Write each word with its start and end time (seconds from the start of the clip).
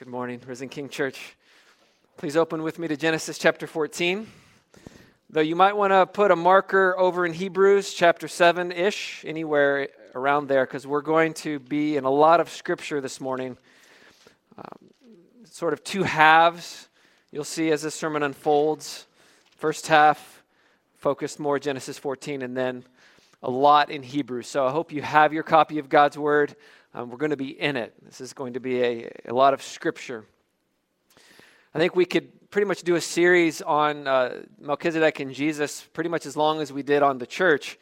Good 0.00 0.08
morning, 0.08 0.40
Risen 0.46 0.70
King 0.70 0.88
Church. 0.88 1.36
Please 2.16 2.34
open 2.34 2.62
with 2.62 2.78
me 2.78 2.88
to 2.88 2.96
Genesis 2.96 3.36
chapter 3.36 3.66
14. 3.66 4.26
Though 5.28 5.42
you 5.42 5.54
might 5.54 5.76
want 5.76 5.92
to 5.92 6.06
put 6.06 6.30
a 6.30 6.36
marker 6.36 6.98
over 6.98 7.26
in 7.26 7.34
Hebrews 7.34 7.92
chapter 7.92 8.26
7 8.26 8.72
ish, 8.72 9.22
anywhere 9.26 9.88
around 10.14 10.48
there, 10.48 10.64
because 10.64 10.86
we're 10.86 11.02
going 11.02 11.34
to 11.34 11.58
be 11.58 11.98
in 11.98 12.04
a 12.04 12.10
lot 12.10 12.40
of 12.40 12.48
scripture 12.48 13.02
this 13.02 13.20
morning. 13.20 13.58
Um, 14.56 14.88
sort 15.44 15.74
of 15.74 15.84
two 15.84 16.04
halves 16.04 16.88
you'll 17.30 17.44
see 17.44 17.70
as 17.70 17.82
this 17.82 17.94
sermon 17.94 18.22
unfolds. 18.22 19.06
First 19.58 19.86
half 19.88 20.42
focused 20.96 21.38
more 21.38 21.58
Genesis 21.58 21.98
14, 21.98 22.40
and 22.40 22.56
then 22.56 22.84
a 23.42 23.50
lot 23.50 23.90
in 23.90 24.02
Hebrews. 24.02 24.46
So 24.46 24.66
I 24.66 24.70
hope 24.70 24.92
you 24.92 25.02
have 25.02 25.34
your 25.34 25.42
copy 25.42 25.78
of 25.78 25.90
God's 25.90 26.16
Word. 26.16 26.56
Um, 26.92 27.08
we're 27.08 27.18
going 27.18 27.30
to 27.30 27.36
be 27.36 27.50
in 27.50 27.76
it. 27.76 27.94
This 28.04 28.20
is 28.20 28.32
going 28.32 28.54
to 28.54 28.60
be 28.60 28.82
a, 28.82 29.12
a 29.28 29.32
lot 29.32 29.54
of 29.54 29.62
scripture. 29.62 30.24
I 31.72 31.78
think 31.78 31.94
we 31.94 32.04
could 32.04 32.50
pretty 32.50 32.66
much 32.66 32.82
do 32.82 32.96
a 32.96 33.00
series 33.00 33.62
on 33.62 34.08
uh, 34.08 34.42
Melchizedek 34.58 35.20
and 35.20 35.32
Jesus 35.32 35.82
pretty 35.92 36.10
much 36.10 36.26
as 36.26 36.36
long 36.36 36.60
as 36.60 36.72
we 36.72 36.82
did 36.82 37.04
on 37.04 37.18
the 37.18 37.26
church. 37.26 37.78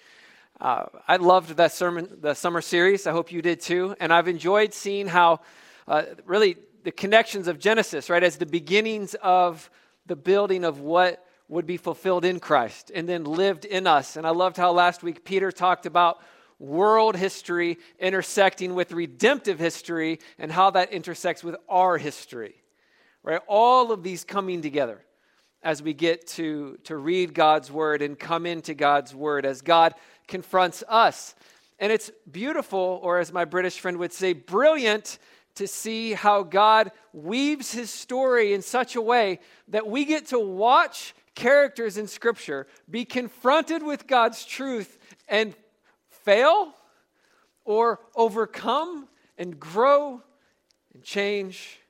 Uh, 0.61 0.87
I 1.07 1.17
loved 1.17 1.57
that 1.57 1.73
sermon, 1.73 2.19
the 2.21 2.35
summer 2.35 2.61
series. 2.61 3.07
I 3.07 3.13
hope 3.13 3.33
you 3.33 3.41
did 3.41 3.61
too. 3.61 3.97
And 3.99 4.13
I've 4.13 4.29
enjoyed 4.29 4.75
seeing 4.75 5.07
how 5.07 5.41
uh, 5.87 6.03
really 6.27 6.57
the 6.85 6.93
connections 6.93 7.49
of 7.49 7.59
Genesis, 7.59 8.11
right, 8.11 8.23
as 8.23 8.37
the 8.37 8.45
beginnings 8.45 9.15
of 9.23 9.71
the 10.05 10.17
building 10.17 10.65
of 10.65 10.81
what 10.81 11.25
would 11.49 11.65
be 11.65 11.79
fulfilled 11.79 12.27
in 12.27 12.41
Christ 12.41 12.93
and 12.95 13.09
then 13.09 13.25
lived 13.25 13.65
in 13.65 13.87
us. 13.87 14.17
And 14.17 14.27
I 14.27 14.31
loved 14.31 14.59
how 14.59 14.73
last 14.73 15.03
week 15.03 15.25
Peter 15.25 15.51
talked 15.51 15.87
about 15.87 16.21
world 16.59 17.17
history 17.17 17.79
intersecting 17.99 18.75
with 18.75 18.93
redemptive 18.93 19.59
history 19.59 20.19
and 20.39 20.51
how 20.51 20.71
that 20.71 20.93
intersects 20.93 21.45
with 21.45 21.57
our 21.69 21.99
history. 21.99 22.55
Right? 23.23 23.41
All 23.47 23.93
of 23.93 24.03
these 24.03 24.25
coming 24.25 24.63
together 24.63 25.05
as 25.63 25.83
we 25.83 25.93
get 25.93 26.27
to, 26.27 26.79
to 26.85 26.97
read 26.97 27.35
God's 27.35 27.71
word 27.71 28.01
and 28.03 28.19
come 28.19 28.47
into 28.47 28.75
God's 28.75 29.15
word 29.15 29.45
as 29.45 29.61
God 29.61 29.95
confronts 30.27 30.85
us. 30.89 31.35
And 31.79 31.93
it's 31.93 32.11
beautiful, 32.31 33.01
or 33.03 33.19
as 33.19 33.33
my 33.33 33.45
British 33.45 33.79
friend 33.79 33.99
would 33.99 34.13
say, 34.13 34.33
brilliant 34.33 35.19
to 35.57 35.67
see 35.67 36.13
how 36.13 36.43
God 36.43 36.93
weaves 37.13 37.73
his 37.73 37.91
story 37.91 38.53
in 38.53 38.63
such 38.63 38.97
a 38.97 39.01
way 39.01 39.41
that 39.69 39.87
we 39.87 40.05
get 40.05 40.27
to 40.27 40.39
watch 40.39 41.15
characters 41.35 41.99
in 41.99 42.07
Scripture 42.07 42.67
be 42.91 43.05
confronted 43.05 43.83
with 43.83 44.07
God's 44.07 44.45
truth 44.45 44.99
and 45.29 45.55
fail 46.29 46.75
or 47.65 48.01
overcome 48.15 49.09
and 49.39 49.59
grow 49.59 50.21
and 50.93 51.03
change 51.03 51.81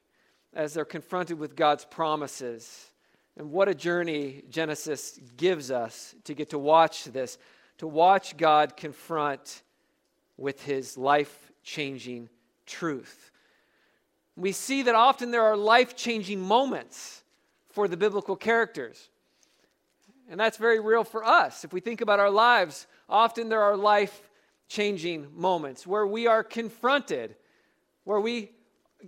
as 0.55 0.75
they're 0.75 0.85
confronted 0.85 1.37
with 1.37 1.57
God's 1.57 1.85
promises. 1.85 2.93
And 3.37 3.51
what 3.51 3.69
a 3.69 3.75
journey 3.75 4.45
Genesis 4.49 5.19
gives 5.37 5.73
us 5.73 6.15
to 6.23 6.35
get 6.35 6.51
to 6.51 6.59
watch 6.59 7.03
this, 7.07 7.37
to 7.79 7.89
watch 7.89 8.37
God 8.37 8.77
confront 8.77 9.63
with 10.37 10.63
his 10.63 10.97
life 10.97 11.51
changing 11.65 12.29
truth. 12.65 13.33
We 14.37 14.53
see 14.53 14.83
that 14.83 14.95
often 14.95 15.33
there 15.33 15.43
are 15.43 15.57
life 15.57 15.97
changing 15.97 16.41
moments 16.41 17.25
for 17.71 17.89
the 17.89 17.97
biblical 17.97 18.37
characters. 18.37 19.09
And 20.31 20.39
that's 20.39 20.59
very 20.59 20.79
real 20.79 21.03
for 21.03 21.25
us. 21.25 21.65
If 21.65 21.73
we 21.73 21.81
think 21.81 22.03
about 22.03 22.21
our 22.21 22.31
lives, 22.31 22.87
often 23.09 23.49
there 23.49 23.63
are 23.63 23.77
life 23.77 24.28
changing 24.69 25.29
moments 25.35 25.87
where 25.87 26.07
we 26.07 26.27
are 26.27 26.45
confronted, 26.45 27.35
where 28.05 28.21
we 28.21 28.53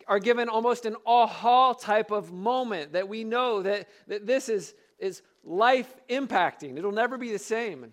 are 0.07 0.19
given 0.19 0.49
almost 0.49 0.87
an 0.87 0.97
aha 1.07 1.73
type 1.75 2.11
of 2.11 2.33
moment 2.33 2.93
that 2.93 3.09
we 3.09 3.25
know 3.25 3.63
that, 3.63 3.89
that 4.07 4.27
this 4.27 4.49
is, 4.49 4.75
is 4.99 5.23
life 5.45 5.93
impacting. 6.09 6.79
It'll 6.79 6.93
never 6.93 7.19
be 7.19 7.33
the 7.33 7.39
same. 7.39 7.93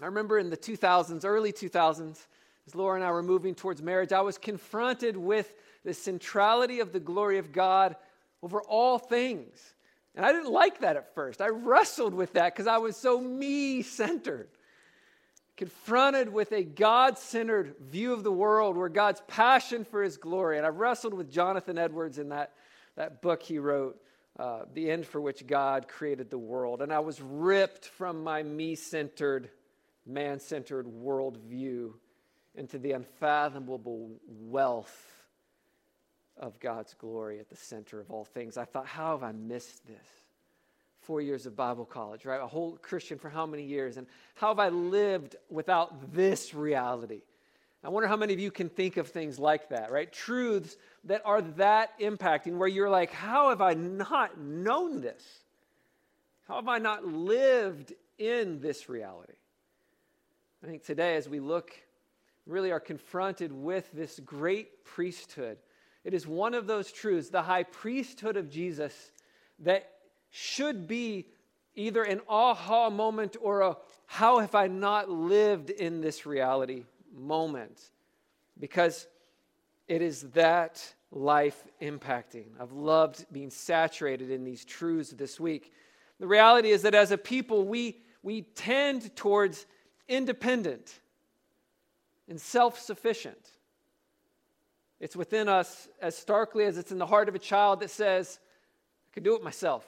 I 0.00 0.06
remember 0.06 0.38
in 0.38 0.48
the 0.50 0.56
2000s, 0.56 1.24
early 1.24 1.52
2000s, 1.52 2.26
as 2.66 2.74
Laura 2.74 2.96
and 2.96 3.04
I 3.04 3.10
were 3.10 3.22
moving 3.22 3.54
towards 3.54 3.82
marriage, 3.82 4.12
I 4.12 4.20
was 4.20 4.38
confronted 4.38 5.16
with 5.16 5.54
the 5.84 5.94
centrality 5.94 6.80
of 6.80 6.92
the 6.92 7.00
glory 7.00 7.38
of 7.38 7.52
God 7.52 7.96
over 8.42 8.60
all 8.62 8.98
things. 8.98 9.74
And 10.14 10.24
I 10.24 10.32
didn't 10.32 10.52
like 10.52 10.80
that 10.80 10.96
at 10.96 11.14
first. 11.14 11.40
I 11.40 11.48
wrestled 11.48 12.14
with 12.14 12.34
that 12.34 12.54
because 12.54 12.66
I 12.66 12.78
was 12.78 12.96
so 12.96 13.20
me 13.20 13.82
centered 13.82 14.48
confronted 15.58 16.32
with 16.32 16.52
a 16.52 16.62
God 16.62 17.18
centered 17.18 17.74
view 17.80 18.12
of 18.12 18.22
the 18.22 18.32
world 18.32 18.76
where 18.76 18.88
God's 18.88 19.20
passion 19.26 19.84
for 19.84 20.02
his 20.02 20.16
glory. 20.16 20.56
And 20.56 20.64
I 20.64 20.70
wrestled 20.70 21.12
with 21.12 21.30
Jonathan 21.30 21.76
Edwards 21.76 22.18
in 22.18 22.30
that, 22.30 22.54
that 22.96 23.20
book 23.20 23.42
he 23.42 23.58
wrote, 23.58 24.00
uh, 24.38 24.62
The 24.72 24.90
End 24.90 25.04
for 25.04 25.20
Which 25.20 25.46
God 25.46 25.88
Created 25.88 26.30
the 26.30 26.38
World. 26.38 26.80
And 26.80 26.92
I 26.92 27.00
was 27.00 27.20
ripped 27.20 27.86
from 27.86 28.22
my 28.22 28.42
me 28.42 28.76
centered, 28.76 29.50
man 30.06 30.38
centered 30.38 30.86
worldview 30.86 31.92
into 32.54 32.78
the 32.78 32.92
unfathomable 32.92 34.12
wealth 34.28 35.06
of 36.36 36.60
God's 36.60 36.94
glory 36.94 37.40
at 37.40 37.50
the 37.50 37.56
center 37.56 38.00
of 38.00 38.12
all 38.12 38.24
things. 38.24 38.56
I 38.56 38.64
thought, 38.64 38.86
how 38.86 39.10
have 39.10 39.24
I 39.24 39.32
missed 39.32 39.86
this? 39.88 40.06
Four 41.08 41.22
years 41.22 41.46
of 41.46 41.56
Bible 41.56 41.86
college, 41.86 42.26
right? 42.26 42.38
A 42.38 42.46
whole 42.46 42.76
Christian 42.82 43.18
for 43.18 43.30
how 43.30 43.46
many 43.46 43.62
years? 43.62 43.96
And 43.96 44.06
how 44.34 44.48
have 44.48 44.58
I 44.58 44.68
lived 44.68 45.36
without 45.48 46.12
this 46.12 46.52
reality? 46.52 47.22
I 47.82 47.88
wonder 47.88 48.06
how 48.08 48.16
many 48.16 48.34
of 48.34 48.40
you 48.40 48.50
can 48.50 48.68
think 48.68 48.98
of 48.98 49.08
things 49.08 49.38
like 49.38 49.70
that, 49.70 49.90
right? 49.90 50.12
Truths 50.12 50.76
that 51.04 51.22
are 51.24 51.40
that 51.40 51.98
impacting, 51.98 52.58
where 52.58 52.68
you're 52.68 52.90
like, 52.90 53.10
how 53.10 53.48
have 53.48 53.62
I 53.62 53.72
not 53.72 54.38
known 54.38 55.00
this? 55.00 55.24
How 56.46 56.56
have 56.56 56.68
I 56.68 56.76
not 56.76 57.06
lived 57.06 57.94
in 58.18 58.60
this 58.60 58.90
reality? 58.90 59.32
I 60.62 60.66
think 60.66 60.84
today, 60.84 61.16
as 61.16 61.26
we 61.26 61.40
look, 61.40 61.70
really 62.46 62.70
are 62.70 62.80
confronted 62.80 63.50
with 63.50 63.90
this 63.92 64.20
great 64.20 64.84
priesthood, 64.84 65.56
it 66.04 66.12
is 66.12 66.26
one 66.26 66.52
of 66.52 66.66
those 66.66 66.92
truths, 66.92 67.30
the 67.30 67.40
high 67.40 67.62
priesthood 67.62 68.36
of 68.36 68.50
Jesus, 68.50 69.10
that 69.60 69.90
should 70.30 70.86
be 70.86 71.26
either 71.74 72.02
an 72.02 72.20
aha 72.28 72.90
moment 72.90 73.36
or 73.40 73.60
a 73.60 73.76
how 74.06 74.38
have 74.38 74.54
I 74.54 74.68
not 74.68 75.10
lived 75.10 75.70
in 75.70 76.00
this 76.00 76.26
reality 76.26 76.84
moment. 77.14 77.78
Because 78.58 79.06
it 79.86 80.02
is 80.02 80.22
that 80.32 80.82
life 81.10 81.62
impacting. 81.80 82.46
I've 82.58 82.72
loved 82.72 83.26
being 83.32 83.50
saturated 83.50 84.30
in 84.30 84.44
these 84.44 84.64
truths 84.64 85.10
this 85.10 85.38
week. 85.38 85.72
The 86.20 86.26
reality 86.26 86.70
is 86.70 86.82
that 86.82 86.94
as 86.94 87.12
a 87.12 87.18
people, 87.18 87.64
we, 87.64 87.98
we 88.22 88.42
tend 88.42 89.14
towards 89.14 89.66
independent 90.08 91.00
and 92.28 92.40
self 92.40 92.78
sufficient. 92.80 93.50
It's 95.00 95.14
within 95.14 95.48
us 95.48 95.88
as 96.02 96.16
starkly 96.16 96.64
as 96.64 96.76
it's 96.76 96.90
in 96.90 96.98
the 96.98 97.06
heart 97.06 97.28
of 97.28 97.34
a 97.34 97.38
child 97.38 97.80
that 97.80 97.90
says, 97.90 98.40
I 99.10 99.14
can 99.14 99.22
do 99.22 99.36
it 99.36 99.44
myself 99.44 99.84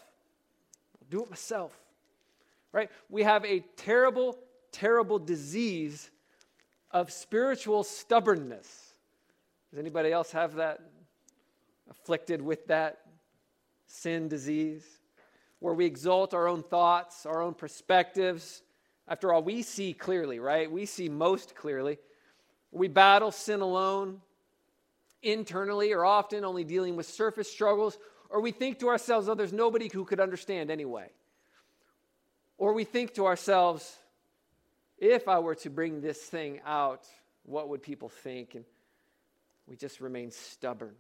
do 1.11 1.23
it 1.23 1.31
myself. 1.31 1.73
Right? 2.73 2.91
We 3.09 3.25
have 3.25 3.45
a 3.45 3.61
terrible, 3.77 4.39
terrible 4.73 5.19
disease 5.19 6.11
of 6.91 7.11
spiritual 7.11 7.83
stubbornness. 7.83 8.95
Does 9.71 9.79
anybody 9.79 10.13
else 10.13 10.31
have 10.33 10.55
that? 10.55 10.81
Afflicted 11.91 12.41
with 12.41 12.67
that 12.69 13.01
sin 13.87 14.29
disease? 14.29 14.85
Where 15.59 15.75
we 15.75 15.85
exalt 15.85 16.33
our 16.33 16.47
own 16.47 16.63
thoughts, 16.63 17.27
our 17.27 17.43
own 17.43 17.55
perspectives. 17.55 18.63
After 19.09 19.33
all, 19.33 19.43
we 19.43 19.63
see 19.63 19.93
clearly, 19.93 20.39
right? 20.39 20.71
We 20.71 20.87
see 20.87 21.09
most 21.09 21.55
clearly. 21.57 21.99
We 22.71 22.87
battle 22.87 23.33
sin 23.33 23.61
alone 23.61 24.21
internally 25.23 25.93
or 25.93 26.05
often 26.05 26.45
only 26.45 26.65
dealing 26.65 26.97
with 26.97 27.07
surface 27.07 27.51
struggles 27.51 27.99
or 28.31 28.41
we 28.41 28.53
think 28.53 28.79
to 28.79 28.89
ourselves, 28.89 29.29
oh, 29.29 29.35
there's 29.35 29.53
nobody 29.53 29.91
who 29.93 30.05
could 30.05 30.21
understand 30.21 30.71
anyway. 30.71 31.11
Or 32.57 32.73
we 32.73 32.85
think 32.85 33.15
to 33.15 33.27
ourselves, 33.27 33.97
if 34.99 35.29
I 35.29 35.41
were 35.41 35.57
to 35.57 35.71
bring 35.71 36.01
this 36.01 36.19
thing 36.19 36.61
out, 36.65 37.07
what 37.45 37.69
would 37.69 37.83
people 37.83 38.09
think? 38.09 38.55
And 38.55 38.65
we 39.67 39.77
just 39.77 40.01
remain 40.01 40.31
stubborn 40.31 40.95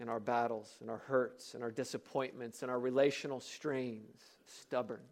in 0.00 0.08
our 0.08 0.20
battles, 0.20 0.74
in 0.80 0.88
our 0.88 0.98
hurts, 1.06 1.54
in 1.54 1.62
our 1.62 1.70
disappointments, 1.70 2.62
in 2.62 2.70
our 2.70 2.80
relational 2.80 3.40
strains. 3.40 4.22
Stubborn. 4.46 5.02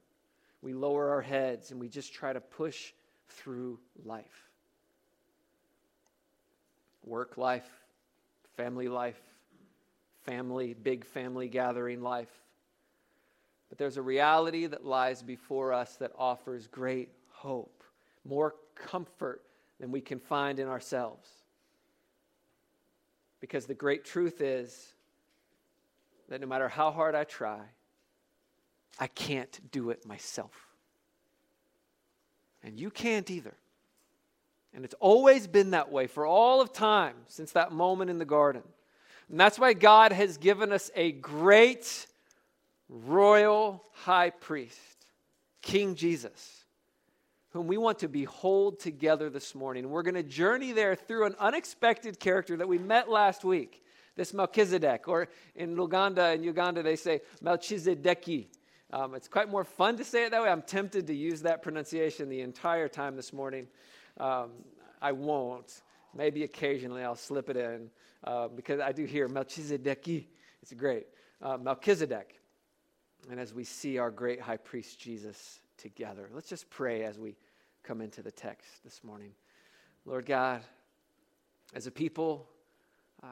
We 0.62 0.72
lower 0.72 1.11
our 1.11 1.22
heads 1.22 1.70
and 1.70 1.78
we 1.78 1.88
just 1.88 2.12
try 2.12 2.32
to 2.32 2.40
push 2.40 2.93
through 3.28 3.78
life. 4.04 4.49
Work 7.04 7.37
life, 7.37 7.69
family 8.56 8.88
life, 8.88 9.20
family, 10.28 10.75
big 10.75 11.06
family 11.06 11.48
gathering 11.48 12.02
life. 12.02 12.30
But 13.70 13.78
there's 13.78 13.96
a 13.96 14.02
reality 14.02 14.66
that 14.66 14.84
lies 14.84 15.22
before 15.22 15.72
us 15.72 15.96
that 15.96 16.12
offers 16.19 16.66
great 16.66 17.08
hope, 17.30 17.82
more 18.25 18.54
comfort 18.75 19.42
than 19.80 19.90
we 19.90 20.02
can 20.02 20.19
find 20.19 20.58
in 20.58 20.69
ourselves. 20.69 21.28
Because 23.40 23.64
the 23.66 23.75
great 23.75 24.04
truth 24.04 24.42
is 24.42 24.92
that 26.28 26.40
no 26.42 26.46
matter 26.46 26.69
how 26.69 26.90
hard 26.90 27.14
I 27.14 27.25
try, 27.25 27.60
I 28.98 29.06
can't 29.06 29.58
do 29.70 29.90
it 29.90 30.04
myself. 30.04 30.66
And 32.62 32.78
you 32.78 32.90
can't 32.90 33.30
either. 33.30 33.54
And 34.75 34.84
it's 34.84 34.94
always 35.00 35.46
been 35.46 35.70
that 35.70 35.90
way 35.90 36.06
for 36.06 36.26
all 36.26 36.60
of 36.60 36.72
time 36.72 37.14
since 37.28 37.52
that 37.52 37.72
moment 37.72 38.10
in 38.10 38.19
the 38.19 38.26
garden. 38.26 38.62
And 39.30 39.38
that's 39.38 39.58
why 39.58 39.75
God 39.75 40.12
has 40.12 40.38
given 40.38 40.72
us 40.72 40.90
a 40.94 41.12
great 41.12 42.06
royal 42.88 43.84
high 43.92 44.30
priest, 44.30 45.06
King 45.60 45.94
Jesus, 45.94 46.64
whom 47.50 47.66
we 47.66 47.76
want 47.76 47.98
to 47.98 48.08
behold 48.08 48.80
together 48.80 49.28
this 49.28 49.54
morning. 49.54 49.90
We're 49.90 50.02
going 50.02 50.14
to 50.14 50.22
journey 50.22 50.72
there 50.72 50.94
through 50.94 51.26
an 51.26 51.34
unexpected 51.38 52.19
character 52.19 52.56
that 52.56 52.69
we 52.69 52.78
met 52.78 53.10
last 53.10 53.44
week, 53.44 53.84
this 54.16 54.32
Melchizedek, 54.32 55.06
or 55.08 55.28
in 55.54 55.76
Luganda, 55.76 56.34
in 56.34 56.42
Uganda, 56.42 56.82
they 56.82 56.96
say 56.96 57.20
Melchizedeki. 57.42 58.46
Um, 58.90 59.14
it's 59.14 59.28
quite 59.28 59.50
more 59.50 59.64
fun 59.64 59.98
to 59.98 60.04
say 60.04 60.25
it 60.25 60.30
that 60.30 60.42
way. 60.42 60.48
I'm 60.48 60.62
tempted 60.62 61.06
to 61.08 61.14
use 61.14 61.42
that 61.42 61.62
pronunciation 61.62 62.30
the 62.30 62.40
entire 62.40 62.88
time 62.88 63.16
this 63.16 63.34
morning. 63.34 63.66
Um, 64.19 64.50
I 65.02 65.12
won't. 65.12 65.82
Maybe 66.19 66.43
occasionally 66.43 67.05
I'll 67.05 67.15
slip 67.15 67.49
it 67.49 67.56
in 67.56 67.91
uh, 68.25 68.49
because 68.49 68.81
I 68.81 68.91
do 68.91 69.05
hear 69.05 69.29
Melchizedeki. 69.29 70.26
It's 70.61 70.73
great. 70.73 71.06
Uh, 71.41 71.56
Melchizedek 71.56 72.41
and 73.31 73.38
as 73.38 73.55
we 73.55 73.62
see 73.62 73.99
our 73.99 74.11
great 74.11 74.41
high 74.41 74.56
priest 74.56 74.99
Jesus 74.99 75.61
together. 75.76 76.29
Let's 76.35 76.49
just 76.49 76.69
pray 76.70 77.05
as 77.05 77.20
we 77.20 77.37
come 77.85 78.00
into 78.00 78.20
the 78.20 78.32
text 78.32 78.82
this 78.82 79.05
morning. 79.05 79.31
Lord 80.05 80.26
God, 80.26 80.62
as 81.73 81.87
a 81.87 81.91
people, 81.93 82.49
uh, 83.23 83.29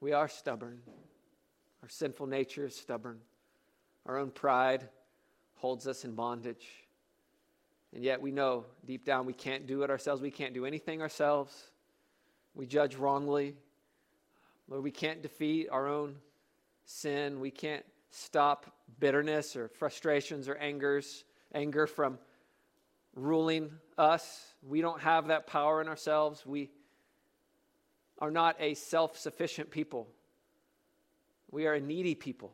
we 0.00 0.12
are 0.12 0.26
stubborn. 0.26 0.80
Our 1.84 1.88
sinful 1.88 2.26
nature 2.26 2.66
is 2.66 2.74
stubborn. 2.74 3.20
Our 4.06 4.18
own 4.18 4.32
pride 4.32 4.88
holds 5.54 5.86
us 5.86 6.04
in 6.04 6.16
bondage. 6.16 6.66
And 7.96 8.04
yet 8.04 8.20
we 8.20 8.30
know 8.30 8.66
deep 8.84 9.06
down 9.06 9.24
we 9.24 9.32
can't 9.32 9.66
do 9.66 9.82
it 9.82 9.88
ourselves. 9.88 10.20
We 10.20 10.30
can't 10.30 10.52
do 10.52 10.66
anything 10.66 11.00
ourselves. 11.00 11.70
We 12.54 12.66
judge 12.66 12.94
wrongly. 12.94 13.54
Lord, 14.68 14.84
we 14.84 14.90
can't 14.90 15.22
defeat 15.22 15.70
our 15.70 15.88
own 15.88 16.16
sin. 16.84 17.40
We 17.40 17.50
can't 17.50 17.86
stop 18.10 18.66
bitterness 19.00 19.56
or 19.56 19.68
frustrations 19.68 20.46
or 20.46 20.56
angers, 20.56 21.24
anger 21.54 21.86
from 21.86 22.18
ruling 23.14 23.70
us. 23.96 24.52
We 24.62 24.82
don't 24.82 25.00
have 25.00 25.28
that 25.28 25.46
power 25.46 25.80
in 25.80 25.88
ourselves. 25.88 26.44
We 26.44 26.68
are 28.18 28.30
not 28.30 28.56
a 28.60 28.74
self 28.74 29.16
sufficient 29.16 29.70
people. 29.70 30.06
We 31.50 31.66
are 31.66 31.72
a 31.72 31.80
needy 31.80 32.14
people. 32.14 32.52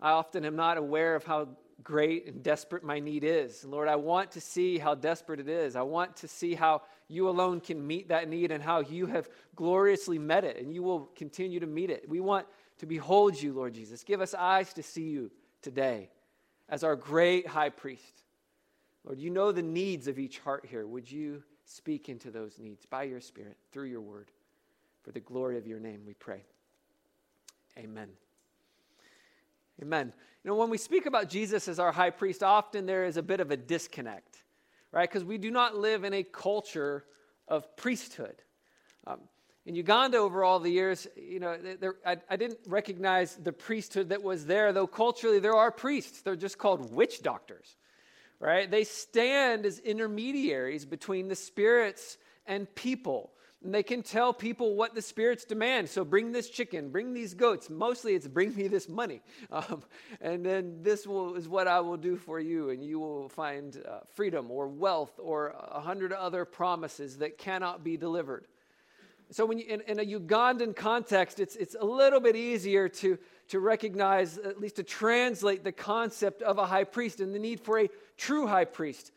I 0.00 0.12
often 0.12 0.46
am 0.46 0.56
not 0.56 0.78
aware 0.78 1.14
of 1.14 1.24
how 1.24 1.48
great 1.82 2.26
and 2.26 2.42
desperate 2.42 2.82
my 2.82 2.98
need 2.98 3.24
is. 3.24 3.64
Lord, 3.64 3.88
I 3.88 3.96
want 3.96 4.32
to 4.32 4.40
see 4.40 4.78
how 4.78 4.94
desperate 4.94 5.40
it 5.40 5.48
is. 5.48 5.76
I 5.76 5.82
want 5.82 6.16
to 6.16 6.28
see 6.28 6.54
how 6.54 6.82
you 7.08 7.28
alone 7.28 7.60
can 7.60 7.86
meet 7.86 8.08
that 8.08 8.28
need 8.28 8.50
and 8.50 8.62
how 8.62 8.80
you 8.80 9.06
have 9.06 9.28
gloriously 9.54 10.18
met 10.18 10.44
it 10.44 10.56
and 10.56 10.72
you 10.72 10.82
will 10.82 11.10
continue 11.16 11.60
to 11.60 11.66
meet 11.66 11.90
it. 11.90 12.08
We 12.08 12.20
want 12.20 12.46
to 12.78 12.86
behold 12.86 13.40
you, 13.40 13.52
Lord 13.52 13.74
Jesus. 13.74 14.02
Give 14.02 14.20
us 14.20 14.34
eyes 14.34 14.72
to 14.74 14.82
see 14.82 15.04
you 15.04 15.30
today 15.62 16.10
as 16.68 16.82
our 16.82 16.96
great 16.96 17.46
high 17.46 17.70
priest. 17.70 18.22
Lord, 19.04 19.18
you 19.18 19.30
know 19.30 19.52
the 19.52 19.62
needs 19.62 20.08
of 20.08 20.18
each 20.18 20.40
heart 20.40 20.66
here. 20.68 20.86
Would 20.86 21.10
you 21.10 21.42
speak 21.64 22.08
into 22.08 22.30
those 22.30 22.58
needs 22.58 22.84
by 22.86 23.04
your 23.04 23.20
Spirit 23.20 23.56
through 23.72 23.86
your 23.86 24.00
word? 24.00 24.30
For 25.04 25.12
the 25.12 25.20
glory 25.20 25.56
of 25.56 25.66
your 25.66 25.78
name, 25.78 26.00
we 26.04 26.14
pray. 26.14 26.42
Amen. 27.78 28.08
Amen. 29.80 30.12
Know, 30.46 30.54
when 30.54 30.70
we 30.70 30.78
speak 30.78 31.06
about 31.06 31.28
Jesus 31.28 31.66
as 31.66 31.80
our 31.80 31.90
high 31.90 32.10
priest, 32.10 32.40
often 32.40 32.86
there 32.86 33.04
is 33.04 33.16
a 33.16 33.22
bit 33.22 33.40
of 33.40 33.50
a 33.50 33.56
disconnect, 33.56 34.44
right? 34.92 35.08
Because 35.08 35.24
we 35.24 35.38
do 35.38 35.50
not 35.50 35.76
live 35.76 36.04
in 36.04 36.14
a 36.14 36.22
culture 36.22 37.04
of 37.48 37.76
priesthood. 37.76 38.36
Um, 39.08 39.22
in 39.64 39.74
Uganda, 39.74 40.18
over 40.18 40.44
all 40.44 40.60
the 40.60 40.70
years, 40.70 41.08
you 41.16 41.40
know, 41.40 41.58
there, 41.80 41.96
I, 42.06 42.18
I 42.30 42.36
didn't 42.36 42.60
recognize 42.68 43.34
the 43.34 43.52
priesthood 43.52 44.10
that 44.10 44.22
was 44.22 44.46
there, 44.46 44.72
though 44.72 44.86
culturally 44.86 45.40
there 45.40 45.56
are 45.56 45.72
priests. 45.72 46.22
They're 46.22 46.36
just 46.36 46.58
called 46.58 46.94
witch 46.94 47.22
doctors, 47.22 47.74
right? 48.38 48.70
They 48.70 48.84
stand 48.84 49.66
as 49.66 49.80
intermediaries 49.80 50.86
between 50.86 51.26
the 51.26 51.34
spirits 51.34 52.18
and 52.46 52.72
people. 52.76 53.32
And 53.64 53.74
they 53.74 53.82
can 53.82 54.02
tell 54.02 54.32
people 54.32 54.76
what 54.76 54.94
the 54.94 55.02
spirits 55.02 55.44
demand. 55.44 55.88
So 55.88 56.04
bring 56.04 56.30
this 56.30 56.50
chicken, 56.50 56.90
bring 56.90 57.14
these 57.14 57.34
goats. 57.34 57.70
Mostly 57.70 58.14
it's 58.14 58.28
bring 58.28 58.54
me 58.54 58.68
this 58.68 58.88
money. 58.88 59.22
Um, 59.50 59.82
and 60.20 60.44
then 60.44 60.82
this 60.82 61.06
will, 61.06 61.34
is 61.34 61.48
what 61.48 61.66
I 61.66 61.80
will 61.80 61.96
do 61.96 62.16
for 62.16 62.38
you. 62.38 62.70
And 62.70 62.84
you 62.84 62.98
will 62.98 63.28
find 63.28 63.82
uh, 63.88 64.00
freedom 64.14 64.50
or 64.50 64.68
wealth 64.68 65.12
or 65.18 65.54
a 65.58 65.80
hundred 65.80 66.12
other 66.12 66.44
promises 66.44 67.18
that 67.18 67.38
cannot 67.38 67.82
be 67.82 67.96
delivered. 67.96 68.46
So, 69.30 69.44
when 69.44 69.58
you, 69.58 69.64
in, 69.66 69.80
in, 69.82 69.98
a 69.98 70.04
Ugandan 70.04 70.76
context, 70.76 71.40
it's, 71.40 71.56
it's 71.56 71.74
a 71.78 71.84
little 71.84 72.20
bit 72.20 72.36
easier 72.36 72.88
to, 72.88 73.18
to 73.48 73.60
recognize, 73.60 74.38
at 74.38 74.60
least 74.60 74.76
to 74.76 74.84
translate 74.84 75.64
the 75.64 75.72
concept 75.72 76.42
of 76.42 76.58
a 76.58 76.66
high 76.66 76.84
priest 76.84 77.20
and 77.20 77.34
the 77.34 77.38
need 77.38 77.60
for 77.60 77.80
a 77.80 77.88
true 78.16 78.46
high 78.46 78.66
priest. 78.66 79.10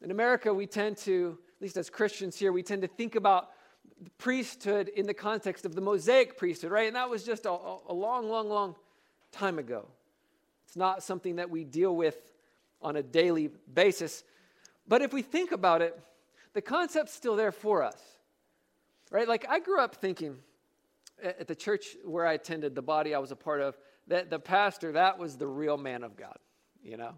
In 0.00 0.10
America, 0.10 0.52
we 0.52 0.66
tend 0.66 0.96
to, 0.98 1.38
at 1.56 1.62
least 1.62 1.76
as 1.76 1.90
Christians 1.90 2.36
here, 2.36 2.50
we 2.50 2.64
tend 2.64 2.82
to 2.82 2.88
think 2.88 3.14
about 3.14 3.50
priesthood 4.18 4.88
in 4.88 5.06
the 5.06 5.14
context 5.14 5.64
of 5.64 5.74
the 5.74 5.80
Mosaic 5.80 6.36
priesthood, 6.36 6.70
right? 6.70 6.86
And 6.86 6.96
that 6.96 7.10
was 7.10 7.24
just 7.24 7.46
a, 7.46 7.50
a 7.50 7.92
long, 7.92 8.28
long, 8.28 8.48
long 8.48 8.74
time 9.32 9.58
ago. 9.58 9.86
It's 10.66 10.76
not 10.76 11.02
something 11.02 11.36
that 11.36 11.50
we 11.50 11.64
deal 11.64 11.94
with 11.94 12.16
on 12.80 12.96
a 12.96 13.02
daily 13.02 13.50
basis. 13.72 14.24
But 14.88 15.02
if 15.02 15.12
we 15.12 15.22
think 15.22 15.52
about 15.52 15.82
it, 15.82 15.98
the 16.54 16.62
concept's 16.62 17.14
still 17.14 17.36
there 17.36 17.52
for 17.52 17.82
us. 17.82 18.00
Right? 19.10 19.28
Like 19.28 19.46
I 19.48 19.58
grew 19.58 19.80
up 19.80 19.96
thinking 19.96 20.36
at 21.22 21.46
the 21.46 21.54
church 21.54 21.96
where 22.04 22.26
I 22.26 22.32
attended, 22.32 22.74
the 22.74 22.82
body 22.82 23.14
I 23.14 23.18
was 23.18 23.30
a 23.30 23.36
part 23.36 23.60
of, 23.60 23.76
that 24.08 24.30
the 24.30 24.38
pastor, 24.38 24.92
that 24.92 25.18
was 25.18 25.36
the 25.36 25.46
real 25.46 25.76
man 25.76 26.02
of 26.02 26.16
God, 26.16 26.36
you 26.82 26.96
know? 26.96 27.14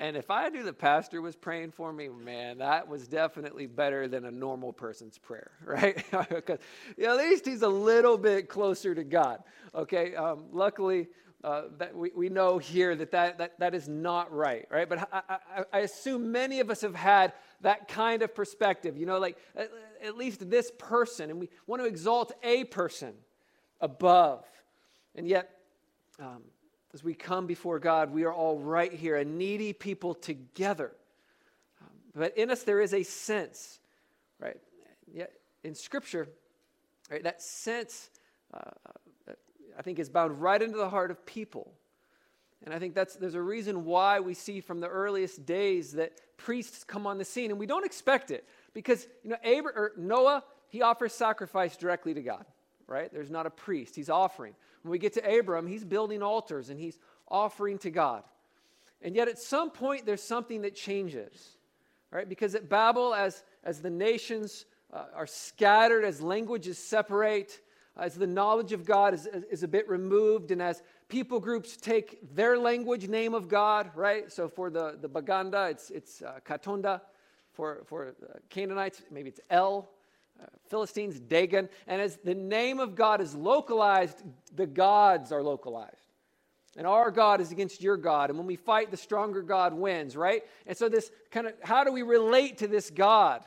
And 0.00 0.16
if 0.16 0.30
I 0.30 0.48
knew 0.48 0.62
the 0.62 0.72
pastor 0.72 1.20
was 1.20 1.34
praying 1.34 1.72
for 1.72 1.92
me, 1.92 2.08
man, 2.08 2.58
that 2.58 2.86
was 2.86 3.08
definitely 3.08 3.66
better 3.66 4.06
than 4.06 4.26
a 4.26 4.30
normal 4.30 4.72
person's 4.72 5.18
prayer, 5.18 5.50
right? 5.64 5.96
because 6.30 6.60
at 7.04 7.16
least 7.16 7.44
he's 7.44 7.62
a 7.62 7.68
little 7.68 8.16
bit 8.16 8.48
closer 8.48 8.94
to 8.94 9.02
God. 9.02 9.42
Okay, 9.74 10.14
um, 10.14 10.44
luckily 10.52 11.08
uh, 11.42 11.62
that 11.78 11.96
we, 11.96 12.12
we 12.14 12.28
know 12.28 12.58
here 12.58 12.94
that 12.94 13.10
that, 13.10 13.38
that 13.38 13.58
that 13.58 13.74
is 13.74 13.88
not 13.88 14.32
right, 14.32 14.66
right? 14.70 14.88
But 14.88 15.08
I, 15.12 15.22
I, 15.28 15.64
I 15.72 15.78
assume 15.80 16.30
many 16.30 16.60
of 16.60 16.70
us 16.70 16.80
have 16.82 16.94
had 16.94 17.32
that 17.62 17.88
kind 17.88 18.22
of 18.22 18.34
perspective. 18.36 18.96
You 18.96 19.06
know, 19.06 19.18
like 19.18 19.36
at, 19.56 19.68
at 20.02 20.16
least 20.16 20.48
this 20.48 20.70
person, 20.78 21.28
and 21.28 21.40
we 21.40 21.48
want 21.66 21.82
to 21.82 21.86
exalt 21.86 22.32
a 22.44 22.64
person 22.64 23.14
above. 23.80 24.44
And 25.16 25.26
yet, 25.26 25.50
um, 26.20 26.42
as 26.94 27.04
we 27.04 27.14
come 27.14 27.46
before 27.46 27.78
God, 27.78 28.12
we 28.12 28.24
are 28.24 28.32
all 28.32 28.58
right 28.58 28.92
here, 28.92 29.16
a 29.16 29.24
needy 29.24 29.72
people 29.72 30.14
together. 30.14 30.92
Um, 31.82 31.88
but 32.14 32.36
in 32.36 32.50
us, 32.50 32.62
there 32.62 32.80
is 32.80 32.94
a 32.94 33.02
sense, 33.02 33.80
right? 34.40 34.56
Yet 35.12 35.32
in 35.64 35.74
Scripture, 35.74 36.28
right, 37.10 37.22
that 37.24 37.42
sense, 37.42 38.10
uh, 38.54 38.70
I 39.78 39.82
think, 39.82 39.98
is 39.98 40.08
bound 40.08 40.40
right 40.40 40.60
into 40.60 40.78
the 40.78 40.88
heart 40.88 41.10
of 41.10 41.24
people. 41.26 41.72
And 42.64 42.74
I 42.74 42.78
think 42.78 42.94
that's, 42.94 43.14
there's 43.14 43.34
a 43.34 43.42
reason 43.42 43.84
why 43.84 44.20
we 44.20 44.34
see 44.34 44.60
from 44.60 44.80
the 44.80 44.88
earliest 44.88 45.46
days 45.46 45.92
that 45.92 46.12
priests 46.36 46.84
come 46.84 47.06
on 47.06 47.18
the 47.18 47.24
scene, 47.24 47.50
and 47.50 47.60
we 47.60 47.66
don't 47.66 47.84
expect 47.84 48.30
it 48.30 48.48
because 48.72 49.06
you 49.22 49.30
know 49.30 49.36
Abraham, 49.44 49.80
or 49.80 49.92
Noah 49.96 50.42
he 50.68 50.82
offers 50.82 51.12
sacrifice 51.12 51.76
directly 51.76 52.14
to 52.14 52.22
God, 52.22 52.44
right? 52.86 53.12
There's 53.12 53.30
not 53.30 53.46
a 53.46 53.50
priest; 53.50 53.94
he's 53.94 54.08
offering. 54.08 54.54
When 54.82 54.92
we 54.92 54.98
get 54.98 55.14
to 55.14 55.38
Abram, 55.38 55.66
he's 55.66 55.84
building 55.84 56.22
altars 56.22 56.70
and 56.70 56.78
he's 56.78 56.98
offering 57.28 57.78
to 57.78 57.90
God. 57.90 58.22
And 59.02 59.14
yet, 59.14 59.28
at 59.28 59.38
some 59.38 59.70
point, 59.70 60.06
there's 60.06 60.22
something 60.22 60.62
that 60.62 60.74
changes, 60.74 61.56
right? 62.10 62.28
Because 62.28 62.54
at 62.54 62.68
Babel, 62.68 63.14
as 63.14 63.44
as 63.64 63.80
the 63.80 63.90
nations 63.90 64.64
uh, 64.92 65.04
are 65.14 65.26
scattered, 65.26 66.04
as 66.04 66.20
languages 66.20 66.78
separate, 66.78 67.60
as 67.96 68.14
the 68.14 68.26
knowledge 68.26 68.72
of 68.72 68.84
God 68.84 69.14
is, 69.14 69.26
is 69.50 69.62
a 69.62 69.68
bit 69.68 69.88
removed, 69.88 70.50
and 70.50 70.62
as 70.62 70.82
people 71.08 71.40
groups 71.40 71.76
take 71.76 72.34
their 72.34 72.56
language 72.58 73.08
name 73.08 73.34
of 73.34 73.48
God, 73.48 73.90
right? 73.94 74.30
So 74.32 74.48
for 74.48 74.70
the, 74.70 74.96
the 75.00 75.08
Baganda, 75.08 75.68
it's, 75.70 75.90
it's 75.90 76.22
uh, 76.22 76.38
Katonda. 76.44 77.02
For, 77.52 77.82
for 77.86 78.14
uh, 78.22 78.38
Canaanites, 78.50 79.02
maybe 79.10 79.30
it's 79.30 79.40
El. 79.50 79.90
Philistines, 80.68 81.18
Dagon. 81.18 81.68
And 81.86 82.00
as 82.00 82.18
the 82.24 82.34
name 82.34 82.80
of 82.80 82.94
God 82.94 83.20
is 83.20 83.34
localized, 83.34 84.22
the 84.54 84.66
gods 84.66 85.32
are 85.32 85.42
localized. 85.42 85.96
And 86.76 86.86
our 86.86 87.10
God 87.10 87.40
is 87.40 87.50
against 87.50 87.82
your 87.82 87.96
God. 87.96 88.30
And 88.30 88.38
when 88.38 88.46
we 88.46 88.56
fight, 88.56 88.90
the 88.90 88.96
stronger 88.96 89.42
God 89.42 89.74
wins, 89.74 90.16
right? 90.16 90.42
And 90.66 90.76
so, 90.76 90.88
this 90.88 91.10
kind 91.30 91.48
of 91.48 91.54
how 91.62 91.82
do 91.82 91.92
we 91.92 92.02
relate 92.02 92.58
to 92.58 92.68
this 92.68 92.90
God? 92.90 93.42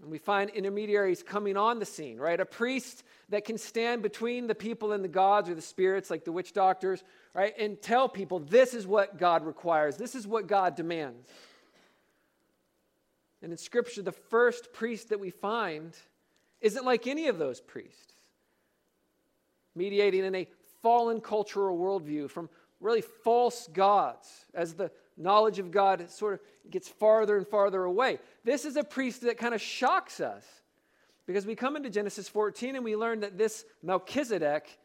And 0.00 0.10
we 0.10 0.18
find 0.18 0.50
intermediaries 0.50 1.22
coming 1.22 1.56
on 1.56 1.78
the 1.78 1.84
scene, 1.84 2.18
right? 2.18 2.38
A 2.38 2.46
priest 2.46 3.02
that 3.28 3.44
can 3.44 3.58
stand 3.58 4.02
between 4.02 4.46
the 4.46 4.54
people 4.54 4.92
and 4.92 5.04
the 5.04 5.08
gods 5.08 5.50
or 5.50 5.54
the 5.54 5.60
spirits, 5.60 6.10
like 6.10 6.24
the 6.24 6.32
witch 6.32 6.52
doctors, 6.52 7.02
right? 7.34 7.54
And 7.58 7.80
tell 7.80 8.08
people 8.08 8.38
this 8.38 8.72
is 8.72 8.86
what 8.86 9.18
God 9.18 9.44
requires, 9.44 9.96
this 9.96 10.14
is 10.14 10.26
what 10.26 10.46
God 10.46 10.76
demands. 10.76 11.26
And 13.42 13.52
in 13.52 13.58
Scripture, 13.58 14.02
the 14.02 14.12
first 14.12 14.72
priest 14.72 15.08
that 15.08 15.20
we 15.20 15.30
find 15.30 15.96
isn't 16.60 16.84
like 16.84 17.06
any 17.06 17.28
of 17.28 17.38
those 17.38 17.60
priests, 17.60 18.14
mediating 19.74 20.24
in 20.24 20.34
a 20.34 20.46
fallen 20.82 21.20
cultural 21.20 21.78
worldview 21.78 22.30
from 22.30 22.48
really 22.80 23.02
false 23.02 23.68
gods 23.72 24.28
as 24.54 24.74
the 24.74 24.90
knowledge 25.16 25.58
of 25.58 25.70
God 25.70 26.10
sort 26.10 26.34
of 26.34 26.40
gets 26.70 26.88
farther 26.88 27.36
and 27.36 27.46
farther 27.46 27.84
away. 27.84 28.18
This 28.44 28.64
is 28.64 28.76
a 28.76 28.84
priest 28.84 29.22
that 29.22 29.38
kind 29.38 29.54
of 29.54 29.60
shocks 29.60 30.20
us 30.20 30.44
because 31.26 31.46
we 31.46 31.54
come 31.54 31.76
into 31.76 31.90
Genesis 31.90 32.28
14 32.28 32.76
and 32.76 32.84
we 32.84 32.96
learn 32.96 33.20
that 33.20 33.38
this 33.38 33.64
Melchizedek 33.82 34.78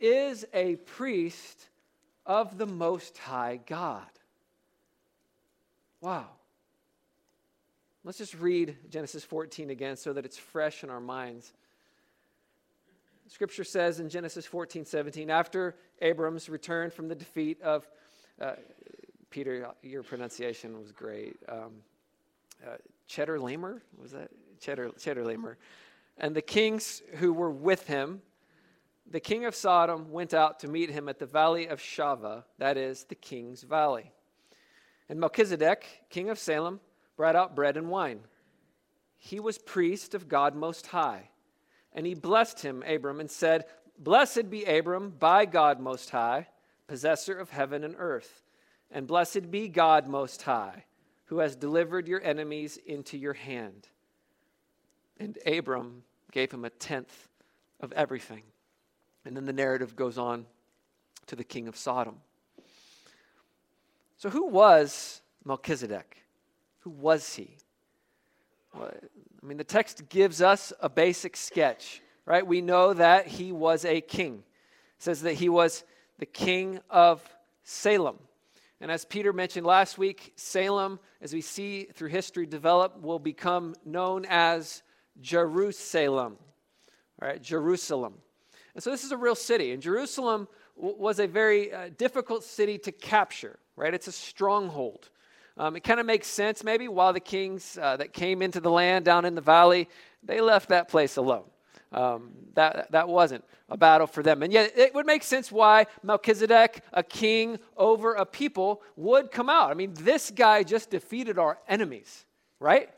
is 0.00 0.44
a 0.52 0.76
priest 0.76 1.68
of 2.26 2.58
the 2.58 2.66
Most 2.66 3.18
High 3.18 3.60
God. 3.66 4.06
Wow. 6.00 6.28
Let's 8.04 8.18
just 8.18 8.34
read 8.34 8.76
Genesis 8.90 9.22
14 9.22 9.70
again 9.70 9.96
so 9.96 10.12
that 10.12 10.24
it's 10.24 10.36
fresh 10.36 10.82
in 10.82 10.90
our 10.90 11.00
minds. 11.00 11.52
Scripture 13.28 13.62
says 13.62 14.00
in 14.00 14.08
Genesis 14.08 14.44
14, 14.44 14.84
17, 14.84 15.30
after 15.30 15.76
Abram's 16.00 16.48
return 16.48 16.90
from 16.90 17.06
the 17.06 17.14
defeat 17.14 17.62
of, 17.62 17.86
uh, 18.40 18.54
Peter, 19.30 19.68
your 19.82 20.02
pronunciation 20.02 20.78
was 20.80 20.90
great. 20.90 21.36
Um, 21.48 21.70
uh, 22.66 22.76
Cheddar 23.06 23.38
Lamer? 23.38 23.82
Was 24.00 24.10
that? 24.10 24.30
Cheddar, 24.60 24.90
Cheddar 24.98 25.24
Lamer. 25.24 25.56
And 26.18 26.34
the 26.34 26.42
kings 26.42 27.02
who 27.14 27.32
were 27.32 27.50
with 27.50 27.86
him, 27.86 28.20
the 29.08 29.20
king 29.20 29.44
of 29.44 29.54
Sodom 29.54 30.10
went 30.10 30.34
out 30.34 30.58
to 30.60 30.68
meet 30.68 30.90
him 30.90 31.08
at 31.08 31.20
the 31.20 31.26
valley 31.26 31.68
of 31.68 31.78
Shaveh, 31.78 32.42
that 32.58 32.76
is, 32.76 33.04
the 33.04 33.14
king's 33.14 33.62
valley. 33.62 34.10
And 35.08 35.20
Melchizedek, 35.20 35.86
king 36.10 36.30
of 36.30 36.38
Salem, 36.38 36.80
brought 37.22 37.36
out 37.36 37.54
bread 37.54 37.76
and 37.76 37.88
wine. 37.88 38.18
He 39.16 39.38
was 39.38 39.56
priest 39.56 40.12
of 40.12 40.28
God 40.28 40.56
Most 40.56 40.88
High. 40.88 41.28
And 41.92 42.04
he 42.04 42.14
blessed 42.14 42.62
him, 42.62 42.82
Abram, 42.84 43.20
and 43.20 43.30
said, 43.30 43.66
Blessed 43.96 44.50
be 44.50 44.64
Abram 44.64 45.10
by 45.10 45.44
God 45.44 45.78
Most 45.78 46.10
High, 46.10 46.48
possessor 46.88 47.38
of 47.38 47.50
heaven 47.50 47.84
and 47.84 47.94
earth. 47.96 48.42
And 48.90 49.06
blessed 49.06 49.52
be 49.52 49.68
God 49.68 50.08
Most 50.08 50.42
High, 50.42 50.82
who 51.26 51.38
has 51.38 51.54
delivered 51.54 52.08
your 52.08 52.20
enemies 52.24 52.76
into 52.84 53.16
your 53.16 53.34
hand. 53.34 53.86
And 55.20 55.38
Abram 55.46 56.02
gave 56.32 56.50
him 56.50 56.64
a 56.64 56.70
tenth 56.70 57.28
of 57.78 57.92
everything. 57.92 58.42
And 59.24 59.36
then 59.36 59.46
the 59.46 59.52
narrative 59.52 59.94
goes 59.94 60.18
on 60.18 60.44
to 61.28 61.36
the 61.36 61.44
king 61.44 61.68
of 61.68 61.76
Sodom. 61.76 62.16
So, 64.16 64.28
who 64.28 64.48
was 64.48 65.22
Melchizedek? 65.44 66.21
Who 66.82 66.90
was 66.90 67.34
he? 67.34 67.56
Well, 68.74 68.92
I 69.42 69.46
mean, 69.46 69.58
the 69.58 69.64
text 69.64 70.08
gives 70.08 70.40
us 70.40 70.72
a 70.80 70.88
basic 70.88 71.36
sketch, 71.36 72.00
right? 72.26 72.46
We 72.46 72.60
know 72.60 72.92
that 72.94 73.26
he 73.26 73.52
was 73.52 73.84
a 73.84 74.00
king. 74.00 74.44
It 74.96 75.02
says 75.02 75.22
that 75.22 75.34
he 75.34 75.48
was 75.48 75.84
the 76.18 76.26
king 76.26 76.80
of 76.90 77.22
Salem. 77.64 78.18
And 78.80 78.90
as 78.90 79.04
Peter 79.04 79.32
mentioned 79.32 79.64
last 79.64 79.96
week, 79.96 80.32
Salem, 80.34 80.98
as 81.20 81.32
we 81.32 81.40
see 81.40 81.84
through 81.84 82.08
history 82.08 82.46
develop, 82.46 83.00
will 83.00 83.20
become 83.20 83.74
known 83.84 84.26
as 84.28 84.82
Jerusalem. 85.20 86.36
All 87.20 87.28
right, 87.28 87.40
Jerusalem. 87.40 88.14
And 88.74 88.82
so 88.82 88.90
this 88.90 89.04
is 89.04 89.12
a 89.12 89.16
real 89.16 89.36
city. 89.36 89.72
And 89.72 89.80
Jerusalem 89.80 90.48
w- 90.76 90.96
was 90.96 91.20
a 91.20 91.28
very 91.28 91.72
uh, 91.72 91.90
difficult 91.96 92.42
city 92.42 92.78
to 92.78 92.90
capture, 92.90 93.58
right? 93.76 93.94
It's 93.94 94.08
a 94.08 94.12
stronghold. 94.12 95.10
Um, 95.56 95.76
it 95.76 95.84
kind 95.84 96.00
of 96.00 96.06
makes 96.06 96.26
sense, 96.26 96.64
maybe, 96.64 96.88
while 96.88 97.12
the 97.12 97.20
kings 97.20 97.78
uh, 97.80 97.96
that 97.98 98.12
came 98.12 98.42
into 98.42 98.60
the 98.60 98.70
land 98.70 99.04
down 99.04 99.24
in 99.24 99.34
the 99.34 99.40
valley, 99.40 99.88
they 100.22 100.40
left 100.40 100.70
that 100.70 100.88
place 100.88 101.16
alone. 101.16 101.44
Um, 101.92 102.30
that, 102.54 102.90
that 102.92 103.06
wasn't 103.06 103.44
a 103.68 103.76
battle 103.76 104.06
for 104.06 104.22
them. 104.22 104.42
And 104.42 104.50
yet, 104.50 104.72
it 104.78 104.94
would 104.94 105.04
make 105.04 105.22
sense 105.22 105.52
why 105.52 105.86
Melchizedek, 106.02 106.82
a 106.92 107.02
king 107.02 107.58
over 107.76 108.14
a 108.14 108.24
people, 108.24 108.82
would 108.96 109.30
come 109.30 109.50
out. 109.50 109.70
I 109.70 109.74
mean, 109.74 109.92
this 109.94 110.30
guy 110.30 110.62
just 110.62 110.88
defeated 110.88 111.38
our 111.38 111.58
enemies, 111.68 112.24
right? 112.60 112.88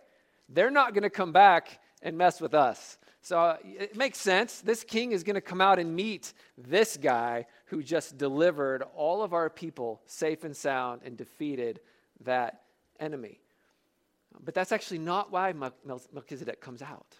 They're 0.49 0.70
not 0.70 0.94
going 0.94 1.02
to 1.02 1.11
come 1.11 1.32
back 1.32 1.80
and 2.02 2.16
mess 2.16 2.40
with 2.40 2.54
us. 2.54 2.99
So 3.20 3.40
uh, 3.40 3.56
it 3.64 3.96
makes 3.96 4.18
sense. 4.18 4.61
This 4.61 4.84
king 4.84 5.12
is 5.12 5.25
going 5.25 5.34
to 5.34 5.40
come 5.40 5.61
out 5.61 5.78
and 5.78 5.96
meet 5.96 6.34
this 6.58 6.96
guy 6.96 7.46
who 7.66 7.82
just 7.82 8.18
delivered 8.18 8.84
all 8.94 9.23
of 9.23 9.32
our 9.32 9.49
people 9.49 10.02
safe 10.06 10.44
and 10.44 10.54
sound 10.54 11.00
and 11.04 11.16
defeated 11.16 11.80
that 12.25 12.62
enemy. 13.00 13.40
But 14.43 14.54
that's 14.54 14.73
actually 14.73 14.99
not 14.99 15.31
why 15.31 15.52
Melchizedek 15.52 16.61
comes 16.61 16.83
out. 16.83 17.19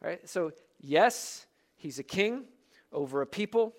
Right? 0.00 0.28
So, 0.28 0.52
yes, 0.80 1.46
he's 1.76 1.98
a 1.98 2.02
king 2.02 2.44
over 2.92 3.22
a 3.22 3.26
people, 3.26 3.74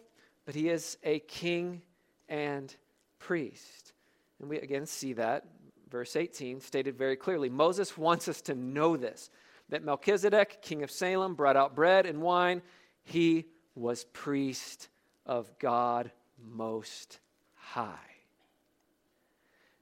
but 0.45 0.55
he 0.55 0.69
is 0.69 0.97
a 1.03 1.19
king 1.19 1.81
and 2.27 2.73
priest. 3.19 3.93
And 4.39 4.49
we 4.49 4.59
again 4.59 4.85
see 4.85 5.13
that, 5.13 5.45
verse 5.89 6.15
18, 6.15 6.61
stated 6.61 6.97
very 6.97 7.15
clearly. 7.15 7.49
Moses 7.49 7.97
wants 7.97 8.27
us 8.27 8.41
to 8.41 8.55
know 8.55 8.97
this 8.97 9.29
that 9.69 9.83
Melchizedek, 9.83 10.63
king 10.63 10.81
of 10.81 10.89
Salem, 10.89 11.35
brought 11.35 11.55
out 11.55 11.75
bread 11.75 12.07
and 12.07 12.21
wine. 12.21 12.63
He 13.03 13.45
was 13.75 14.03
priest 14.05 14.89
of 15.25 15.59
God 15.59 16.11
Most 16.43 17.19
High. 17.53 17.97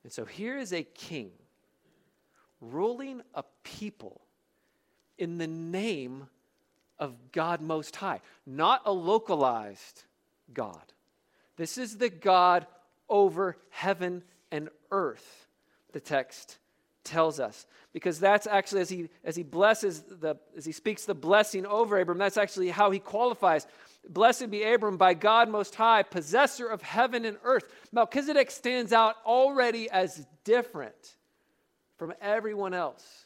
And 0.07 0.13
so 0.13 0.23
here 0.23 0.57
is 0.57 0.71
a 0.71 0.83
king 0.83 1.31
ruling 2.61 3.21
a 3.33 3.43
people 3.65 4.21
in 5.17 5.37
the 5.37 5.47
name 5.47 6.29
of 6.97 7.13
God 7.33 7.59
Most 7.59 7.97
High, 7.97 8.21
not 8.45 8.83
a 8.85 8.91
localized 8.93 10.05
God. 10.53 10.93
This 11.57 11.77
is 11.77 11.97
the 11.97 12.07
God 12.07 12.67
over 13.09 13.57
heaven 13.69 14.23
and 14.49 14.69
earth, 14.91 15.45
the 15.91 15.99
text 15.99 16.57
tells 17.03 17.41
us. 17.41 17.65
Because 17.91 18.17
that's 18.17 18.47
actually, 18.47 18.79
as 18.79 18.89
he, 18.89 19.09
as 19.25 19.35
he 19.35 19.43
blesses, 19.43 20.03
the, 20.03 20.37
as 20.55 20.63
he 20.63 20.71
speaks 20.71 21.03
the 21.03 21.15
blessing 21.15 21.65
over 21.65 21.99
Abram, 21.99 22.17
that's 22.17 22.37
actually 22.37 22.69
how 22.69 22.91
he 22.91 22.99
qualifies 22.99 23.67
Blessed 24.09 24.49
be 24.49 24.63
Abram 24.63 24.97
by 24.97 25.13
God 25.13 25.49
Most 25.49 25.75
High, 25.75 26.03
possessor 26.03 26.67
of 26.67 26.81
heaven 26.81 27.25
and 27.25 27.37
earth. 27.43 27.65
Melchizedek 27.91 28.51
stands 28.51 28.93
out 28.93 29.15
already 29.25 29.89
as 29.89 30.25
different 30.43 31.15
from 31.97 32.13
everyone 32.21 32.73
else. 32.73 33.25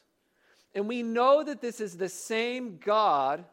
And 0.74 0.88
we 0.88 1.04
know 1.04 1.44
that 1.44 1.62
this 1.62 1.82
is 1.82 1.98
the 1.98 2.10
same 2.10 2.80
God 2.84 3.44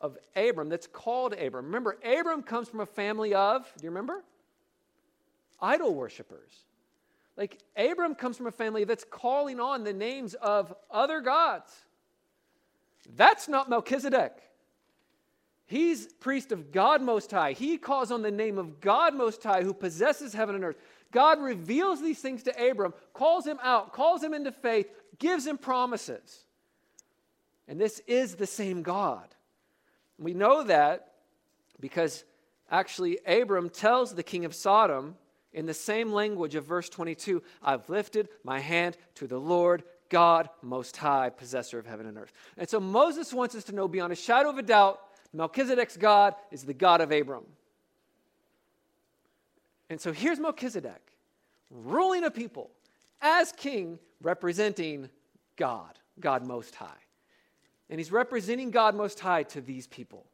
of 0.00 0.16
Abram 0.34 0.68
that's 0.68 0.86
called 0.86 1.34
Abram. 1.34 1.66
Remember, 1.66 1.98
Abram 2.04 2.42
comes 2.42 2.68
from 2.68 2.80
a 2.80 2.86
family 2.86 3.34
of, 3.34 3.70
do 3.76 3.84
you 3.84 3.90
remember? 3.90 4.22
Idol 5.60 5.94
worshippers. 5.94 6.52
Like, 7.36 7.58
Abram 7.76 8.14
comes 8.14 8.36
from 8.36 8.46
a 8.46 8.52
family 8.52 8.84
that's 8.84 9.04
calling 9.04 9.60
on 9.60 9.84
the 9.84 9.92
names 9.92 10.34
of 10.34 10.74
other 10.90 11.20
gods. 11.20 11.72
That's 13.16 13.48
not 13.48 13.68
Melchizedek. 13.68 14.32
He's 15.70 16.08
priest 16.14 16.50
of 16.50 16.72
God 16.72 17.00
Most 17.00 17.30
High. 17.30 17.52
He 17.52 17.78
calls 17.78 18.10
on 18.10 18.22
the 18.22 18.30
name 18.32 18.58
of 18.58 18.80
God 18.80 19.14
Most 19.14 19.40
High, 19.40 19.62
who 19.62 19.72
possesses 19.72 20.34
heaven 20.34 20.56
and 20.56 20.64
earth. 20.64 20.78
God 21.12 21.40
reveals 21.40 22.02
these 22.02 22.18
things 22.18 22.42
to 22.42 22.70
Abram, 22.70 22.92
calls 23.12 23.46
him 23.46 23.60
out, 23.62 23.92
calls 23.92 24.20
him 24.20 24.34
into 24.34 24.50
faith, 24.50 24.90
gives 25.20 25.46
him 25.46 25.58
promises. 25.58 26.44
And 27.68 27.80
this 27.80 28.00
is 28.08 28.34
the 28.34 28.48
same 28.48 28.82
God. 28.82 29.28
We 30.18 30.34
know 30.34 30.64
that 30.64 31.12
because 31.78 32.24
actually 32.68 33.20
Abram 33.24 33.70
tells 33.70 34.12
the 34.12 34.24
king 34.24 34.44
of 34.44 34.56
Sodom 34.56 35.14
in 35.52 35.66
the 35.66 35.74
same 35.74 36.10
language 36.12 36.56
of 36.56 36.64
verse 36.64 36.88
22 36.88 37.44
I've 37.62 37.88
lifted 37.88 38.28
my 38.42 38.58
hand 38.58 38.96
to 39.14 39.28
the 39.28 39.38
Lord 39.38 39.84
God 40.08 40.48
Most 40.62 40.96
High, 40.96 41.30
possessor 41.30 41.78
of 41.78 41.86
heaven 41.86 42.06
and 42.06 42.18
earth. 42.18 42.32
And 42.56 42.68
so 42.68 42.80
Moses 42.80 43.32
wants 43.32 43.54
us 43.54 43.62
to 43.64 43.72
know 43.72 43.86
beyond 43.86 44.12
a 44.12 44.16
shadow 44.16 44.50
of 44.50 44.58
a 44.58 44.62
doubt 44.62 45.00
Melchizedek's 45.32 45.96
God 45.96 46.34
is 46.50 46.64
the 46.64 46.74
God 46.74 47.00
of 47.00 47.12
Abram. 47.12 47.44
And 49.88 50.00
so 50.00 50.12
here's 50.12 50.38
Melchizedek 50.38 51.00
ruling 51.70 52.24
a 52.24 52.30
people 52.30 52.70
as 53.20 53.52
king, 53.52 53.98
representing 54.22 55.08
God, 55.56 55.98
God 56.18 56.46
Most 56.46 56.74
High. 56.74 56.88
And 57.88 57.98
he's 57.98 58.12
representing 58.12 58.70
God 58.70 58.94
Most 58.94 59.20
High 59.20 59.42
to 59.44 59.60
these 59.60 59.86
people. 59.86 60.26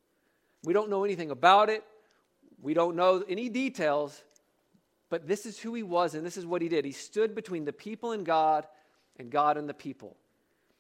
We 0.65 0.73
don't 0.73 0.91
know 0.91 1.05
anything 1.05 1.31
about 1.31 1.71
it, 1.71 1.85
we 2.61 2.75
don't 2.75 2.97
know 2.97 3.25
any 3.29 3.49
details, 3.49 4.23
but 5.09 5.27
this 5.27 5.47
is 5.47 5.59
who 5.59 5.75
he 5.75 5.83
was 5.83 6.15
and 6.15 6.25
this 6.25 6.37
is 6.37 6.47
what 6.47 6.63
he 6.63 6.69
did. 6.69 6.85
He 6.85 6.93
stood 6.93 7.35
between 7.35 7.65
the 7.65 7.73
people 7.73 8.13
and 8.13 8.25
God 8.25 8.67
and 9.19 9.31
God 9.31 9.57
and 9.57 9.69
the 9.69 9.75
people. 9.75 10.17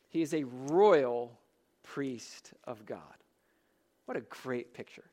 He 0.08 0.22
is 0.22 0.34
a 0.34 0.44
royal 0.44 1.38
priest 1.82 2.52
of 2.64 2.84
God. 2.86 3.00
What 4.06 4.16
a 4.16 4.22
great 4.22 4.72
picture. 4.72 5.04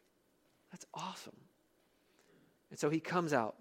That's 0.71 0.85
awesome. 0.93 1.35
And 2.71 2.79
so 2.79 2.89
he 2.89 2.99
comes 2.99 3.33
out. 3.33 3.55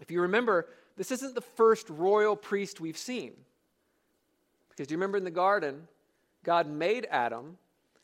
If 0.00 0.10
you 0.10 0.22
remember, 0.22 0.68
this 0.96 1.10
isn't 1.10 1.34
the 1.34 1.40
first 1.40 1.88
royal 1.90 2.36
priest 2.36 2.80
we've 2.80 2.98
seen. 2.98 3.32
Because 4.68 4.86
do 4.86 4.92
you 4.92 4.98
remember 4.98 5.18
in 5.18 5.24
the 5.24 5.30
garden, 5.30 5.88
God 6.44 6.68
made 6.68 7.06
Adam 7.10 7.58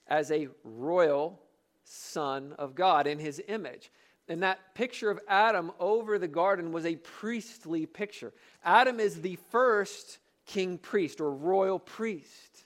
as 0.08 0.30
a 0.30 0.49
royal 0.64 1.40
son 1.84 2.54
of 2.58 2.75
God 2.75 3.06
in 3.06 3.18
his 3.18 3.40
image. 3.49 3.90
And 4.28 4.42
that 4.42 4.75
picture 4.75 5.11
of 5.11 5.20
Adam 5.28 5.70
over 5.78 6.18
the 6.18 6.28
garden 6.28 6.73
was 6.73 6.87
a 6.87 6.96
priestly 6.96 7.87
picture. 7.87 8.32
Adam 8.64 8.99
is 8.99 9.20
the 9.20 9.37
first 9.50 10.18
king 10.46 10.78
priest 10.78 11.20
or 11.20 11.30
royal 11.30 11.78
priest. 11.78 12.64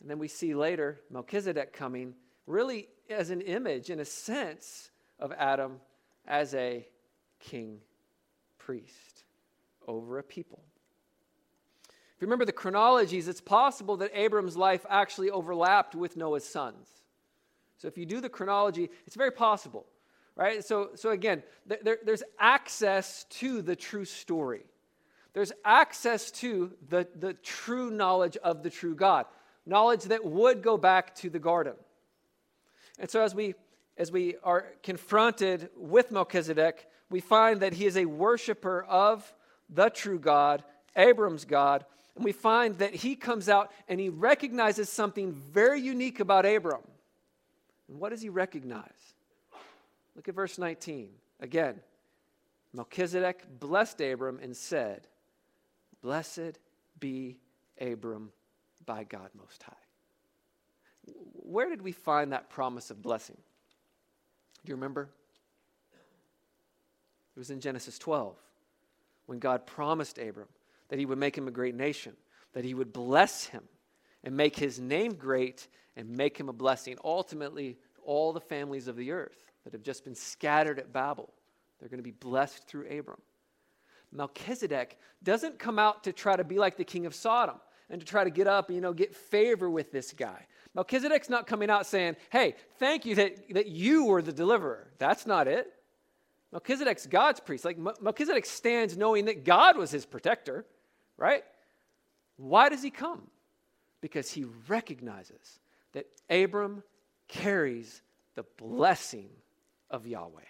And 0.00 0.10
then 0.10 0.18
we 0.18 0.28
see 0.28 0.54
later 0.54 1.00
Melchizedek 1.10 1.72
coming, 1.72 2.14
really 2.46 2.88
as 3.10 3.30
an 3.30 3.40
image, 3.40 3.90
in 3.90 4.00
a 4.00 4.04
sense, 4.04 4.90
of 5.18 5.32
Adam 5.32 5.80
as 6.26 6.54
a 6.54 6.86
king 7.40 7.78
priest 8.58 9.24
over 9.86 10.18
a 10.18 10.22
people. 10.22 10.62
If 11.88 12.22
you 12.22 12.26
remember 12.26 12.44
the 12.44 12.52
chronologies, 12.52 13.28
it's 13.28 13.40
possible 13.40 13.98
that 13.98 14.10
Abram's 14.14 14.56
life 14.56 14.86
actually 14.88 15.30
overlapped 15.30 15.94
with 15.94 16.16
Noah's 16.16 16.44
sons. 16.44 16.88
So 17.76 17.88
if 17.88 17.98
you 17.98 18.06
do 18.06 18.20
the 18.20 18.28
chronology, 18.28 18.88
it's 19.06 19.16
very 19.16 19.30
possible, 19.30 19.84
right? 20.34 20.64
So, 20.64 20.90
so 20.94 21.10
again, 21.10 21.42
there, 21.66 21.98
there's 22.04 22.22
access 22.38 23.24
to 23.24 23.60
the 23.60 23.76
true 23.76 24.06
story. 24.06 24.64
There's 25.34 25.52
access 25.64 26.30
to 26.32 26.72
the, 26.88 27.06
the 27.14 27.34
true 27.34 27.90
knowledge 27.90 28.38
of 28.38 28.62
the 28.62 28.70
true 28.70 28.94
God, 28.94 29.26
knowledge 29.66 30.04
that 30.04 30.24
would 30.24 30.62
go 30.62 30.78
back 30.78 31.14
to 31.16 31.28
the 31.28 31.38
garden. 31.38 31.74
And 32.98 33.10
so 33.10 33.22
as 33.22 33.34
we 33.34 33.54
as 33.98 34.12
we 34.12 34.36
are 34.42 34.66
confronted 34.82 35.70
with 35.76 36.10
Melchizedek, 36.10 36.86
we 37.08 37.20
find 37.20 37.60
that 37.60 37.72
he 37.72 37.86
is 37.86 37.96
a 37.96 38.04
worshiper 38.04 38.84
of 38.84 39.32
the 39.70 39.88
true 39.88 40.18
God, 40.18 40.62
Abram's 40.94 41.44
God, 41.44 41.84
and 42.14 42.24
we 42.24 42.32
find 42.32 42.78
that 42.78 42.94
he 42.94 43.16
comes 43.16 43.48
out 43.48 43.72
and 43.88 43.98
he 43.98 44.08
recognizes 44.08 44.88
something 44.90 45.32
very 45.32 45.80
unique 45.80 46.20
about 46.20 46.46
Abram. 46.46 46.82
And 47.88 47.98
what 47.98 48.10
does 48.10 48.22
he 48.22 48.28
recognize? 48.28 49.14
Look 50.14 50.28
at 50.28 50.34
verse 50.34 50.58
19. 50.58 51.10
Again, 51.40 51.80
Melchizedek 52.72 53.60
blessed 53.60 54.00
Abram 54.00 54.38
and 54.42 54.56
said, 54.56 55.06
Blessed 56.02 56.58
be 56.98 57.38
Abram 57.80 58.32
by 58.84 59.04
God 59.04 59.30
Most 59.34 59.62
High. 59.62 59.85
Where 61.46 61.68
did 61.68 61.80
we 61.80 61.92
find 61.92 62.32
that 62.32 62.50
promise 62.50 62.90
of 62.90 63.00
blessing? 63.00 63.36
Do 64.64 64.70
you 64.70 64.74
remember? 64.74 65.08
It 67.36 67.38
was 67.38 67.50
in 67.50 67.60
Genesis 67.60 67.98
12 67.98 68.34
when 69.26 69.38
God 69.38 69.64
promised 69.64 70.18
Abram 70.18 70.48
that 70.88 70.98
he 70.98 71.06
would 71.06 71.18
make 71.18 71.38
him 71.38 71.46
a 71.46 71.52
great 71.52 71.74
nation, 71.74 72.14
that 72.52 72.64
he 72.64 72.74
would 72.74 72.92
bless 72.92 73.44
him 73.44 73.62
and 74.24 74.36
make 74.36 74.56
his 74.56 74.80
name 74.80 75.14
great 75.14 75.68
and 75.96 76.16
make 76.16 76.36
him 76.36 76.48
a 76.48 76.52
blessing. 76.52 76.96
Ultimately, 77.04 77.78
all 78.04 78.32
the 78.32 78.40
families 78.40 78.88
of 78.88 78.96
the 78.96 79.12
earth 79.12 79.52
that 79.64 79.72
have 79.72 79.82
just 79.82 80.04
been 80.04 80.14
scattered 80.16 80.80
at 80.80 80.92
Babel, 80.92 81.32
they're 81.78 81.88
going 81.88 81.98
to 81.98 82.02
be 82.02 82.10
blessed 82.10 82.66
through 82.66 82.86
Abram. 82.86 83.20
Melchizedek 84.10 84.98
doesn't 85.22 85.60
come 85.60 85.78
out 85.78 86.04
to 86.04 86.12
try 86.12 86.34
to 86.34 86.44
be 86.44 86.58
like 86.58 86.76
the 86.76 86.84
king 86.84 87.06
of 87.06 87.14
Sodom 87.14 87.60
and 87.88 88.00
to 88.00 88.06
try 88.06 88.24
to 88.24 88.30
get 88.30 88.46
up 88.46 88.70
you 88.70 88.80
know 88.80 88.92
get 88.92 89.14
favor 89.14 89.70
with 89.70 89.92
this 89.92 90.12
guy. 90.12 90.46
Melchizedek's 90.76 91.30
not 91.30 91.46
coming 91.46 91.70
out 91.70 91.86
saying, 91.86 92.16
"Hey, 92.30 92.54
thank 92.78 93.06
you 93.06 93.14
that, 93.14 93.48
that 93.54 93.66
you 93.66 94.04
were 94.04 94.20
the 94.20 94.32
deliverer." 94.32 94.92
That's 94.98 95.26
not 95.26 95.48
it. 95.48 95.72
Melchizedek's 96.52 97.06
God's 97.06 97.40
priest. 97.40 97.64
Like 97.64 97.78
Melchizedek 97.78 98.44
stands 98.44 98.94
knowing 98.96 99.24
that 99.24 99.42
God 99.42 99.78
was 99.78 99.90
his 99.90 100.04
protector, 100.04 100.66
right? 101.16 101.44
Why 102.36 102.68
does 102.68 102.82
he 102.82 102.90
come? 102.90 103.30
Because 104.02 104.30
he 104.30 104.44
recognizes 104.68 105.58
that 105.92 106.06
Abram 106.28 106.82
carries 107.26 108.02
the 108.34 108.44
blessing 108.58 109.30
of 109.90 110.06
Yahweh. 110.06 110.40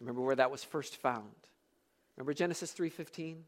Remember 0.00 0.22
where 0.22 0.34
that 0.34 0.50
was 0.50 0.64
first 0.64 0.96
found? 0.96 1.36
Remember 2.16 2.34
Genesis 2.34 2.72
3:15? 2.72 3.44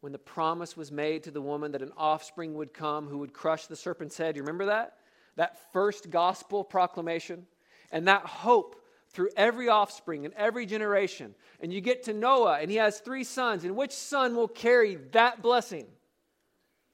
When 0.00 0.12
the 0.12 0.18
promise 0.18 0.76
was 0.76 0.92
made 0.92 1.24
to 1.24 1.30
the 1.30 1.42
woman 1.42 1.72
that 1.72 1.82
an 1.82 1.92
offspring 1.96 2.54
would 2.54 2.72
come 2.72 3.08
who 3.08 3.18
would 3.18 3.32
crush 3.32 3.66
the 3.66 3.76
serpent's 3.76 4.16
head. 4.16 4.36
You 4.36 4.42
remember 4.42 4.66
that? 4.66 4.94
That 5.36 5.72
first 5.72 6.10
gospel 6.10 6.62
proclamation 6.64 7.46
and 7.90 8.06
that 8.06 8.24
hope 8.24 8.76
through 9.10 9.30
every 9.36 9.68
offspring 9.68 10.24
and 10.24 10.34
every 10.34 10.66
generation. 10.66 11.34
And 11.60 11.72
you 11.72 11.80
get 11.80 12.04
to 12.04 12.12
Noah, 12.12 12.58
and 12.60 12.70
he 12.70 12.76
has 12.76 13.00
three 13.00 13.24
sons. 13.24 13.64
And 13.64 13.74
which 13.74 13.92
son 13.92 14.36
will 14.36 14.48
carry 14.48 14.96
that 15.12 15.42
blessing? 15.42 15.86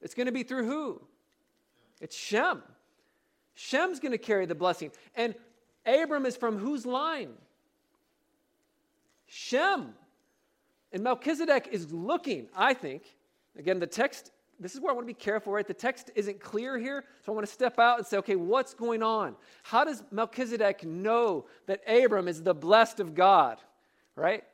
It's 0.01 0.15
going 0.15 0.27
to 0.27 0.33
be 0.33 0.43
through 0.43 0.67
who? 0.67 1.03
It's 2.01 2.17
Shem. 2.17 2.63
Shem's 3.55 4.01
going 4.01 4.13
to 4.13 4.19
carry 4.19 4.47
the 4.47 4.55
blessing. 4.55 4.91
And 5.15 5.35
Abram 5.87 6.27
is 6.27 6.37
from 6.37 6.59
whose 6.59 6.87
line? 6.87 7.33
Shem. 9.27 9.95
And 10.95 11.03
Melchizedek 11.03 11.71
is 11.73 11.93
looking, 11.93 12.47
I 12.57 12.73
think. 12.73 13.17
Again, 13.59 13.81
the 13.81 13.87
text, 13.87 14.31
this 14.61 14.77
is 14.77 14.81
where 14.81 14.93
I 14.93 14.95
want 14.95 15.09
to 15.09 15.13
be 15.13 15.13
careful, 15.13 15.53
right? 15.53 15.67
The 15.67 15.75
text 15.75 16.13
isn't 16.15 16.39
clear 16.39 16.79
here. 16.79 17.03
So 17.27 17.33
I 17.33 17.35
want 17.35 17.45
to 17.45 17.53
step 17.53 17.81
out 17.81 17.99
and 17.99 18.07
say, 18.07 18.17
okay, 18.19 18.37
what's 18.37 18.75
going 18.75 19.03
on? 19.03 19.35
How 19.65 19.83
does 19.83 20.05
Melchizedek 20.13 20.85
know 20.85 21.47
that 21.67 21.81
Abram 21.89 22.29
is 22.29 22.45
the 22.45 22.55
blessed 22.55 23.01
of 23.01 23.17
God, 23.17 23.59
right? 24.15 24.45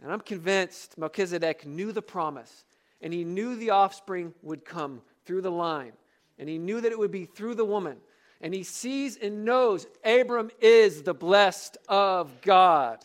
And 0.00 0.12
I'm 0.12 0.20
convinced 0.20 0.96
Melchizedek 0.96 1.66
knew 1.66 1.90
the 1.90 2.02
promise 2.02 2.64
and 3.02 3.12
he 3.12 3.24
knew 3.24 3.56
the 3.56 3.70
offspring 3.70 4.32
would 4.42 4.64
come 4.64 5.02
through 5.26 5.42
the 5.42 5.50
line 5.50 5.92
and 6.38 6.48
he 6.48 6.56
knew 6.56 6.80
that 6.80 6.92
it 6.92 6.98
would 6.98 7.10
be 7.10 7.24
through 7.24 7.56
the 7.56 7.64
woman. 7.64 7.96
And 8.40 8.54
he 8.54 8.62
sees 8.62 9.16
and 9.16 9.44
knows 9.44 9.88
Abram 10.04 10.52
is 10.60 11.02
the 11.02 11.14
blessed 11.14 11.78
of 11.88 12.42
God. 12.42 13.04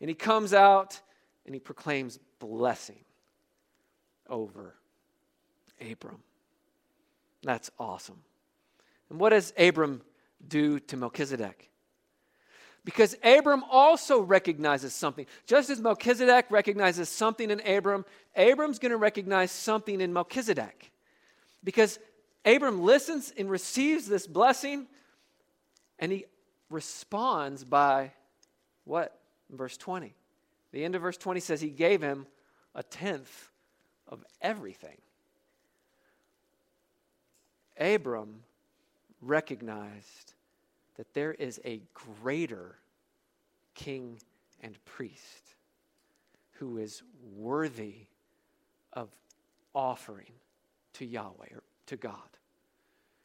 And 0.00 0.08
he 0.08 0.14
comes 0.14 0.54
out 0.54 1.00
and 1.46 1.54
he 1.54 1.60
proclaims 1.60 2.18
blessing 2.38 2.98
over 4.28 4.74
Abram. 5.80 6.18
That's 7.42 7.70
awesome. 7.78 8.20
And 9.08 9.20
what 9.20 9.30
does 9.30 9.52
Abram 9.56 10.02
do 10.46 10.80
to 10.80 10.96
Melchizedek? 10.96 11.70
Because 12.84 13.16
Abram 13.24 13.64
also 13.70 14.20
recognizes 14.20 14.94
something. 14.94 15.26
Just 15.46 15.70
as 15.70 15.80
Melchizedek 15.80 16.46
recognizes 16.50 17.08
something 17.08 17.50
in 17.50 17.60
Abram, 17.66 18.04
Abram's 18.36 18.78
going 18.78 18.90
to 18.90 18.96
recognize 18.96 19.50
something 19.50 20.00
in 20.00 20.12
Melchizedek. 20.12 20.90
Because 21.64 21.98
Abram 22.44 22.82
listens 22.82 23.32
and 23.36 23.50
receives 23.50 24.06
this 24.06 24.26
blessing, 24.26 24.86
and 25.98 26.12
he 26.12 26.26
responds 26.70 27.64
by 27.64 28.12
what? 28.84 29.18
verse 29.50 29.76
20. 29.76 30.14
The 30.76 30.84
end 30.84 30.94
of 30.94 31.00
verse 31.00 31.16
20 31.16 31.40
says 31.40 31.62
he 31.62 31.70
gave 31.70 32.02
him 32.02 32.26
a 32.74 32.82
tenth 32.82 33.50
of 34.06 34.22
everything. 34.42 34.98
Abram 37.80 38.42
recognized 39.22 40.34
that 40.96 41.14
there 41.14 41.32
is 41.32 41.58
a 41.64 41.80
greater 41.94 42.76
king 43.74 44.20
and 44.60 44.76
priest 44.84 45.54
who 46.58 46.76
is 46.76 47.02
worthy 47.34 48.08
of 48.92 49.08
offering 49.74 50.32
to 50.92 51.06
Yahweh 51.06 51.54
or 51.54 51.62
to 51.86 51.96
God. 51.96 52.18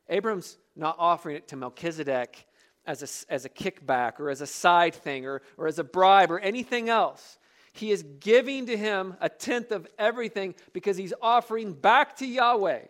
Abram's 0.08 0.58
not 0.78 0.96
offering 0.98 1.36
it 1.36 1.50
to 1.50 1.58
Melchizedek 1.58 2.48
as 2.86 3.26
a, 3.28 3.34
as 3.34 3.44
a 3.44 3.50
kickback 3.50 4.22
or 4.22 4.30
as 4.30 4.40
a 4.40 4.48
side 4.48 4.96
thing 4.96 5.26
or, 5.26 5.42
or 5.58 5.68
as 5.68 5.80
a 5.80 5.84
bribe 5.84 6.32
or 6.32 6.40
anything 6.40 6.88
else. 6.88 7.38
He 7.74 7.92
is 7.92 8.04
giving 8.20 8.66
to 8.66 8.78
him 8.78 9.16
a 9.22 9.30
tenth 9.30 9.72
of 9.72 9.88
everything 9.98 10.56
because 10.74 10.98
he's 10.98 11.14
offering 11.22 11.74
back 11.74 12.18
to 12.18 12.26
Yahweh 12.26 12.82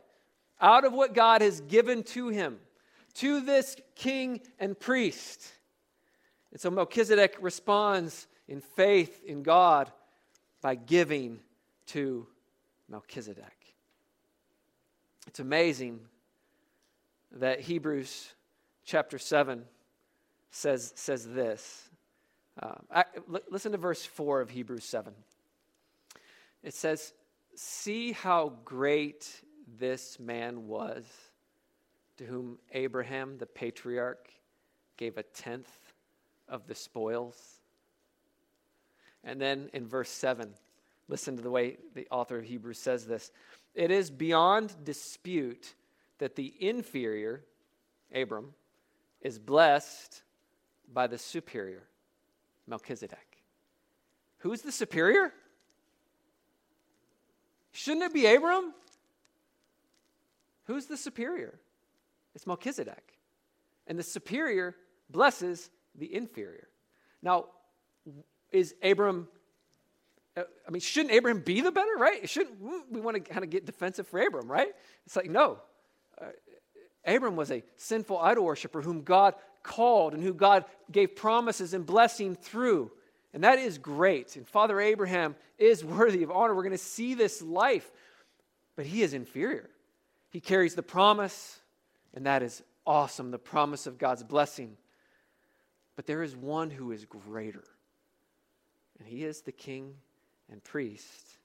out 0.60 0.86
of 0.86 0.94
what 0.94 1.14
God 1.14 1.42
has 1.42 1.62
given 1.62 2.04
to 2.04 2.30
him, 2.30 2.60
to 3.16 3.42
this 3.42 3.76
king 3.96 4.42
and 4.60 4.80
priest. 4.80 5.52
And 6.52 6.60
so 6.60 6.70
Melchizedek 6.70 7.38
responds 7.40 8.28
in 8.48 8.62
faith 8.62 9.24
in 9.24 9.44
God 9.44 9.92
by 10.62 10.76
giving 10.76 11.40
to 11.88 12.28
Melchizedek. 12.90 13.76
It's 15.28 15.40
amazing 15.40 16.00
that 17.32 17.62
Hebrews 17.62 18.34
chapter 18.84 19.18
7 19.18 19.64
says, 20.50 20.92
says 20.96 21.26
this. 21.26 21.90
Uh, 22.62 23.04
listen 23.50 23.72
to 23.72 23.78
verse 23.78 24.06
4 24.06 24.42
of 24.42 24.50
Hebrews 24.50 24.84
7. 24.84 25.14
It 26.64 26.74
says, 26.74 27.14
see 27.56 28.12
how 28.12 28.54
great 28.66 29.30
this 29.80 30.20
man 30.20 30.68
was 30.68 31.06
to 32.18 32.26
whom 32.26 32.60
Abraham, 32.72 33.38
the 33.38 33.46
patriarch, 33.46 34.30
gave 34.98 35.18
a 35.18 35.24
tenth 35.24 35.72
of 36.48 36.68
the 36.68 36.76
spoils. 36.76 37.60
And 39.24 39.42
then 39.42 39.70
in 39.74 39.88
verse 39.88 40.10
7, 40.10 40.54
listen 41.08 41.38
to 41.38 41.42
the 41.42 41.50
way 41.50 41.78
the 41.96 42.08
author 42.12 42.38
of 42.38 42.46
Hebrews 42.46 42.80
says 42.80 43.06
this 43.06 43.32
It 43.74 43.92
is 43.92 44.12
beyond 44.12 44.74
dispute 44.84 45.74
that 46.20 46.36
the 46.36 46.54
inferior, 46.60 47.44
Abram, 48.14 48.54
is 49.22 49.40
blessed 49.40 50.22
by 50.92 51.08
the 51.08 51.18
superior, 51.18 51.84
Melchizedek. 52.68 53.44
Who's 54.40 54.62
the 54.62 54.72
superior? 54.72 55.34
Shouldn't 57.72 58.04
it 58.04 58.14
be 58.14 58.26
Abram? 58.26 58.74
Who's 60.66 60.86
the 60.86 60.98
superior? 60.98 61.60
It's 62.36 62.48
Melchizedek. 62.48 63.18
And 63.88 63.98
the 63.98 64.04
superior 64.04 64.76
blesses 65.10 65.70
the 65.96 66.14
inferior. 66.14 66.68
Now, 67.22 67.46
is 68.52 68.74
Abram, 68.84 69.28
uh, 70.36 70.44
I 70.68 70.72
mean, 70.72 70.82
shouldn't 70.82 71.16
Abram 71.16 71.42
be 71.42 71.62
the 71.62 71.72
better, 71.72 71.96
right? 71.98 72.28
Shouldn't 72.30 72.60
we 72.90 73.02
want 73.02 73.16
to 73.16 73.22
kind 73.22 73.44
of 73.44 73.50
get 73.50 73.66
defensive 73.66 74.08
for 74.08 74.20
Abram, 74.22 74.50
right? 74.50 74.70
It's 75.06 75.16
like, 75.16 75.30
no. 75.30 75.60
Uh, 76.20 76.28
Abram 77.06 77.36
was 77.36 77.52
a 77.52 77.64
sinful 77.78 78.18
idol 78.20 78.46
worshiper 78.46 78.82
whom 78.82 79.04
God 79.04 79.36
called 79.64 80.14
and 80.14 80.24
who 80.24 80.34
God 80.34 80.66
gave 80.92 81.16
promises 81.16 81.74
and 81.74 81.86
blessing 81.86 82.36
through. 82.36 82.92
And 83.34 83.44
that 83.44 83.60
is 83.60 83.78
great. 83.78 84.36
And 84.36 84.48
Father 84.48 84.80
Abraham 84.80 85.36
is 85.58 85.84
worthy 85.86 86.24
of 86.24 86.32
honor. 86.32 86.54
We're 86.56 86.64
going 86.64 86.72
to 86.72 86.78
see 86.78 87.14
this 87.14 87.42
life, 87.42 87.90
but 88.76 88.86
he 88.86 89.04
is 89.04 89.14
inferior. 89.14 89.70
He 90.30 90.40
carries 90.40 90.76
the 90.76 90.84
promise, 90.84 91.60
and 92.14 92.26
that 92.26 92.42
is 92.42 92.64
awesome 92.86 93.32
the 93.32 93.40
promise 93.40 93.88
of 93.88 93.98
God's 93.98 94.24
blessing. 94.24 94.78
But 95.96 96.06
there 96.06 96.24
is 96.24 96.36
one 96.36 96.70
who 96.70 96.92
is 96.92 97.06
greater, 97.06 97.64
and 98.98 99.08
he 99.08 99.24
is 99.24 99.42
the 99.42 99.52
king 99.52 99.96
and 100.50 100.64
priest, 100.64 101.38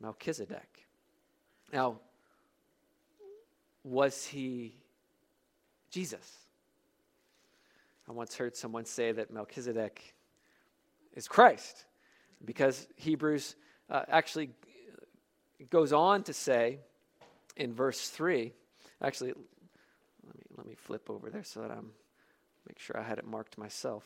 Melchizedek. 0.00 0.86
Now, 1.72 1.98
was 3.84 4.24
he 4.24 4.76
Jesus? 5.90 6.41
I 8.08 8.12
once 8.12 8.36
heard 8.36 8.56
someone 8.56 8.84
say 8.84 9.12
that 9.12 9.30
Melchizedek 9.30 10.14
is 11.14 11.28
Christ 11.28 11.84
because 12.44 12.86
Hebrews 12.96 13.54
uh, 13.90 14.02
actually 14.08 14.50
goes 15.70 15.92
on 15.92 16.24
to 16.24 16.32
say 16.32 16.80
in 17.56 17.72
verse 17.72 18.08
3 18.08 18.52
actually 19.02 19.32
let 20.26 20.36
me 20.36 20.42
let 20.56 20.66
me 20.66 20.74
flip 20.74 21.08
over 21.10 21.30
there 21.30 21.44
so 21.44 21.60
that 21.60 21.70
I'm 21.70 21.92
make 22.66 22.78
sure 22.78 22.98
I 22.98 23.02
had 23.02 23.18
it 23.18 23.26
marked 23.26 23.58
myself. 23.58 24.04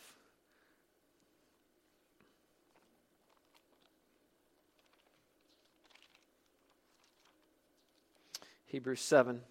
Hebrews 8.67 9.01
7 9.01 9.43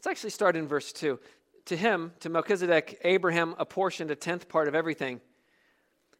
Let's 0.00 0.06
actually 0.06 0.30
start 0.30 0.56
in 0.56 0.66
verse 0.66 0.94
2. 0.94 1.20
To 1.66 1.76
him, 1.76 2.14
to 2.20 2.30
Melchizedek, 2.30 2.98
Abraham 3.04 3.54
apportioned 3.58 4.10
a 4.10 4.16
tenth 4.16 4.48
part 4.48 4.66
of 4.66 4.74
everything. 4.74 5.20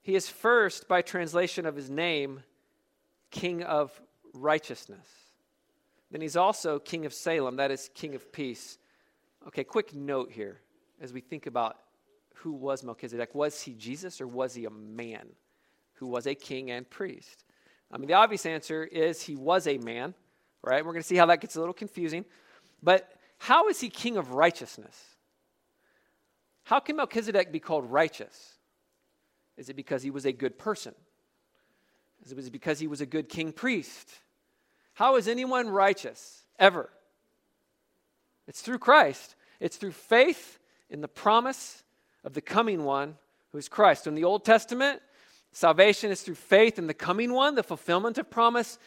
He 0.03 0.15
is 0.15 0.29
first, 0.29 0.87
by 0.87 1.01
translation 1.01 1.65
of 1.65 1.77
his 1.77 1.89
name, 1.89 2.43
king 3.31 3.63
of 3.63 3.99
righteousness. 4.35 5.09
Then 6.11 6.21
he's 6.21 6.37
also 6.37 6.79
king 6.79 7.07
of 7.07 7.15
Salem, 7.15 7.57
that 7.57 7.71
is, 7.71 7.89
king 7.95 8.15
of 8.15 8.31
peace. 8.31 8.77
Okay, 9.47 9.65
quick 9.65 9.95
note 9.95 10.31
here 10.31 10.61
as 11.01 11.15
we 11.15 11.23
think 11.23 11.47
about 11.47 11.79
who 12.35 12.53
was 12.53 12.85
Melchizedek. 12.85 13.35
Was 13.35 13.63
he 13.63 13.73
Jesus 13.73 14.21
or 14.21 14.27
was 14.27 14.53
he 14.53 14.67
a 14.67 14.71
man 14.71 15.27
who 15.95 16.07
was 16.07 16.27
a 16.27 16.35
king 16.35 16.71
and 16.71 16.91
priest? 16.91 17.45
I 17.91 17.97
mean, 17.97 18.09
the 18.09 18.15
obvious 18.15 18.45
answer 18.45 18.85
is 18.85 19.23
he 19.23 19.37
was 19.37 19.67
a 19.67 19.79
man, 19.79 20.13
right? 20.61 20.85
We're 20.85 20.93
going 20.93 21.03
to 21.03 21.09
see 21.09 21.17
how 21.17 21.25
that 21.25 21.41
gets 21.41 21.57
a 21.57 21.61
little 21.61 21.73
confusing. 21.73 22.27
But 22.83 23.11
how 23.41 23.69
is 23.69 23.81
he 23.81 23.89
king 23.89 24.19
of 24.19 24.33
righteousness? 24.33 25.03
How 26.65 26.79
can 26.79 26.97
Melchizedek 26.97 27.51
be 27.51 27.59
called 27.59 27.91
righteous? 27.91 28.53
Is 29.57 29.71
it 29.71 29.77
because 29.77 30.03
he 30.03 30.11
was 30.11 30.27
a 30.27 30.33
good 30.33 30.59
person? 30.59 30.95
Is 32.23 32.33
it 32.33 32.53
because 32.53 32.79
he 32.79 32.87
was 32.87 33.01
a 33.01 33.07
good 33.07 33.31
king 33.31 33.53
priest? 33.53 34.11
How 34.93 35.17
is 35.17 35.27
anyone 35.27 35.71
righteous 35.71 36.43
ever? 36.59 36.91
It's 38.47 38.61
through 38.61 38.79
Christ. 38.79 39.37
It's 39.59 39.79
through 39.79 39.93
faith 39.93 40.59
in 40.91 41.01
the 41.01 41.09
promise 41.09 41.83
of 42.23 42.35
the 42.35 42.43
coming 42.43 42.85
one 42.85 43.17
who 43.53 43.59
is 43.59 43.71
Christ. 43.71 44.07
In 44.07 44.15
the 44.15 44.25
Old 44.25 44.45
Testament, 44.45 45.01
salvation 45.51 46.11
is 46.11 46.21
through 46.21 46.35
faith 46.35 46.79
in 46.79 46.89
the 46.89 46.95
coming 46.95 47.33
one, 47.33 47.55
the 47.55 47.63
fulfillment 47.63 48.19
of 48.19 48.31
promise. 48.31 48.79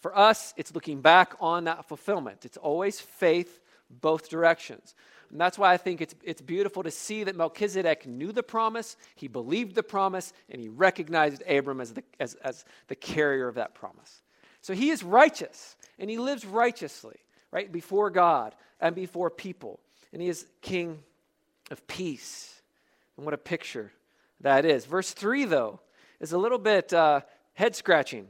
For 0.00 0.16
us, 0.16 0.54
it's 0.56 0.76
looking 0.76 1.00
back 1.00 1.34
on 1.40 1.64
that 1.64 1.86
fulfillment. 1.86 2.44
It's 2.44 2.56
always 2.56 3.00
faith 3.00 3.60
both 3.90 4.28
directions. 4.28 4.94
And 5.30 5.40
that's 5.40 5.58
why 5.58 5.72
I 5.72 5.76
think 5.76 6.00
it's, 6.00 6.14
it's 6.22 6.40
beautiful 6.40 6.82
to 6.82 6.90
see 6.90 7.24
that 7.24 7.36
Melchizedek 7.36 8.06
knew 8.06 8.32
the 8.32 8.42
promise, 8.42 8.96
he 9.16 9.28
believed 9.28 9.74
the 9.74 9.82
promise, 9.82 10.32
and 10.48 10.60
he 10.60 10.68
recognized 10.68 11.42
Abram 11.48 11.80
as 11.80 11.94
the, 11.94 12.04
as, 12.20 12.34
as 12.36 12.64
the 12.88 12.94
carrier 12.94 13.48
of 13.48 13.56
that 13.56 13.74
promise. 13.74 14.22
So 14.60 14.74
he 14.74 14.90
is 14.90 15.02
righteous, 15.02 15.76
and 15.98 16.08
he 16.08 16.18
lives 16.18 16.44
righteously, 16.44 17.16
right, 17.50 17.70
before 17.70 18.10
God 18.10 18.54
and 18.80 18.94
before 18.94 19.30
people. 19.30 19.80
And 20.12 20.22
he 20.22 20.28
is 20.28 20.46
king 20.60 21.02
of 21.70 21.86
peace. 21.86 22.60
And 23.16 23.24
what 23.24 23.34
a 23.34 23.38
picture 23.38 23.92
that 24.40 24.64
is. 24.64 24.84
Verse 24.86 25.12
3, 25.12 25.44
though, 25.46 25.80
is 26.20 26.32
a 26.32 26.38
little 26.38 26.58
bit 26.58 26.92
uh, 26.92 27.20
head 27.54 27.74
scratching. 27.74 28.28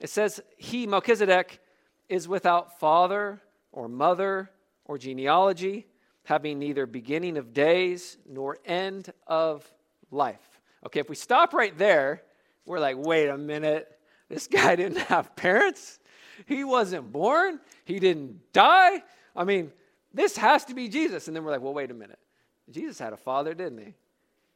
It 0.00 0.10
says, 0.10 0.40
He, 0.56 0.86
Melchizedek, 0.86 1.60
is 2.08 2.28
without 2.28 2.78
father 2.78 3.40
or 3.70 3.88
mother 3.88 4.50
or 4.84 4.98
genealogy, 4.98 5.86
having 6.24 6.58
neither 6.58 6.86
beginning 6.86 7.36
of 7.36 7.52
days 7.52 8.18
nor 8.28 8.58
end 8.64 9.12
of 9.26 9.70
life. 10.10 10.60
Okay, 10.86 11.00
if 11.00 11.08
we 11.08 11.16
stop 11.16 11.52
right 11.54 11.76
there, 11.76 12.22
we're 12.66 12.80
like, 12.80 12.96
wait 12.96 13.28
a 13.28 13.38
minute, 13.38 13.88
this 14.28 14.46
guy 14.46 14.76
didn't 14.76 14.98
have 14.98 15.34
parents? 15.36 15.98
He 16.46 16.64
wasn't 16.64 17.12
born? 17.12 17.60
He 17.84 17.98
didn't 17.98 18.52
die? 18.52 19.02
I 19.34 19.44
mean, 19.44 19.72
this 20.12 20.36
has 20.36 20.64
to 20.66 20.74
be 20.74 20.88
Jesus. 20.88 21.28
And 21.28 21.36
then 21.36 21.44
we're 21.44 21.50
like, 21.50 21.60
well, 21.60 21.74
wait 21.74 21.90
a 21.90 21.94
minute. 21.94 22.18
Jesus 22.70 22.98
had 22.98 23.12
a 23.12 23.16
father, 23.16 23.54
didn't 23.54 23.78
he? 23.78 23.94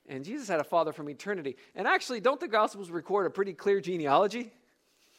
And 0.08 0.24
Jesus 0.24 0.48
had 0.48 0.60
a 0.60 0.64
father 0.64 0.92
from 0.92 1.10
eternity. 1.10 1.56
And 1.74 1.86
actually, 1.86 2.20
don't 2.20 2.38
the 2.38 2.48
Gospels 2.48 2.90
record 2.90 3.26
a 3.26 3.30
pretty 3.30 3.52
clear 3.52 3.80
genealogy? 3.80 4.52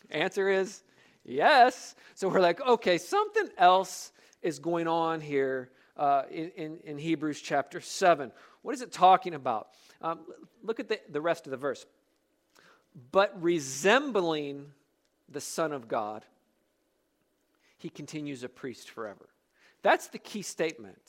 Answer 0.10 0.50
is 0.50 0.82
yes. 1.26 1.96
So 2.15 2.30
we're 2.30 2.39
like, 2.39 2.62
okay, 2.62 2.98
something 2.98 3.50
else 3.58 4.12
is 4.41 4.60
going 4.60 4.88
on 4.88 5.21
here 5.21 5.69
uh, 5.97 6.23
in, 6.30 6.52
in, 6.56 6.80
in, 6.84 6.97
Hebrews 6.97 7.41
chapter 7.41 7.82
7. 7.82 8.32
What 8.62 8.76
is 8.76 8.82
it 8.82 8.91
talking 8.91 9.34
about? 9.34 9.69
Um, 10.02 10.19
look 10.63 10.80
at 10.80 10.89
the, 10.89 11.00
the 11.10 11.21
rest 11.21 11.47
of 11.47 11.52
the 11.52 11.58
verse. 11.58 11.86
But 13.12 13.41
resembling 13.41 14.67
the 15.30 15.41
Son 15.41 15.71
of 15.71 15.88
God, 15.88 16.23
he 17.78 17.89
continues 17.89 18.43
a 18.43 18.50
priest 18.50 18.89
forever. 18.89 19.30
That's 19.82 20.08
the 20.08 20.17
key 20.17 20.41
statement. 20.41 21.02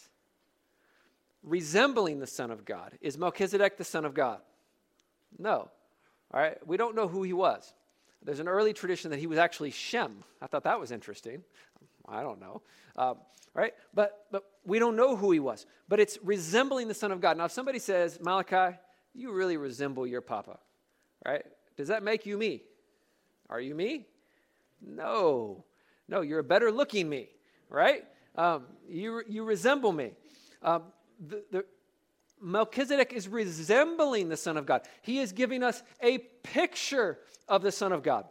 Resembling 1.42 2.18
the 2.18 2.26
Son 2.26 2.50
of 2.50 2.64
God. 2.64 2.96
Is 3.00 3.16
Melchizedek 3.16 3.76
the 3.76 3.84
Son 3.84 4.04
of 4.04 4.14
God? 4.14 4.40
No. 5.38 5.70
All 6.32 6.40
right, 6.40 6.64
we 6.66 6.76
don't 6.76 6.94
know 6.94 7.08
who 7.08 7.22
he 7.22 7.32
was. 7.32 7.72
There's 8.22 8.40
an 8.40 8.48
early 8.48 8.72
tradition 8.72 9.10
that 9.10 9.20
he 9.20 9.26
was 9.26 9.38
actually 9.38 9.70
Shem. 9.70 10.24
I 10.42 10.46
thought 10.46 10.64
that 10.64 10.80
was 10.80 10.90
interesting. 10.90 11.42
I 12.10 12.22
don't 12.22 12.40
know. 12.40 12.62
Um, 12.96 13.18
right? 13.54 13.72
But, 13.94 14.26
but 14.30 14.44
we 14.64 14.78
don't 14.78 14.96
know 14.96 15.16
who 15.16 15.30
he 15.32 15.40
was. 15.40 15.66
But 15.88 16.00
it's 16.00 16.18
resembling 16.22 16.88
the 16.88 16.94
Son 16.94 17.12
of 17.12 17.20
God. 17.20 17.36
Now, 17.36 17.46
if 17.46 17.52
somebody 17.52 17.78
says, 17.78 18.18
Malachi, 18.20 18.76
you 19.14 19.32
really 19.32 19.56
resemble 19.56 20.06
your 20.06 20.20
papa, 20.20 20.58
right? 21.26 21.44
Does 21.76 21.88
that 21.88 22.02
make 22.02 22.26
you 22.26 22.36
me? 22.36 22.62
Are 23.50 23.60
you 23.60 23.74
me? 23.74 24.06
No. 24.80 25.64
No, 26.08 26.20
you're 26.20 26.38
a 26.40 26.44
better 26.44 26.70
looking 26.70 27.08
me, 27.08 27.28
right? 27.68 28.04
Um, 28.36 28.66
you, 28.88 29.22
you 29.28 29.44
resemble 29.44 29.92
me. 29.92 30.12
Um, 30.62 30.84
the, 31.18 31.44
the, 31.50 31.64
Melchizedek 32.40 33.12
is 33.12 33.28
resembling 33.28 34.28
the 34.28 34.36
Son 34.36 34.56
of 34.56 34.64
God. 34.64 34.82
He 35.02 35.18
is 35.18 35.32
giving 35.32 35.62
us 35.62 35.82
a 36.00 36.18
picture 36.18 37.18
of 37.48 37.62
the 37.62 37.72
Son 37.72 37.92
of 37.92 38.02
God. 38.02 38.26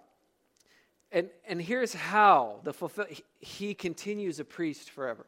And, 1.12 1.30
and 1.48 1.62
here's 1.62 1.94
how 1.94 2.60
the 2.64 2.74
fulfill, 2.74 3.06
he 3.40 3.74
continues 3.74 4.40
a 4.40 4.46
priest 4.46 4.90
forever. 4.90 5.26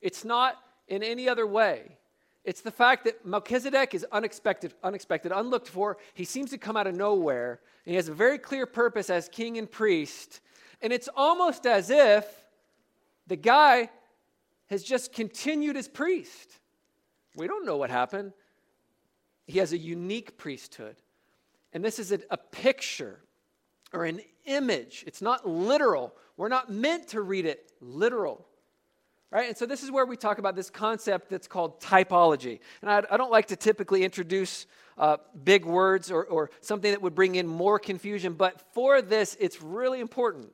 It's 0.00 0.24
not 0.24 0.56
in 0.88 1.02
any 1.02 1.28
other 1.28 1.46
way 1.46 1.96
It's 2.44 2.60
the 2.60 2.72
fact 2.72 3.04
that 3.04 3.24
Melchizedek 3.24 3.94
is 3.94 4.04
unexpected, 4.10 4.74
unexpected, 4.82 5.30
unlooked 5.32 5.68
for. 5.68 5.98
He 6.14 6.24
seems 6.24 6.50
to 6.50 6.58
come 6.58 6.76
out 6.76 6.86
of 6.86 6.96
nowhere, 6.96 7.60
and 7.86 7.90
he 7.92 7.96
has 7.96 8.08
a 8.08 8.14
very 8.14 8.38
clear 8.38 8.66
purpose 8.66 9.10
as 9.10 9.28
king 9.28 9.58
and 9.58 9.70
priest. 9.70 10.40
And 10.80 10.92
it's 10.92 11.08
almost 11.14 11.66
as 11.66 11.88
if 11.90 12.26
the 13.28 13.36
guy 13.36 13.90
has 14.70 14.82
just 14.82 15.12
continued 15.12 15.76
as 15.76 15.86
priest. 15.86 16.58
We 17.36 17.46
don't 17.46 17.64
know 17.64 17.76
what 17.76 17.90
happened. 17.90 18.32
He 19.46 19.58
has 19.60 19.72
a 19.72 19.78
unique 19.78 20.36
priesthood. 20.36 20.96
And 21.72 21.84
this 21.84 21.98
is 21.98 22.10
a, 22.10 22.18
a 22.30 22.36
picture 22.36 23.20
or 23.92 24.04
an 24.04 24.20
image. 24.44 25.04
It's 25.06 25.22
not 25.22 25.48
literal. 25.48 26.14
We're 26.36 26.48
not 26.48 26.70
meant 26.70 27.08
to 27.08 27.20
read 27.20 27.46
it 27.46 27.70
literal. 27.80 28.46
Right? 29.30 29.48
And 29.48 29.56
so 29.56 29.64
this 29.64 29.82
is 29.82 29.90
where 29.90 30.04
we 30.04 30.16
talk 30.16 30.38
about 30.38 30.56
this 30.56 30.68
concept 30.68 31.30
that's 31.30 31.48
called 31.48 31.80
typology. 31.80 32.60
And 32.82 32.90
I, 32.90 33.02
I 33.10 33.16
don't 33.16 33.30
like 33.30 33.46
to 33.46 33.56
typically 33.56 34.04
introduce 34.04 34.66
uh, 34.98 35.16
big 35.42 35.64
words 35.64 36.10
or, 36.10 36.24
or 36.24 36.50
something 36.60 36.90
that 36.90 37.00
would 37.00 37.14
bring 37.14 37.34
in 37.36 37.46
more 37.46 37.78
confusion, 37.78 38.34
but 38.34 38.60
for 38.74 39.00
this, 39.00 39.36
it's 39.40 39.62
really 39.62 40.00
important. 40.00 40.50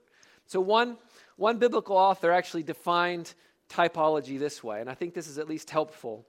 So, 0.46 0.60
one, 0.60 0.96
one 1.36 1.58
biblical 1.58 1.96
author 1.96 2.30
actually 2.30 2.62
defined 2.62 3.34
typology 3.68 4.38
this 4.38 4.62
way, 4.62 4.80
and 4.80 4.88
I 4.88 4.94
think 4.94 5.12
this 5.12 5.26
is 5.26 5.38
at 5.38 5.48
least 5.48 5.70
helpful. 5.70 6.24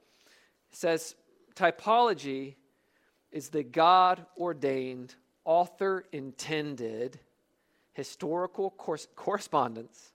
It 0.72 0.76
says, 0.76 1.14
Typology 1.54 2.54
is 3.32 3.48
the 3.50 3.62
God 3.62 4.24
ordained, 4.36 5.14
author 5.50 6.04
intended 6.12 7.18
historical 7.92 8.70
correspondence 9.16 10.12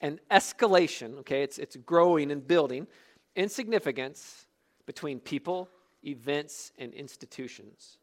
and 0.00 0.20
escalation, 0.30 1.18
okay, 1.18 1.42
it's, 1.42 1.58
it's 1.58 1.74
growing 1.78 2.30
and 2.30 2.46
building 2.46 2.86
in 3.34 3.48
significance 3.48 4.46
between 4.86 5.18
people, 5.18 5.68
events, 6.04 6.70
and 6.78 6.94
institutions 6.94 7.98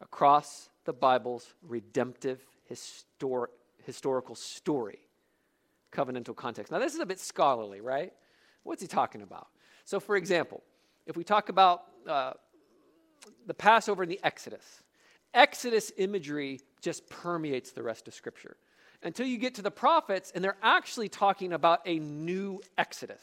across 0.00 0.70
the 0.86 0.92
Bible's 0.94 1.52
redemptive 1.60 2.40
histor- 2.70 3.48
historical 3.84 4.34
story, 4.34 5.00
covenantal 5.92 6.34
context. 6.34 6.72
Now, 6.72 6.78
this 6.78 6.94
is 6.94 7.00
a 7.00 7.06
bit 7.06 7.20
scholarly, 7.20 7.82
right? 7.82 8.14
What's 8.62 8.80
he 8.80 8.88
talking 8.88 9.20
about? 9.20 9.48
So, 9.84 10.00
for 10.00 10.16
example, 10.16 10.62
if 11.04 11.14
we 11.14 11.24
talk 11.24 11.50
about 11.50 11.82
uh, 12.08 12.32
the 13.46 13.52
Passover 13.52 14.04
and 14.04 14.10
the 14.10 14.20
Exodus, 14.24 14.80
Exodus 15.34 15.92
imagery 15.96 16.60
just 16.80 17.08
permeates 17.08 17.72
the 17.72 17.82
rest 17.82 18.08
of 18.08 18.14
Scripture 18.14 18.56
until 19.02 19.26
you 19.26 19.36
get 19.36 19.56
to 19.56 19.62
the 19.62 19.70
prophets, 19.70 20.32
and 20.34 20.42
they're 20.42 20.56
actually 20.62 21.08
talking 21.08 21.52
about 21.52 21.80
a 21.84 21.98
new 21.98 22.60
Exodus. 22.78 23.22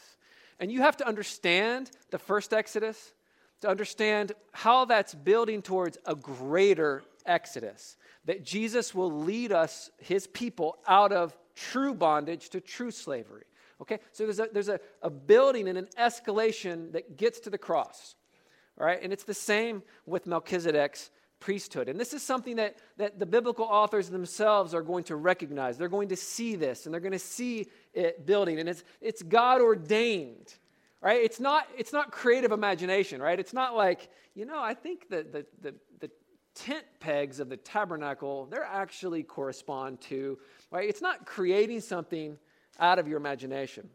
And 0.60 0.72
you 0.72 0.82
have 0.82 0.98
to 0.98 1.08
understand 1.08 1.90
the 2.12 2.20
first 2.20 2.54
Exodus 2.54 3.14
to 3.62 3.70
understand 3.70 4.34
how 4.52 4.86
that's 4.86 5.16
building 5.16 5.62
towards 5.62 5.98
a 6.06 6.16
greater 6.16 7.04
Exodus. 7.26 7.98
That 8.26 8.44
Jesus 8.44 8.94
will 8.94 9.12
lead 9.12 9.52
us, 9.52 9.90
his 9.98 10.28
people, 10.28 10.78
out 10.88 11.12
of 11.12 11.36
true 11.56 11.96
bondage 11.96 12.50
to 12.50 12.62
true 12.62 12.92
slavery. 12.92 13.44
Okay? 13.82 14.00
So 14.12 14.26
there's 14.26 14.40
a, 14.40 14.48
there's 14.54 14.70
a, 14.70 14.80
a 15.02 15.10
building 15.10 15.68
and 15.68 15.78
an 15.78 15.88
escalation 15.98 16.92
that 16.92 17.18
gets 17.18 17.40
to 17.42 17.50
the 17.50 17.58
cross. 17.58 18.16
All 18.80 18.86
right? 18.86 19.00
And 19.02 19.12
it's 19.12 19.24
the 19.24 19.34
same 19.34 19.82
with 20.06 20.28
Melchizedek's 20.28 21.10
priesthood. 21.42 21.90
And 21.90 22.00
this 22.00 22.14
is 22.14 22.24
something 22.24 22.56
that, 22.56 22.78
that 22.98 23.20
the 23.20 23.26
biblical 23.26 23.66
authors 23.66 24.10
themselves 24.10 24.74
are 24.74 24.82
going 24.82 25.04
to 25.06 25.18
recognize. 25.18 25.78
They're 25.78 25.90
going 25.90 26.10
to 26.10 26.16
see 26.16 26.56
this 26.56 26.86
and 26.86 26.94
they're 26.94 27.02
going 27.02 27.12
to 27.12 27.20
see 27.20 27.68
it 27.94 28.26
building. 28.26 28.60
And 28.60 28.70
it's, 28.70 28.86
it's 29.02 29.22
God 29.22 29.60
ordained, 29.60 30.54
right? 31.02 31.22
It's 31.22 31.42
not, 31.42 31.68
it's 31.78 31.92
not 31.92 32.12
creative 32.12 32.54
imagination, 32.54 33.22
right? 33.22 33.38
It's 33.38 33.54
not 33.54 33.76
like, 33.76 34.10
you 34.36 34.46
know, 34.46 34.62
I 34.62 34.74
think 34.74 35.10
that 35.10 35.34
the, 35.34 35.46
the, 35.62 35.76
the 36.00 36.10
tent 36.56 36.86
pegs 37.02 37.42
of 37.42 37.50
the 37.50 37.58
tabernacle, 37.58 38.46
they're 38.46 38.64
actually 38.64 39.24
correspond 39.24 40.00
to, 40.02 40.38
right? 40.70 40.88
It's 40.88 41.02
not 41.02 41.26
creating 41.26 41.82
something 41.82 42.38
out 42.80 43.00
of 43.00 43.08
your 43.08 43.18
imagination. 43.18 43.90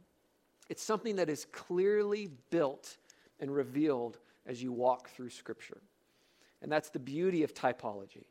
It's 0.69 0.83
something 0.83 1.17
that 1.17 1.31
is 1.31 1.47
clearly 1.53 2.29
built 2.51 2.97
and 3.41 3.55
revealed 3.55 4.19
as 4.47 4.63
you 4.63 4.73
walk 4.73 5.09
through 5.11 5.31
Scripture. 5.31 5.81
And 6.67 6.73
that's 6.73 6.91
the 6.91 6.99
beauty 6.99 7.45
of 7.45 7.55
typology, 7.55 8.25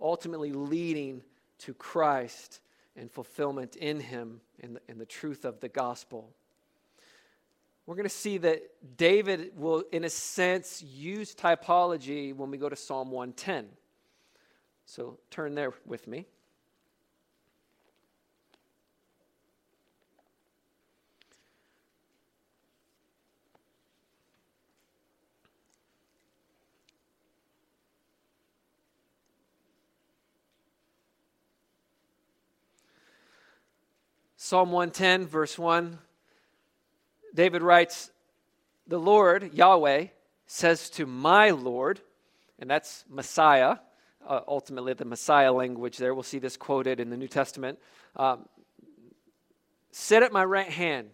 ultimately 0.00 0.50
leading 0.50 1.20
to 1.58 1.74
Christ 1.74 2.60
and 2.96 3.10
fulfillment 3.10 3.76
in 3.76 4.00
Him 4.00 4.40
and 4.62 4.76
the, 4.76 4.80
and 4.88 4.98
the 4.98 5.04
truth 5.04 5.44
of 5.44 5.60
the 5.60 5.68
gospel. 5.68 6.30
We're 7.84 7.96
going 7.96 8.08
to 8.08 8.08
see 8.08 8.38
that 8.38 8.62
David 8.96 9.52
will, 9.58 9.84
in 9.92 10.04
a 10.04 10.08
sense, 10.08 10.80
use 10.80 11.34
typology 11.34 12.34
when 12.34 12.50
we 12.50 12.56
go 12.56 12.70
to 12.70 12.76
Psalm 12.76 13.10
110. 13.10 13.68
So 14.86 15.18
turn 15.30 15.54
there 15.54 15.74
with 15.84 16.06
me. 16.06 16.24
Psalm 34.52 34.70
110, 34.70 35.28
verse 35.28 35.58
1, 35.58 35.98
David 37.34 37.62
writes, 37.62 38.10
The 38.86 38.98
Lord, 38.98 39.54
Yahweh, 39.54 40.08
says 40.46 40.90
to 40.90 41.06
my 41.06 41.48
Lord, 41.48 42.02
and 42.58 42.68
that's 42.68 43.06
Messiah, 43.08 43.78
uh, 44.28 44.40
ultimately 44.46 44.92
the 44.92 45.06
Messiah 45.06 45.50
language 45.50 45.96
there. 45.96 46.12
We'll 46.12 46.22
see 46.22 46.38
this 46.38 46.58
quoted 46.58 47.00
in 47.00 47.08
the 47.08 47.16
New 47.16 47.28
Testament. 47.28 47.78
Um, 48.14 48.46
Sit 49.90 50.22
at 50.22 50.32
my 50.32 50.44
right 50.44 50.68
hand 50.68 51.08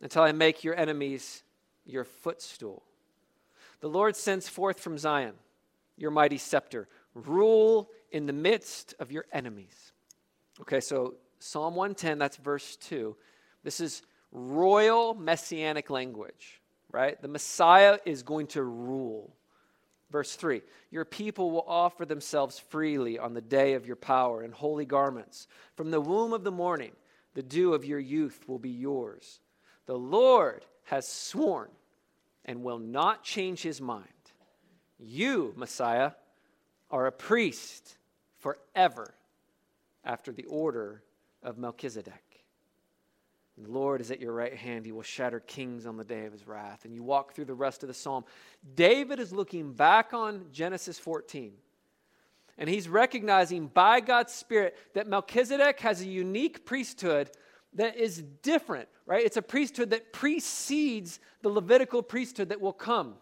until 0.00 0.22
I 0.22 0.32
make 0.32 0.64
your 0.64 0.74
enemies 0.76 1.42
your 1.84 2.04
footstool. 2.04 2.84
The 3.80 3.88
Lord 3.88 4.16
sends 4.16 4.48
forth 4.48 4.80
from 4.80 4.96
Zion 4.96 5.34
your 5.98 6.10
mighty 6.10 6.38
scepter. 6.38 6.88
Rule 7.14 7.90
in 8.10 8.24
the 8.24 8.32
midst 8.32 8.94
of 8.98 9.12
your 9.12 9.26
enemies. 9.30 9.92
Okay, 10.62 10.80
so 10.80 11.16
Psalm 11.40 11.74
110, 11.74 12.18
that's 12.18 12.36
verse 12.36 12.76
2. 12.76 13.16
This 13.64 13.80
is 13.80 14.02
royal 14.30 15.14
messianic 15.14 15.90
language, 15.90 16.60
right? 16.92 17.20
The 17.20 17.28
Messiah 17.28 17.98
is 18.04 18.22
going 18.22 18.46
to 18.48 18.62
rule. 18.62 19.34
Verse 20.10 20.36
3 20.36 20.62
Your 20.90 21.04
people 21.04 21.50
will 21.50 21.64
offer 21.66 22.04
themselves 22.04 22.58
freely 22.58 23.18
on 23.18 23.34
the 23.34 23.40
day 23.40 23.72
of 23.72 23.86
your 23.86 23.96
power 23.96 24.42
in 24.42 24.52
holy 24.52 24.84
garments. 24.84 25.48
From 25.76 25.90
the 25.90 26.00
womb 26.00 26.32
of 26.32 26.44
the 26.44 26.50
morning, 26.50 26.92
the 27.34 27.42
dew 27.42 27.74
of 27.74 27.84
your 27.84 28.00
youth 28.00 28.44
will 28.46 28.58
be 28.58 28.70
yours. 28.70 29.40
The 29.86 29.98
Lord 29.98 30.64
has 30.84 31.08
sworn 31.08 31.70
and 32.44 32.62
will 32.62 32.78
not 32.78 33.24
change 33.24 33.62
his 33.62 33.80
mind. 33.80 34.08
You, 34.98 35.54
Messiah, 35.56 36.12
are 36.90 37.06
a 37.06 37.12
priest 37.12 37.96
forever 38.38 39.14
after 40.04 40.32
the 40.32 40.44
order 40.44 41.02
of 41.42 41.58
Melchizedek. 41.58 42.44
The 43.58 43.70
Lord 43.70 44.00
is 44.00 44.10
at 44.10 44.20
your 44.20 44.32
right 44.32 44.54
hand. 44.54 44.86
He 44.86 44.92
will 44.92 45.02
shatter 45.02 45.40
kings 45.40 45.84
on 45.84 45.96
the 45.96 46.04
day 46.04 46.24
of 46.24 46.32
his 46.32 46.46
wrath. 46.46 46.84
And 46.84 46.94
you 46.94 47.02
walk 47.02 47.34
through 47.34 47.44
the 47.44 47.54
rest 47.54 47.82
of 47.82 47.88
the 47.88 47.94
psalm. 47.94 48.24
David 48.74 49.18
is 49.18 49.32
looking 49.32 49.72
back 49.72 50.14
on 50.14 50.46
Genesis 50.50 50.98
14. 50.98 51.52
And 52.56 52.68
he's 52.68 52.88
recognizing 52.88 53.66
by 53.66 54.00
God's 54.00 54.32
Spirit 54.32 54.76
that 54.94 55.06
Melchizedek 55.06 55.80
has 55.80 56.00
a 56.00 56.06
unique 56.06 56.64
priesthood 56.64 57.30
that 57.74 57.96
is 57.96 58.22
different, 58.42 58.88
right? 59.06 59.24
It's 59.24 59.36
a 59.36 59.42
priesthood 59.42 59.90
that 59.90 60.12
precedes 60.12 61.20
the 61.42 61.48
Levitical 61.48 62.02
priesthood 62.02 62.48
that 62.48 62.60
will 62.60 62.72
come 62.72 63.14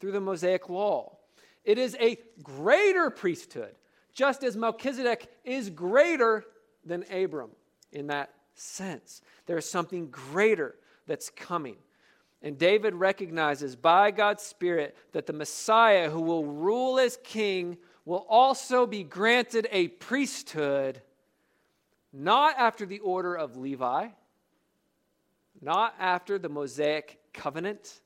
through 0.00 0.12
the 0.12 0.20
Mosaic 0.20 0.68
law. 0.68 1.16
It 1.64 1.78
is 1.78 1.96
a 2.00 2.18
greater 2.42 3.10
priesthood, 3.10 3.74
just 4.12 4.42
as 4.42 4.56
Melchizedek 4.56 5.28
is 5.44 5.70
greater 5.70 6.44
than 6.88 7.04
Abram 7.12 7.50
in 7.92 8.08
that 8.08 8.30
sense. 8.54 9.22
There 9.46 9.58
is 9.58 9.68
something 9.68 10.08
greater 10.10 10.74
that's 11.06 11.30
coming. 11.30 11.76
And 12.42 12.58
David 12.58 12.94
recognizes 12.94 13.74
by 13.74 14.10
God's 14.10 14.42
Spirit 14.42 14.96
that 15.12 15.26
the 15.26 15.32
Messiah 15.32 16.10
who 16.10 16.20
will 16.20 16.44
rule 16.44 16.98
as 16.98 17.18
king 17.24 17.78
will 18.04 18.26
also 18.28 18.86
be 18.86 19.02
granted 19.02 19.66
a 19.70 19.88
priesthood, 19.88 21.02
not 22.12 22.54
after 22.56 22.86
the 22.86 23.00
order 23.00 23.34
of 23.34 23.56
Levi, 23.56 24.08
not 25.60 25.94
after 25.98 26.38
the 26.38 26.48
Mosaic 26.48 27.18
covenant, 27.32 28.00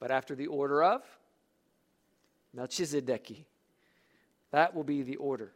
but 0.00 0.10
after 0.10 0.34
the 0.34 0.46
order 0.46 0.82
of 0.82 1.02
Melchizedek. 2.54 3.44
That 4.50 4.74
will 4.74 4.84
be 4.84 5.02
the 5.02 5.16
order. 5.16 5.52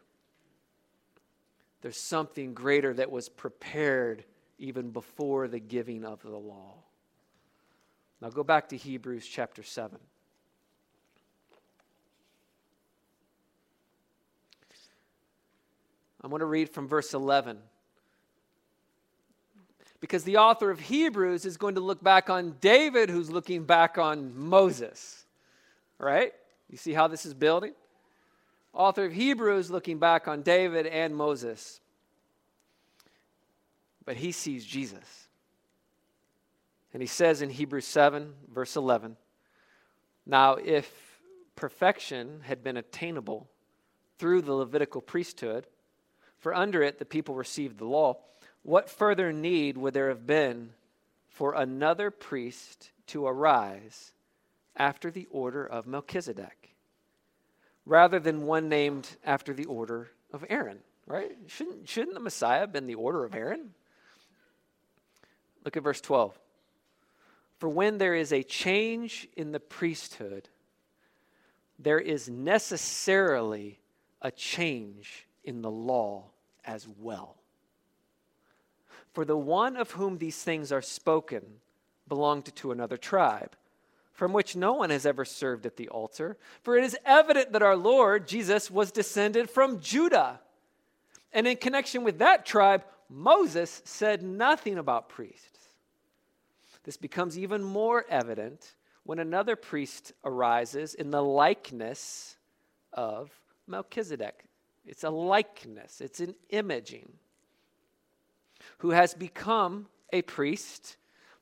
There's 1.80 1.96
something 1.96 2.54
greater 2.54 2.92
that 2.94 3.10
was 3.10 3.28
prepared 3.28 4.24
even 4.58 4.90
before 4.90 5.46
the 5.48 5.60
giving 5.60 6.04
of 6.04 6.22
the 6.22 6.36
law. 6.36 6.74
Now 8.20 8.30
go 8.30 8.42
back 8.42 8.70
to 8.70 8.76
Hebrews 8.76 9.26
chapter 9.26 9.62
7. 9.62 9.98
I'm 16.20 16.30
going 16.30 16.40
to 16.40 16.46
read 16.46 16.68
from 16.70 16.88
verse 16.88 17.14
11. 17.14 17.58
Because 20.00 20.24
the 20.24 20.38
author 20.38 20.70
of 20.70 20.80
Hebrews 20.80 21.44
is 21.44 21.56
going 21.56 21.76
to 21.76 21.80
look 21.80 22.02
back 22.02 22.28
on 22.28 22.56
David, 22.60 23.08
who's 23.10 23.30
looking 23.30 23.64
back 23.64 23.98
on 23.98 24.36
Moses. 24.36 25.24
Right? 25.98 26.32
You 26.70 26.76
see 26.76 26.92
how 26.92 27.08
this 27.08 27.24
is 27.24 27.34
building? 27.34 27.72
Author 28.72 29.06
of 29.06 29.12
Hebrews 29.12 29.70
looking 29.70 29.98
back 29.98 30.28
on 30.28 30.42
David 30.42 30.86
and 30.86 31.14
Moses. 31.16 31.80
But 34.04 34.16
he 34.16 34.32
sees 34.32 34.64
Jesus. 34.64 35.28
And 36.92 37.02
he 37.02 37.06
says 37.06 37.42
in 37.42 37.50
Hebrews 37.50 37.86
7, 37.86 38.32
verse 38.52 38.76
11 38.76 39.16
Now, 40.26 40.54
if 40.54 40.90
perfection 41.56 42.40
had 42.44 42.62
been 42.62 42.76
attainable 42.76 43.48
through 44.18 44.42
the 44.42 44.54
Levitical 44.54 45.00
priesthood, 45.00 45.66
for 46.38 46.54
under 46.54 46.82
it 46.82 46.98
the 46.98 47.04
people 47.04 47.34
received 47.34 47.78
the 47.78 47.84
law, 47.84 48.18
what 48.62 48.90
further 48.90 49.32
need 49.32 49.76
would 49.76 49.94
there 49.94 50.08
have 50.08 50.26
been 50.26 50.70
for 51.28 51.54
another 51.54 52.10
priest 52.10 52.90
to 53.08 53.26
arise 53.26 54.12
after 54.76 55.10
the 55.10 55.26
order 55.30 55.66
of 55.66 55.86
Melchizedek, 55.86 56.67
rather 57.88 58.20
than 58.20 58.46
one 58.46 58.68
named 58.68 59.08
after 59.24 59.52
the 59.52 59.64
order 59.64 60.10
of 60.32 60.44
Aaron? 60.48 60.78
Right? 61.06 61.32
Shouldn't, 61.46 61.88
shouldn't 61.88 62.14
the 62.14 62.20
Messiah 62.20 62.60
have 62.60 62.72
been 62.72 62.86
the 62.86 62.94
order 62.94 63.24
of 63.24 63.34
Aaron? 63.34 63.70
Look 65.64 65.76
at 65.76 65.82
verse 65.82 66.00
12. 66.02 66.38
For 67.58 67.68
when 67.68 67.98
there 67.98 68.14
is 68.14 68.32
a 68.32 68.42
change 68.42 69.26
in 69.36 69.52
the 69.52 69.58
priesthood, 69.58 70.48
there 71.78 71.98
is 71.98 72.28
necessarily 72.28 73.78
a 74.20 74.30
change 74.30 75.26
in 75.42 75.62
the 75.62 75.70
law 75.70 76.24
as 76.64 76.86
well. 77.00 77.36
For 79.14 79.24
the 79.24 79.36
one 79.36 79.76
of 79.76 79.92
whom 79.92 80.18
these 80.18 80.42
things 80.42 80.70
are 80.70 80.82
spoken 80.82 81.42
belonged 82.06 82.54
to 82.54 82.70
another 82.70 82.96
tribe, 82.96 83.56
from 84.18 84.32
which 84.32 84.56
no 84.56 84.72
one 84.72 84.90
has 84.90 85.06
ever 85.06 85.24
served 85.24 85.64
at 85.64 85.76
the 85.76 85.88
altar. 85.90 86.36
For 86.64 86.76
it 86.76 86.82
is 86.82 86.96
evident 87.06 87.52
that 87.52 87.62
our 87.62 87.76
Lord 87.76 88.26
Jesus 88.26 88.68
was 88.68 88.90
descended 88.90 89.48
from 89.48 89.78
Judah. 89.78 90.40
And 91.32 91.46
in 91.46 91.56
connection 91.56 92.02
with 92.02 92.18
that 92.18 92.44
tribe, 92.44 92.82
Moses 93.08 93.80
said 93.84 94.24
nothing 94.24 94.76
about 94.76 95.08
priests. 95.08 95.68
This 96.82 96.96
becomes 96.96 97.38
even 97.38 97.62
more 97.62 98.04
evident 98.10 98.74
when 99.04 99.20
another 99.20 99.54
priest 99.54 100.12
arises 100.24 100.94
in 100.94 101.12
the 101.12 101.22
likeness 101.22 102.36
of 102.92 103.30
Melchizedek. 103.68 104.46
It's 104.84 105.04
a 105.04 105.10
likeness, 105.10 106.00
it's 106.00 106.18
an 106.18 106.34
imaging. 106.50 107.12
Who 108.78 108.90
has 108.90 109.14
become 109.14 109.86
a 110.12 110.22
priest, 110.22 110.96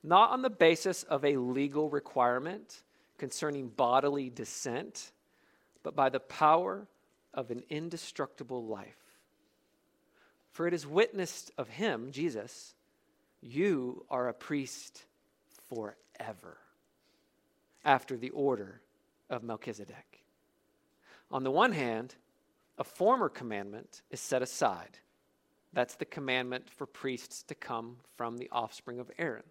not 0.07 0.31
on 0.31 0.43
the 0.43 0.51
basis 0.51 1.03
of 1.03 1.25
a 1.25 1.37
legal 1.37 1.91
requirement 1.91 2.83
concerning 3.19 3.69
bodily 3.69 4.31
descent, 4.31 5.11
but 5.83 5.97
by 5.97 6.09
the 6.09 6.21
power 6.21 6.87
of 7.35 7.51
an 7.51 7.63
indestructible 7.69 8.65
life. 8.65 8.97
For 10.53 10.67
it 10.67 10.75
is 10.75 10.87
witnessed 10.87 11.51
of 11.59 11.69
him, 11.69 12.13
Jesus, 12.13 12.75
you 13.43 14.07
are 14.09 14.29
a 14.29 14.33
priest 14.33 15.05
forever, 15.69 16.59
after 17.85 18.17
the 18.17 18.31
order 18.31 18.81
of 19.29 19.43
Melchizedek. 19.43 20.23
On 21.33 21.43
the 21.43 21.51
one 21.51 21.73
hand, 21.73 22.15
a 22.79 22.85
former 22.85 23.29
commandment 23.29 24.03
is 24.11 24.21
set 24.21 24.41
aside. 24.41 24.99
That's 25.73 25.97
the 25.97 26.05
commandment 26.05 26.71
for 26.71 26.87
priests 26.87 27.43
to 27.45 27.55
come 27.55 27.97
from 28.17 28.39
the 28.39 28.49
offspring 28.53 29.01
of 29.01 29.11
Aaron. 29.19 29.43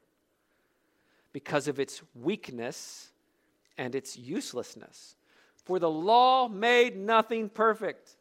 Because 1.36 1.68
of 1.68 1.82
its 1.82 2.02
weakness 2.14 3.10
and 3.78 3.94
its 3.94 4.16
uselessness. 4.16 5.18
For 5.66 5.80
the 5.80 5.90
law 5.90 6.48
made 6.48 6.96
nothing 6.96 7.50
perfect. 7.50 8.16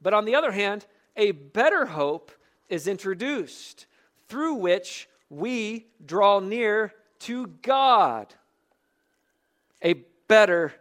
But 0.00 0.14
on 0.14 0.24
the 0.24 0.36
other 0.36 0.52
hand, 0.52 0.86
a 1.16 1.32
better 1.32 1.84
hope 1.84 2.30
is 2.68 2.86
introduced 2.86 3.86
through 4.28 4.54
which 4.54 5.08
we 5.28 5.88
draw 6.06 6.38
near 6.38 6.94
to 7.18 7.48
God. 7.48 8.32
A 9.82 9.94
better 10.28 10.72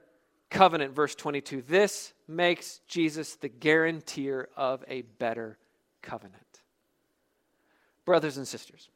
covenant, 0.51 0.93
verse 0.93 1.15
22. 1.15 1.63
This 1.63 2.13
makes 2.27 2.81
Jesus 2.87 3.33
the 3.33 3.49
guarantor 3.49 4.47
of 4.55 4.85
a 4.87 5.01
better 5.01 5.57
covenant. 6.03 6.35
Brothers 8.05 8.37
and 8.37 8.47
sisters, 8.47 8.89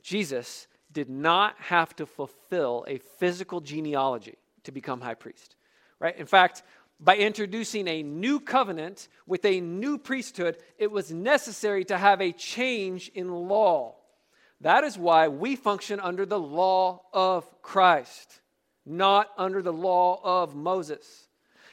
Jesus 0.00 0.68
did 0.92 1.08
not 1.08 1.56
have 1.58 1.94
to 1.96 2.06
fulfill 2.06 2.84
a 2.88 2.98
physical 2.98 3.60
genealogy 3.60 4.36
to 4.64 4.72
become 4.72 5.00
high 5.00 5.14
priest, 5.14 5.56
right? 5.98 6.16
In 6.16 6.26
fact, 6.26 6.62
by 6.98 7.16
introducing 7.16 7.88
a 7.88 8.02
new 8.02 8.40
covenant 8.40 9.08
with 9.26 9.44
a 9.44 9.60
new 9.60 9.96
priesthood, 9.96 10.58
it 10.78 10.90
was 10.90 11.10
necessary 11.10 11.84
to 11.86 11.96
have 11.96 12.20
a 12.20 12.32
change 12.32 13.10
in 13.14 13.30
law. 13.30 13.96
That 14.60 14.84
is 14.84 14.98
why 14.98 15.28
we 15.28 15.56
function 15.56 15.98
under 16.00 16.26
the 16.26 16.38
law 16.38 17.02
of 17.14 17.62
Christ, 17.62 18.40
not 18.84 19.28
under 19.38 19.62
the 19.62 19.72
law 19.72 20.20
of 20.22 20.54
Moses. 20.54 21.28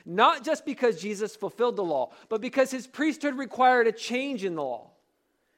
Not 0.05 0.45
just 0.45 0.65
because 0.65 1.01
Jesus 1.01 1.35
fulfilled 1.35 1.75
the 1.75 1.83
law, 1.83 2.11
but 2.29 2.39
because 2.39 2.71
his 2.71 2.87
priesthood 2.87 3.37
required 3.37 3.87
a 3.87 3.91
change 3.91 4.45
in 4.45 4.55
the 4.55 4.63
law. 4.63 4.91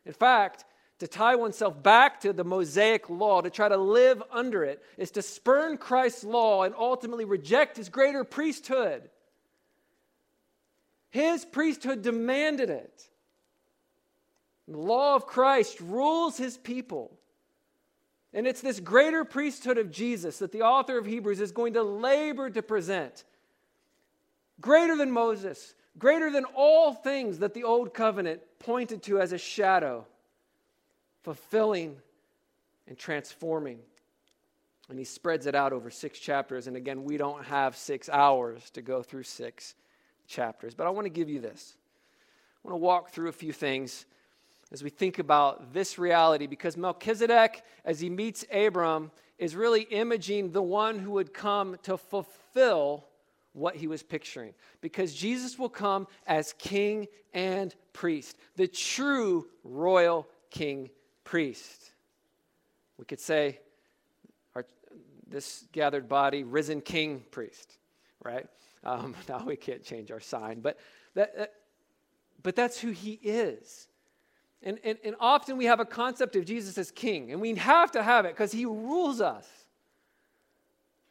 In 0.07 0.13
fact, 0.13 0.65
to 0.99 1.07
tie 1.07 1.35
oneself 1.35 1.81
back 1.81 2.21
to 2.21 2.33
the 2.33 2.43
Mosaic 2.43 3.09
law, 3.09 3.41
to 3.41 3.49
try 3.49 3.69
to 3.69 3.77
live 3.77 4.21
under 4.31 4.63
it, 4.63 4.83
is 4.97 5.11
to 5.11 5.21
spurn 5.21 5.77
Christ's 5.77 6.23
law 6.23 6.63
and 6.63 6.75
ultimately 6.77 7.25
reject 7.25 7.77
his 7.77 7.89
greater 7.89 8.23
priesthood. 8.23 9.09
His 11.09 11.45
priesthood 11.45 12.01
demanded 12.01 12.69
it. 12.69 13.03
The 14.67 14.77
law 14.77 15.15
of 15.15 15.25
Christ 15.25 15.79
rules 15.79 16.37
his 16.37 16.57
people. 16.57 17.17
And 18.33 18.45
it's 18.45 18.61
this 18.61 18.79
greater 18.79 19.25
priesthood 19.25 19.79
of 19.79 19.89
Jesus 19.89 20.39
that 20.39 20.51
the 20.51 20.61
author 20.61 20.97
of 20.97 21.05
Hebrews 21.05 21.41
is 21.41 21.51
going 21.51 21.73
to 21.73 21.81
labor 21.81 22.49
to 22.49 22.61
present. 22.61 23.23
Greater 24.61 24.95
than 24.95 25.11
Moses, 25.11 25.73
greater 25.97 26.29
than 26.29 26.45
all 26.55 26.93
things 26.93 27.39
that 27.39 27.53
the 27.53 27.63
old 27.63 27.93
covenant 27.93 28.41
pointed 28.59 29.01
to 29.03 29.19
as 29.19 29.31
a 29.31 29.37
shadow, 29.37 30.05
fulfilling 31.29 31.95
and 32.87 32.97
transforming. 32.97 33.77
And 34.89 34.97
he 34.97 35.05
spreads 35.05 35.45
it 35.45 35.53
out 35.53 35.73
over 35.73 35.91
six 35.91 36.17
chapters. 36.17 36.65
And 36.65 36.75
again, 36.75 37.03
we 37.03 37.17
don't 37.17 37.45
have 37.45 37.77
six 37.77 38.09
hours 38.09 38.67
to 38.71 38.81
go 38.81 39.03
through 39.03 39.21
six 39.21 39.75
chapters. 40.27 40.73
But 40.73 40.87
I 40.87 40.89
want 40.89 41.05
to 41.05 41.11
give 41.11 41.29
you 41.29 41.39
this. 41.39 41.75
I 42.65 42.67
want 42.67 42.81
to 42.81 42.83
walk 42.83 43.11
through 43.11 43.29
a 43.29 43.31
few 43.31 43.53
things 43.53 44.07
as 44.71 44.83
we 44.83 44.89
think 44.89 45.19
about 45.19 45.71
this 45.71 45.99
reality 45.99 46.47
because 46.47 46.75
Melchizedek, 46.75 47.61
as 47.85 47.99
he 47.99 48.09
meets 48.09 48.43
Abram, 48.51 49.11
is 49.37 49.55
really 49.55 49.83
imaging 49.83 50.51
the 50.51 50.63
one 50.63 50.97
who 50.97 51.11
would 51.11 51.31
come 51.31 51.77
to 51.83 51.95
fulfill 51.95 53.05
what 53.53 53.75
he 53.75 53.85
was 53.85 54.01
picturing. 54.01 54.55
Because 54.81 55.13
Jesus 55.13 55.59
will 55.59 55.69
come 55.69 56.07
as 56.25 56.53
king 56.53 57.07
and 57.35 57.75
priest, 57.93 58.35
the 58.55 58.67
true 58.67 59.45
royal 59.63 60.27
king 60.49 60.89
priest. 61.29 61.91
We 62.97 63.05
could 63.05 63.19
say, 63.19 63.59
our, 64.55 64.65
this 65.27 65.65
gathered 65.71 66.09
body, 66.09 66.43
risen 66.43 66.81
king 66.81 67.23
priest, 67.29 67.77
right? 68.23 68.47
Um, 68.83 69.13
now 69.29 69.43
we 69.45 69.55
can't 69.55 69.83
change 69.83 70.09
our 70.09 70.19
sign, 70.19 70.59
but, 70.61 70.79
that, 71.13 71.37
that, 71.37 71.53
but 72.41 72.55
that's 72.55 72.79
who 72.79 72.89
he 72.89 73.19
is. 73.21 73.87
And, 74.63 74.79
and, 74.83 74.97
and 75.03 75.15
often 75.19 75.55
we 75.55 75.65
have 75.65 75.79
a 75.79 75.85
concept 75.85 76.35
of 76.35 76.45
Jesus 76.45 76.79
as 76.79 76.89
king, 76.89 77.31
and 77.31 77.39
we 77.39 77.53
have 77.53 77.91
to 77.91 78.01
have 78.01 78.25
it 78.25 78.29
because 78.29 78.51
he 78.51 78.65
rules 78.65 79.21
us. 79.21 79.47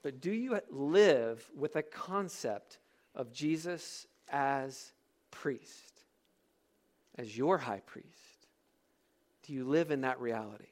But 0.02 0.20
do 0.20 0.32
you 0.32 0.58
live 0.68 1.48
with 1.56 1.76
a 1.76 1.82
concept 1.82 2.78
of 3.14 3.32
Jesus 3.32 4.08
as 4.32 4.92
priest, 5.30 6.02
as 7.16 7.38
your 7.38 7.56
high 7.58 7.82
priest? 7.86 8.27
Do 9.48 9.54
you 9.54 9.64
live 9.64 9.90
in 9.90 10.02
that 10.02 10.20
reality? 10.20 10.66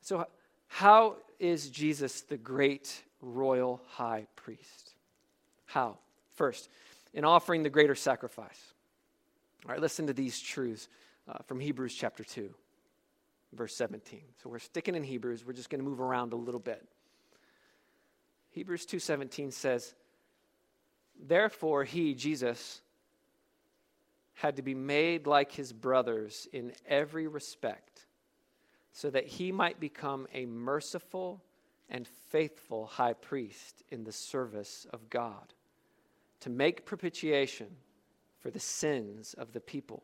So, 0.00 0.26
how 0.66 1.16
is 1.38 1.68
Jesus 1.68 2.22
the 2.22 2.38
great 2.38 3.02
royal 3.20 3.82
high 3.86 4.26
priest? 4.34 4.94
How? 5.66 5.98
First, 6.36 6.70
in 7.12 7.26
offering 7.26 7.62
the 7.62 7.68
greater 7.68 7.94
sacrifice. 7.94 8.72
All 9.66 9.72
right, 9.72 9.80
listen 9.80 10.06
to 10.06 10.14
these 10.14 10.40
truths 10.40 10.88
uh, 11.28 11.42
from 11.46 11.60
Hebrews 11.60 11.94
chapter 11.94 12.24
2. 12.24 12.48
verse 13.52 13.76
17. 13.76 14.22
So 14.42 14.48
we're 14.48 14.58
sticking 14.58 14.94
in 14.94 15.04
Hebrews. 15.04 15.44
We're 15.46 15.52
just 15.52 15.68
going 15.68 15.84
to 15.84 15.88
move 15.88 16.00
around 16.00 16.32
a 16.32 16.36
little 16.36 16.60
bit. 16.60 16.82
Hebrews 18.52 18.86
2:17 18.86 19.52
says, 19.52 19.94
"Therefore 21.20 21.84
he, 21.84 22.14
Jesus, 22.14 22.80
had 24.34 24.56
to 24.56 24.62
be 24.62 24.74
made 24.74 25.26
like 25.26 25.52
his 25.52 25.72
brothers 25.72 26.48
in 26.52 26.72
every 26.86 27.26
respect, 27.26 28.06
so 28.92 29.10
that 29.10 29.26
he 29.26 29.52
might 29.52 29.80
become 29.80 30.26
a 30.32 30.46
merciful 30.46 31.42
and 31.88 32.06
faithful 32.06 32.86
high 32.86 33.12
priest 33.12 33.82
in 33.90 34.04
the 34.04 34.12
service 34.12 34.86
of 34.92 35.08
God, 35.10 35.54
to 36.40 36.50
make 36.50 36.84
propitiation 36.84 37.76
for 38.38 38.50
the 38.50 38.60
sins 38.60 39.34
of 39.34 39.52
the 39.52 39.60
people." 39.60 40.02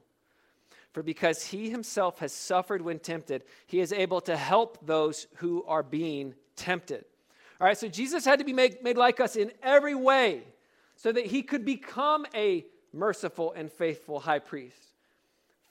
For 0.93 1.03
because 1.03 1.47
he 1.47 1.71
himself 1.71 2.19
has 2.19 2.33
suffered 2.33 2.83
when 2.83 2.99
tempted, 2.99 3.45
he 3.67 3.81
is 3.81 3.93
able 3.93 4.21
to 4.23 4.37
help 4.37 4.85
those 4.85 5.29
who 5.37 5.63
are 5.65 5.85
being 5.85 6.35
tempted. 6.57 7.05
All 7.61 7.67
right, 7.67 7.79
so 7.79 7.89
Jesus 7.89 8.25
had 8.25 8.39
to 8.41 8.45
be 8.45 8.53
made, 8.53 8.83
made 8.83 8.97
like 8.97 9.21
us 9.21 9.37
in 9.37 9.53
every 9.63 9.95
way 9.95 10.47
so 10.97 11.13
that 11.13 11.27
he 11.27 11.43
could 11.43 11.65
become 11.65 12.27
a 12.35 12.67
merciful 12.93 13.53
and 13.53 13.71
faithful 13.71 14.21
high 14.21 14.39
priest. 14.39 14.95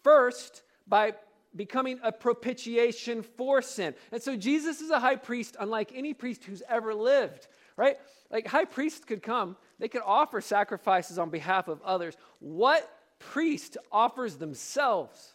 First, 0.04 0.64
by 0.88 1.14
becoming 1.56 2.00
a 2.04 2.12
propitiation 2.12 3.24
for 3.24 3.62
sin. 3.62 3.96
And 4.12 4.22
so 4.22 4.36
Jesus 4.36 4.82
is 4.82 4.92
a 4.92 5.00
high 5.00 5.16
priest 5.16 5.58
unlike 5.60 5.92
any 5.96 6.14
priest 6.14 6.44
who's 6.44 6.62
ever 6.70 6.94
lived, 6.94 7.48
right? 7.76 7.98
Like 8.30 8.48
high 8.48 8.66
priests 8.66 9.04
could 9.04 9.24
come, 9.24 9.58
they 9.80 9.88
could 9.88 10.04
offer 10.06 10.42
sacrifices 10.42 11.18
on 11.18 11.30
behalf 11.30 11.68
of 11.68 11.82
others. 11.82 12.16
What 12.40 12.90
priest 13.18 13.78
offers 13.92 14.36
themselves? 14.36 15.34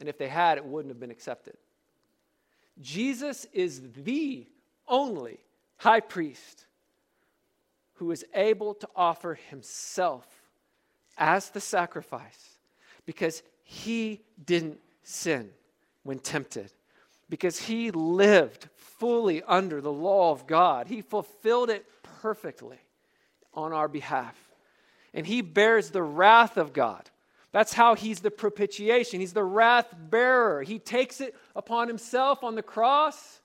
And 0.00 0.08
if 0.08 0.18
they 0.18 0.28
had, 0.28 0.58
it 0.58 0.64
wouldn't 0.64 0.90
have 0.90 1.00
been 1.00 1.10
accepted. 1.10 1.56
Jesus 2.80 3.46
is 3.52 3.80
the 3.92 4.46
only 4.86 5.38
high 5.78 6.00
priest 6.00 6.66
who 7.94 8.10
is 8.10 8.24
able 8.34 8.74
to 8.74 8.88
offer 8.94 9.38
himself 9.48 10.35
as 11.16 11.50
the 11.50 11.60
sacrifice 11.60 12.58
because 13.04 13.42
he 13.62 14.22
didn't 14.44 14.78
sin 15.02 15.50
when 16.02 16.18
tempted, 16.18 16.72
because 17.28 17.58
he 17.58 17.90
lived 17.90 18.68
fully 18.76 19.42
under 19.42 19.80
the 19.80 19.92
law 19.92 20.30
of 20.30 20.46
God. 20.46 20.86
He 20.86 21.02
fulfilled 21.02 21.70
it 21.70 21.84
perfectly 22.20 22.78
on 23.54 23.72
our 23.72 23.88
behalf. 23.88 24.36
And 25.14 25.26
he 25.26 25.40
bears 25.40 25.90
the 25.90 26.02
wrath 26.02 26.56
of 26.56 26.72
God. 26.72 27.10
That's 27.52 27.72
how 27.72 27.94
he's 27.94 28.20
the 28.20 28.30
propitiation. 28.30 29.20
He's 29.20 29.32
the 29.32 29.44
wrath 29.44 29.94
bearer. 29.98 30.62
He 30.62 30.78
takes 30.78 31.20
it 31.20 31.34
upon 31.54 31.88
himself 31.88 32.44
on 32.44 32.54
the 32.54 32.62
cross 32.62 33.40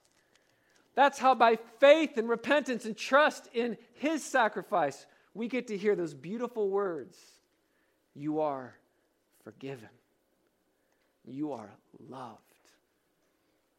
that's 0.95 1.19
how, 1.19 1.35
by 1.35 1.57
faith 1.79 2.17
and 2.17 2.27
repentance 2.27 2.85
and 2.85 2.95
trust 2.95 3.47
in 3.53 3.77
His 3.93 4.23
sacrifice, 4.23 5.05
we 5.33 5.47
get 5.47 5.67
to 5.67 5.77
hear 5.77 5.95
those 5.95 6.13
beautiful 6.13 6.69
words 6.69 7.17
You 8.13 8.39
are 8.41 8.75
forgiven, 9.43 9.89
you 11.25 11.51
are 11.53 11.71
loved, 12.09 12.39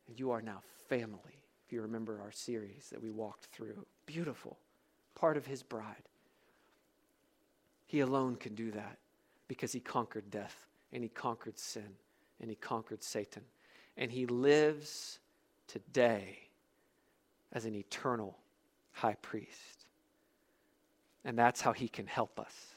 and 0.08 0.18
you 0.18 0.30
are 0.30 0.42
now 0.42 0.62
family. 0.88 1.42
If 1.66 1.72
you 1.72 1.82
remember 1.82 2.20
our 2.20 2.32
series 2.32 2.88
that 2.90 3.02
we 3.02 3.10
walked 3.10 3.46
through, 3.46 3.86
beautiful, 4.06 4.58
part 5.14 5.36
of 5.36 5.46
His 5.46 5.62
bride. 5.62 6.08
He 7.86 8.00
alone 8.00 8.36
can 8.36 8.54
do 8.54 8.70
that 8.72 8.98
because 9.48 9.72
He 9.72 9.80
conquered 9.80 10.30
death 10.30 10.66
and 10.92 11.02
He 11.02 11.08
conquered 11.08 11.58
sin 11.58 11.88
and 12.40 12.50
He 12.50 12.56
conquered 12.56 13.02
Satan. 13.02 13.42
And 13.96 14.10
He 14.10 14.26
lives 14.26 15.18
today 15.66 16.38
as 17.52 17.64
an 17.64 17.74
eternal 17.74 18.38
high 18.92 19.16
priest. 19.22 19.86
And 21.24 21.38
that's 21.38 21.60
how 21.60 21.72
he 21.72 21.88
can 21.88 22.06
help 22.06 22.40
us. 22.40 22.71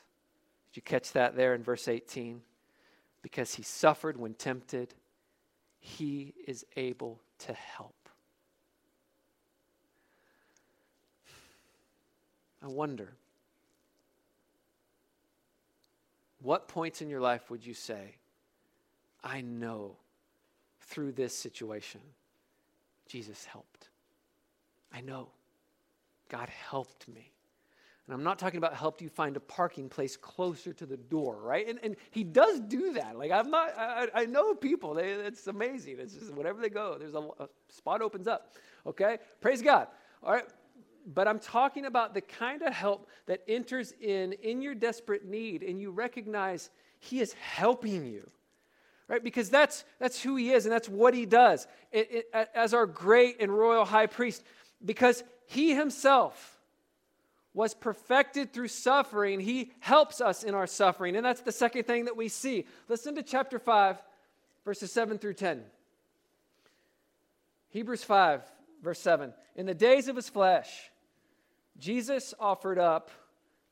Did 0.76 0.82
you 0.82 0.92
catch 0.92 1.14
that 1.14 1.38
there 1.38 1.56
in 1.56 1.64
verse 1.64 1.88
18? 1.88 2.42
Because 3.22 3.54
he 3.54 3.64
suffered 3.64 4.18
when 4.18 4.34
tempted, 4.34 4.94
he 5.80 6.34
is 6.46 6.66
able 6.76 7.22
to 7.40 7.54
help. 7.54 8.10
I 12.62 12.68
wonder, 12.68 13.14
what 16.42 16.68
points 16.68 17.02
in 17.02 17.10
your 17.10 17.22
life 17.22 17.50
would 17.50 17.66
you 17.66 17.74
say, 17.74 18.16
I 19.24 19.40
know 19.40 19.96
through 20.82 21.14
this 21.14 21.34
situation, 21.34 22.02
Jesus 23.08 23.46
helped? 23.46 23.88
I 24.94 25.00
know. 25.00 25.30
God 26.28 26.50
helped 26.50 27.08
me. 27.08 27.32
And 28.08 28.14
I'm 28.14 28.24
not 28.24 28.38
talking 28.38 28.60
about 28.60 28.76
helped 28.76 29.02
you 29.02 29.10
find 29.10 29.36
a 29.36 29.40
parking 29.40 29.90
place 29.90 30.16
closer 30.16 30.74
to 30.74 30.86
the 30.86 30.98
door, 30.98 31.40
right? 31.42 31.68
And, 31.68 31.80
and 31.82 31.96
he 32.12 32.24
does 32.24 32.60
do 32.60 32.94
that. 32.94 33.18
Like, 33.18 33.32
I'm 33.32 33.50
not, 33.50 33.76
I, 33.78 34.08
I 34.14 34.26
know 34.26 34.54
people. 34.54 34.94
They, 34.94 35.10
it's 35.10 35.48
amazing. 35.48 35.98
It's 36.00 36.14
just 36.14 36.32
whatever 36.32 36.62
they 36.62 36.70
go, 36.70 36.98
there's 37.00 37.16
a, 37.16 37.28
a 37.40 37.50
spot 37.70 38.04
opens 38.04 38.28
up. 38.28 38.54
Okay? 38.86 39.18
Praise 39.42 39.64
God. 39.64 39.88
All 40.22 40.34
right? 40.34 40.46
But 41.08 41.28
I'm 41.28 41.40
talking 41.40 41.86
about 41.86 42.14
the 42.14 42.22
kind 42.22 42.62
of 42.62 42.74
help 42.74 43.10
that 43.26 43.42
enters 43.48 43.94
in 44.00 44.34
in 44.34 44.62
your 44.62 44.76
desperate 44.76 45.26
need 45.26 45.62
and 45.62 45.80
you 45.80 45.92
recognize 45.92 46.70
he 47.00 47.20
is 47.20 47.34
helping 47.34 48.06
you 48.06 48.28
right 49.08 49.24
because 49.24 49.52
that's 49.52 49.86
that's 50.00 50.20
who 50.20 50.36
he 50.36 50.52
is 50.52 50.66
and 50.66 50.74
that's 50.74 50.90
what 50.90 51.14
he 51.14 51.28
does 51.28 51.68
it, 51.92 52.26
it, 52.34 52.50
as 52.56 52.74
our 52.74 52.88
great 52.88 53.40
and 53.40 53.56
royal 53.56 53.86
high 53.86 54.08
priest 54.08 54.44
because 54.84 55.24
he 55.46 55.76
himself 55.76 56.55
was 57.56 57.74
perfected 57.74 58.54
through 58.54 58.68
suffering, 58.68 59.40
he 59.40 59.72
helps 59.80 60.20
us 60.20 60.44
in 60.44 60.54
our 60.54 60.68
suffering. 60.68 61.16
And 61.16 61.26
that's 61.26 61.42
the 61.42 61.54
second 61.54 61.86
thing 61.86 62.06
that 62.06 62.18
we 62.18 62.28
see. 62.28 62.68
Listen 62.90 63.16
to 63.16 63.24
chapter 63.24 63.58
5, 63.58 64.04
verses 64.66 64.92
7 64.92 65.18
through 65.18 65.36
10. 65.36 65.64
Hebrews 67.70 68.04
5, 68.04 68.42
verse 68.84 69.00
7. 69.00 69.34
In 69.56 69.66
the 69.66 69.74
days 69.74 70.10
of 70.10 70.18
his 70.18 70.28
flesh, 70.28 70.92
Jesus 71.80 72.34
offered 72.40 72.78
up 72.78 73.10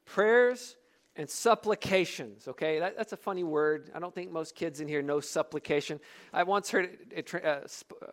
prayers 0.05 0.77
and 1.17 1.29
supplications. 1.29 2.47
Okay, 2.47 2.79
that, 2.79 2.97
that's 2.97 3.11
a 3.11 3.17
funny 3.17 3.43
word. 3.43 3.91
I 3.93 3.99
don't 3.99 4.15
think 4.15 4.31
most 4.31 4.55
kids 4.55 4.79
in 4.79 4.88
here 4.88 5.01
know 5.01 5.19
supplication. 5.19 5.99
I 6.31 6.43
once 6.43 6.71
heard 6.71 6.97
it, 7.11 7.34
uh, 7.36 7.59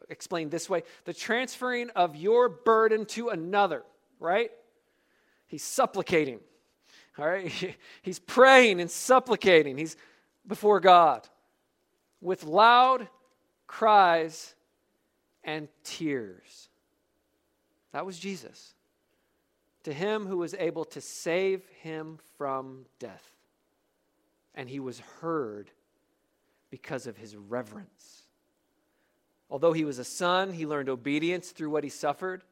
explained 0.08 0.50
this 0.50 0.68
way 0.68 0.82
the 1.04 1.14
transferring 1.14 1.90
of 1.90 2.16
your 2.16 2.48
burden 2.48 3.06
to 3.06 3.28
another, 3.28 3.84
right? 4.18 4.50
He's 5.50 5.64
supplicating. 5.64 6.38
All 7.18 7.28
right, 7.28 7.76
he's 8.02 8.20
praying 8.20 8.80
and 8.80 8.90
supplicating. 8.90 9.76
He's 9.76 9.96
before 10.46 10.78
God 10.78 11.28
with 12.20 12.44
loud 12.44 13.08
cries 13.66 14.54
and 15.42 15.68
tears. 15.82 16.68
That 17.92 18.06
was 18.06 18.16
Jesus 18.18 18.74
to 19.82 19.92
him 19.92 20.26
who 20.26 20.36
was 20.36 20.54
able 20.54 20.84
to 20.84 21.00
save 21.00 21.66
him 21.82 22.18
from 22.36 22.84
death. 23.00 23.32
And 24.54 24.68
he 24.68 24.78
was 24.78 25.00
heard 25.20 25.70
because 26.70 27.06
of 27.06 27.16
his 27.16 27.34
reverence. 27.34 28.22
Although 29.50 29.72
he 29.72 29.84
was 29.84 29.98
a 29.98 30.04
son, 30.04 30.52
he 30.52 30.66
learned 30.66 30.88
obedience 30.88 31.50
through 31.50 31.70
what 31.70 31.82
he 31.82 31.90
suffered. 31.90 32.44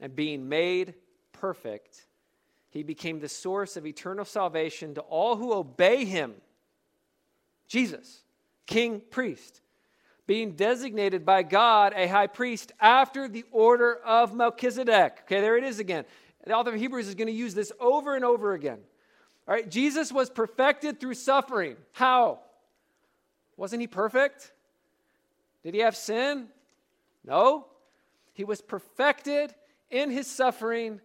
And 0.00 0.14
being 0.14 0.48
made 0.48 0.94
perfect, 1.40 2.06
he 2.70 2.82
became 2.82 3.20
the 3.20 3.28
source 3.28 3.76
of 3.76 3.86
eternal 3.86 4.24
salvation 4.24 4.94
to 4.94 5.00
all 5.02 5.36
who 5.36 5.52
obey 5.52 6.04
him. 6.04 6.34
Jesus, 7.66 8.22
king, 8.66 9.00
priest, 9.10 9.60
being 10.26 10.52
designated 10.52 11.24
by 11.24 11.42
God 11.42 11.92
a 11.96 12.06
high 12.06 12.26
priest 12.26 12.72
after 12.80 13.28
the 13.28 13.44
order 13.50 13.96
of 14.04 14.34
Melchizedek. 14.34 15.20
Okay, 15.22 15.40
there 15.40 15.56
it 15.56 15.64
is 15.64 15.78
again. 15.78 16.04
The 16.44 16.54
author 16.54 16.74
of 16.74 16.80
Hebrews 16.80 17.08
is 17.08 17.14
going 17.14 17.28
to 17.28 17.32
use 17.32 17.54
this 17.54 17.72
over 17.80 18.14
and 18.14 18.24
over 18.24 18.52
again. 18.52 18.78
All 19.46 19.54
right, 19.54 19.68
Jesus 19.68 20.12
was 20.12 20.28
perfected 20.28 21.00
through 21.00 21.14
suffering. 21.14 21.76
How? 21.92 22.40
Wasn't 23.56 23.80
he 23.80 23.86
perfect? 23.86 24.52
Did 25.62 25.74
he 25.74 25.80
have 25.80 25.96
sin? 25.96 26.48
No. 27.24 27.66
He 28.34 28.44
was 28.44 28.60
perfected 28.60 29.54
in 29.90 30.10
his 30.10 30.26
suffering 30.26 31.00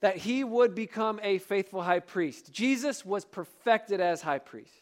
that 0.00 0.16
he 0.16 0.44
would 0.44 0.74
become 0.74 1.18
a 1.22 1.38
faithful 1.38 1.82
high 1.82 2.00
priest. 2.00 2.52
Jesus 2.52 3.04
was 3.04 3.24
perfected 3.24 4.00
as 4.00 4.20
high 4.22 4.38
priest 4.38 4.72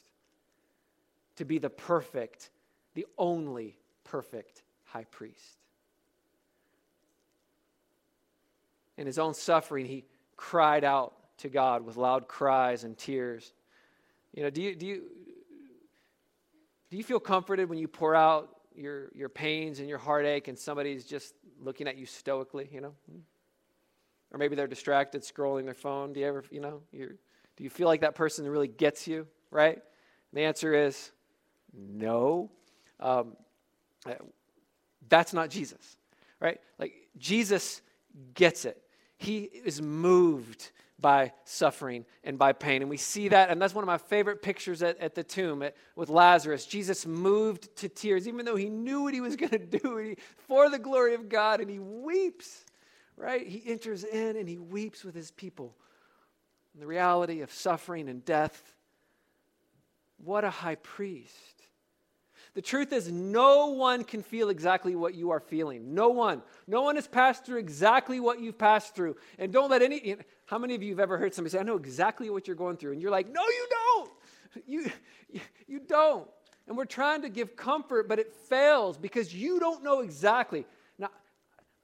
to 1.37 1.45
be 1.45 1.59
the 1.59 1.71
perfect, 1.71 2.51
the 2.95 3.07
only 3.19 3.77
perfect 4.05 4.63
high 4.85 5.05
priest. 5.05 5.59
in 8.97 9.07
his 9.07 9.19
own 9.19 9.35
suffering, 9.35 9.87
he 9.87 10.05
cried 10.37 10.85
out 10.85 11.15
to 11.39 11.49
God 11.49 11.85
with 11.85 11.97
loud 11.97 12.29
cries 12.29 12.85
and 12.85 12.97
tears. 12.97 13.53
You 14.33 14.45
know, 14.45 14.51
do 14.51 14.63
you, 14.63 14.75
do 14.75 14.87
you, 14.87 15.03
do 16.91 16.97
you 16.97 17.05
feel 17.05 17.21
comforted 17.21 17.69
when 17.69 17.79
you 17.79 17.89
pour 17.89 18.15
out 18.15 18.49
your, 18.75 19.11
your 19.15 19.29
pains 19.29 19.81
and 19.81 19.89
your 19.89 19.99
heartache 19.99 20.49
and 20.49 20.59
somebody's 20.59 21.05
just 21.05 21.35
looking 21.61 21.89
at 21.89 21.97
you 21.97 22.07
stoically, 22.07 22.69
you 22.73 22.81
know? 22.81 22.95
Or 24.35 24.37
maybe 24.37 24.57
they're 24.57 24.67
distracted 24.67 25.23
scrolling 25.23 25.65
their 25.65 25.75
phone. 25.75 26.13
Do 26.13 26.19
you 26.19 26.27
ever, 26.27 26.43
you 26.51 26.59
know, 26.59 26.83
do 26.93 27.63
you 27.63 27.71
feel 27.71 27.87
like 27.87 28.01
that 28.01 28.17
person 28.17 28.49
really 28.49 28.67
gets 28.67 29.07
you, 29.07 29.29
right? 29.53 29.75
And 29.75 29.83
the 30.33 30.41
answer 30.41 30.75
is 30.75 31.13
no. 31.73 32.51
Um, 32.99 33.37
uh, 34.05 34.15
that's 35.09 35.33
not 35.33 35.51
Jesus, 35.51 35.99
right? 36.41 36.59
Like, 36.81 36.95
Jesus 37.17 37.81
gets 38.35 38.65
it. 38.65 38.83
He 39.19 39.43
is 39.43 39.81
moved 39.81 40.73
by 40.99 41.33
suffering 41.45 42.05
and 42.25 42.37
by 42.37 42.53
pain. 42.53 42.83
And 42.83 42.91
we 42.91 42.97
see 42.97 43.29
that, 43.29 43.51
and 43.51 43.63
that's 43.63 43.73
one 43.73 43.85
of 43.85 43.87
my 43.87 43.99
favorite 43.99 44.43
pictures 44.43 44.83
at, 44.83 44.99
at 44.99 45.15
the 45.15 45.23
tomb 45.23 45.63
at, 45.63 45.77
with 45.95 46.09
Lazarus. 46.09 46.67
Jesus 46.67 47.07
moved 47.07 47.77
to 47.77 47.89
tears, 47.89 48.27
even 48.27 48.45
though 48.45 48.57
he 48.57 48.69
knew 48.69 49.03
what 49.03 49.15
he 49.15 49.21
was 49.21 49.37
going 49.37 49.51
to 49.71 49.79
do 49.79 49.97
he, 49.99 50.17
for 50.49 50.69
the 50.71 50.79
glory 50.81 51.15
of 51.15 51.29
God, 51.29 51.61
and 51.61 51.71
he 51.71 51.79
weeps, 51.79 52.65
right? 53.17 53.47
He 53.47 53.63
enters 53.67 54.05
in 54.05 54.37
and 54.37 54.49
he 54.49 54.59
weeps 54.59 55.05
with 55.05 55.15
his 55.15 55.31
people. 55.31 55.75
And 56.73 56.83
the 56.83 56.87
reality 56.87 57.41
of 57.43 57.53
suffering 57.53 58.09
and 58.09 58.25
death. 58.25 58.75
What 60.19 60.45
a 60.45 60.51
high 60.51 60.77
priest. 60.77 61.55
The 62.55 62.63
truth 62.63 62.93
is, 62.93 63.11
no 63.11 63.67
one 63.67 64.05
can 64.05 64.23
feel 64.23 64.49
exactly 64.49 64.95
what 64.95 65.15
you 65.15 65.31
are 65.31 65.41
feeling. 65.41 65.93
No 65.95 66.11
one. 66.11 66.41
No 66.69 66.83
one 66.83 66.95
has 66.95 67.09
passed 67.09 67.45
through 67.45 67.59
exactly 67.59 68.21
what 68.21 68.41
you've 68.41 68.59
passed 68.59 68.95
through. 68.95 69.17
And 69.39 69.53
don't 69.53 69.71
let 69.71 69.83
any. 69.83 70.17
How 70.47 70.59
many 70.59 70.77
of 70.77 70.83
you 70.83 70.91
have 70.91 71.01
ever 71.01 71.19
heard 71.19 71.35
somebody 71.35 71.51
say, 71.53 71.59
I 71.59 71.65
know 71.65 71.77
exactly 71.77 72.31
what 72.31 72.47
you're 72.47 72.57
going 72.57 72.77
through? 72.77 72.93
And 72.93 73.03
you're 73.03 73.11
like, 73.11 73.31
no, 73.31 73.43
you 73.43 73.67
don't. 73.71 74.11
You, 74.69 74.89
you 75.67 75.81
don't. 75.81 76.29
And 76.69 76.77
we're 76.77 76.85
trying 76.85 77.23
to 77.23 77.29
give 77.29 77.57
comfort, 77.57 78.09
but 78.09 78.21
it 78.21 78.33
fails 78.33 78.97
because 78.97 79.35
you 79.35 79.59
don't 79.59 79.83
know 79.83 79.99
exactly. 79.99 80.65
Now, 80.97 81.11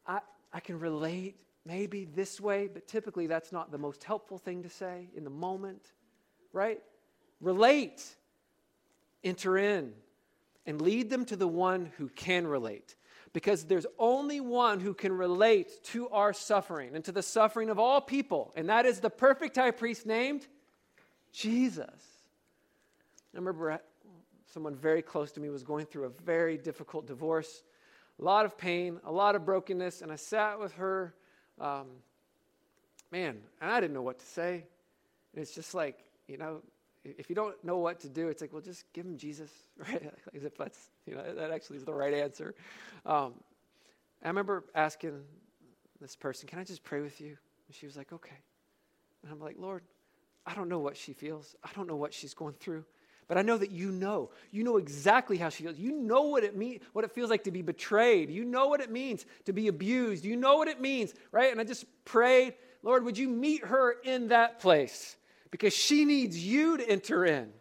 I, 0.07 0.21
I 0.53 0.61
can 0.61 0.79
relate 0.79 1.41
maybe 1.65 2.05
this 2.05 2.41
way, 2.41 2.69
but 2.73 2.89
typically 2.89 3.27
that's 3.27 3.53
not 3.53 3.71
the 3.71 3.79
most 3.79 4.05
helpful 4.05 4.39
thing 4.39 4.63
to 4.63 4.69
say 4.69 5.09
in 5.15 5.25
the 5.25 5.31
moment, 5.31 5.93
right? 6.53 6.81
Relate, 7.41 8.03
enter 9.23 9.57
in, 9.57 9.93
and 10.67 10.81
lead 10.81 11.11
them 11.11 11.25
to 11.27 11.37
the 11.37 11.49
one 11.49 11.93
who 11.99 12.09
can 12.09 12.47
relate. 12.47 12.97
Because 13.33 13.65
there's 13.65 13.87
only 13.99 14.41
one 14.41 14.81
who 14.81 14.93
can 14.93 15.13
relate 15.13 15.85
to 15.85 16.09
our 16.09 16.33
suffering 16.33 16.97
and 16.97 17.05
to 17.05 17.13
the 17.13 17.23
suffering 17.23 17.71
of 17.71 17.79
all 17.79 18.01
people, 18.01 18.53
and 18.57 18.69
that 18.69 18.87
is 18.87 19.01
the 19.01 19.11
perfect 19.11 19.57
high 19.57 19.71
priest 19.71 20.05
named 20.05 20.47
Jesus. 21.33 21.87
I 23.33 23.37
remember 23.37 23.71
uh, 23.71 23.79
someone 24.53 24.75
very 24.75 25.03
close 25.03 25.31
to 25.33 25.41
me 25.41 25.49
was 25.49 25.63
going 25.63 25.87
through 25.87 26.07
a 26.07 26.23
very 26.25 26.59
difficult 26.59 27.07
divorce, 27.07 27.63
a 28.21 28.25
lot 28.25 28.45
of 28.45 28.59
pain, 28.59 29.01
a 29.05 29.13
lot 29.13 29.35
of 29.35 29.45
brokenness, 29.45 30.03
and 30.03 30.13
I 30.13 30.17
sat 30.17 30.59
with 30.59 30.73
her. 30.75 31.15
Um, 31.59 31.87
man, 33.11 33.39
and 33.61 33.71
I 33.71 33.81
didn't 33.81 33.95
know 33.95 34.03
what 34.03 34.19
to 34.19 34.27
say. 34.27 34.65
And 35.33 35.43
it's 35.43 35.55
just 35.55 35.75
like, 35.75 36.05
you 36.29 36.37
know, 36.37 36.63
if 37.05 37.29
you 37.29 37.35
don't 37.35 37.63
know 37.65 37.79
what 37.79 38.01
to 38.01 38.09
do, 38.09 38.29
it's 38.29 38.41
like, 38.41 38.53
well, 38.53 38.63
just 38.63 38.85
give 38.93 39.07
him 39.07 39.17
Jesus, 39.17 39.51
right? 39.77 40.13
As 40.35 40.45
if 40.45 40.57
that's, 40.57 40.91
you 41.07 41.15
know, 41.15 41.35
that 41.35 41.51
actually 41.51 41.79
is 41.79 41.85
the 41.85 41.95
right 41.95 42.15
answer. 42.15 42.55
Um, 43.07 43.35
I 44.23 44.29
remember 44.29 44.65
asking 44.75 45.23
this 46.01 46.15
person, 46.15 46.49
can 46.49 46.59
I 46.59 46.65
just 46.65 46.83
pray 46.83 47.01
with 47.01 47.21
you? 47.21 47.37
And 47.67 47.75
she 47.75 47.87
was 47.87 47.97
like, 47.97 48.13
okay. 48.13 48.39
And 49.23 49.33
I'm 49.33 49.41
like, 49.41 49.57
Lord, 49.59 49.83
I 50.47 50.55
don't 50.55 50.69
know 50.69 50.79
what 50.79 50.97
she 50.97 51.13
feels. 51.13 51.55
I 51.65 51.71
don't 51.75 51.87
know 51.87 51.97
what 51.97 52.13
she's 52.13 52.35
going 52.35 52.55
through. 52.55 52.85
But 53.31 53.39
I 53.39 53.43
know 53.43 53.57
that 53.57 53.71
you 53.71 53.91
know. 53.91 54.29
You 54.51 54.63
know 54.63 54.77
exactly 54.77 55.39
how 55.39 55.49
she 55.49 55.63
feels. 55.63 55.79
You 55.79 55.93
know 55.93 56.25
what 56.25 56.45
it 56.45 56.55
means, 56.55 56.83
what 56.93 57.07
it 57.07 57.13
feels 57.13 57.31
like 57.31 57.45
to 57.45 57.51
be 57.51 57.63
betrayed. 57.63 58.29
You 58.29 58.45
know 58.45 58.67
what 58.67 58.83
it 58.83 58.91
means 58.91 59.25
to 59.47 59.55
be 59.55 59.69
abused. 59.69 60.27
You 60.27 60.37
know 60.37 60.57
what 60.57 60.69
it 60.69 60.83
means, 60.83 61.15
right? 61.33 61.51
And 61.51 61.59
I 61.59 61.65
just 61.65 61.87
prayed, 62.05 62.55
Lord, 62.83 63.05
would 63.05 63.17
you 63.17 63.29
meet 63.29 63.65
her 63.65 63.97
in 64.05 64.29
that 64.29 64.61
place? 64.61 65.17
because 65.51 65.73
she 65.73 66.05
needs 66.05 66.39
you 66.39 66.77
to 66.79 66.89
enter 66.89 67.25
in, 67.25 67.53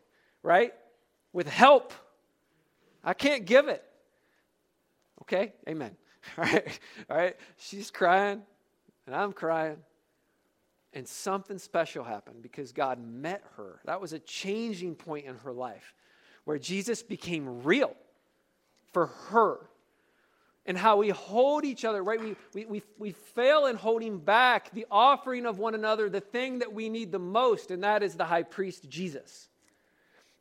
right? 0.43 0.74
With 1.34 1.47
help. 1.47 1.93
I 3.03 3.13
can't 3.13 3.45
give 3.45 3.67
it. 3.67 3.84
Okay? 5.24 5.53
Amen. 5.67 5.95
All 6.38 6.43
right? 6.43 6.80
All 7.09 7.17
right? 7.17 7.36
She's 7.57 7.91
crying, 7.91 8.41
and 9.05 9.15
I'm 9.15 9.34
crying. 9.34 9.78
And 10.93 11.07
something 11.07 11.59
special 11.59 12.03
happened 12.03 12.41
because 12.41 12.71
God 12.71 12.99
met 12.99 13.43
her. 13.57 13.79
That 13.85 14.01
was 14.01 14.13
a 14.13 14.19
changing 14.19 14.95
point 14.95 15.25
in 15.27 15.35
her 15.37 15.53
life 15.53 15.93
where 16.45 16.57
Jesus 16.57 17.03
became 17.03 17.63
real 17.63 17.95
for 18.91 19.07
her 19.29 19.59
and 20.65 20.77
how 20.77 20.97
we 20.97 21.09
hold 21.09 21.65
each 21.65 21.85
other, 21.85 22.03
right? 22.03 22.19
We, 22.19 22.35
we, 22.53 22.65
we, 22.65 22.83
we 22.97 23.11
fail 23.11 23.65
in 23.67 23.75
holding 23.75 24.19
back 24.19 24.71
the 24.71 24.85
offering 24.89 25.45
of 25.45 25.57
one 25.57 25.75
another, 25.75 26.09
the 26.09 26.21
thing 26.21 26.59
that 26.59 26.73
we 26.73 26.89
need 26.89 27.11
the 27.11 27.19
most, 27.19 27.71
and 27.71 27.83
that 27.83 28.03
is 28.03 28.15
the 28.15 28.25
high 28.25 28.43
priest, 28.43 28.89
Jesus. 28.89 29.47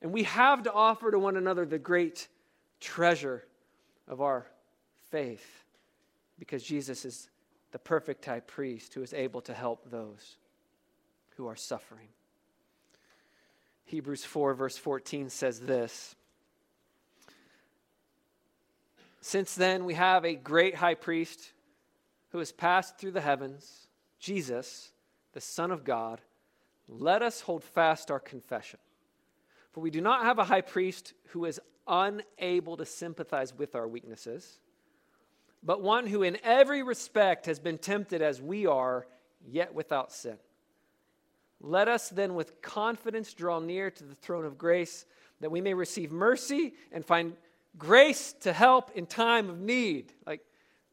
And 0.02 0.12
we 0.12 0.24
have 0.24 0.62
to 0.64 0.72
offer 0.72 1.10
to 1.10 1.18
one 1.18 1.36
another 1.36 1.64
the 1.66 1.78
great 1.78 2.28
treasure 2.80 3.44
of 4.06 4.20
our 4.20 4.46
faith 5.10 5.64
because 6.38 6.62
Jesus 6.62 7.04
is 7.04 7.28
the 7.72 7.78
perfect 7.78 8.24
high 8.24 8.40
priest 8.40 8.94
who 8.94 9.02
is 9.02 9.12
able 9.12 9.40
to 9.42 9.54
help 9.54 9.90
those 9.90 10.36
who 11.36 11.46
are 11.46 11.56
suffering. 11.56 12.08
Hebrews 13.84 14.24
4, 14.24 14.54
verse 14.54 14.76
14 14.76 15.30
says 15.30 15.60
this 15.60 16.14
Since 19.20 19.54
then, 19.54 19.84
we 19.84 19.94
have 19.94 20.24
a 20.24 20.34
great 20.34 20.74
high 20.74 20.94
priest 20.94 21.52
who 22.30 22.38
has 22.38 22.52
passed 22.52 22.98
through 22.98 23.12
the 23.12 23.20
heavens, 23.20 23.88
Jesus, 24.18 24.92
the 25.32 25.40
Son 25.40 25.70
of 25.70 25.84
God. 25.84 26.20
Let 26.88 27.22
us 27.22 27.42
hold 27.42 27.64
fast 27.64 28.10
our 28.10 28.20
confession. 28.20 28.80
For 29.72 29.80
we 29.80 29.90
do 29.90 30.00
not 30.00 30.24
have 30.24 30.38
a 30.38 30.44
high 30.44 30.62
priest 30.62 31.12
who 31.28 31.44
is 31.44 31.60
unable 31.86 32.76
to 32.76 32.84
sympathize 32.84 33.54
with 33.54 33.74
our 33.74 33.88
weaknesses, 33.88 34.58
but 35.62 35.82
one 35.82 36.06
who 36.06 36.22
in 36.22 36.38
every 36.42 36.82
respect 36.82 37.46
has 37.46 37.58
been 37.58 37.78
tempted 37.78 38.22
as 38.22 38.40
we 38.40 38.66
are, 38.66 39.06
yet 39.46 39.74
without 39.74 40.12
sin. 40.12 40.36
Let 41.60 41.88
us 41.88 42.08
then 42.08 42.34
with 42.34 42.62
confidence 42.62 43.34
draw 43.34 43.58
near 43.58 43.90
to 43.90 44.04
the 44.04 44.14
throne 44.14 44.44
of 44.44 44.58
grace 44.58 45.04
that 45.40 45.50
we 45.50 45.60
may 45.60 45.74
receive 45.74 46.12
mercy 46.12 46.74
and 46.92 47.04
find 47.04 47.34
grace 47.76 48.34
to 48.40 48.52
help 48.52 48.92
in 48.96 49.06
time 49.06 49.50
of 49.50 49.60
need. 49.60 50.12
Like, 50.26 50.40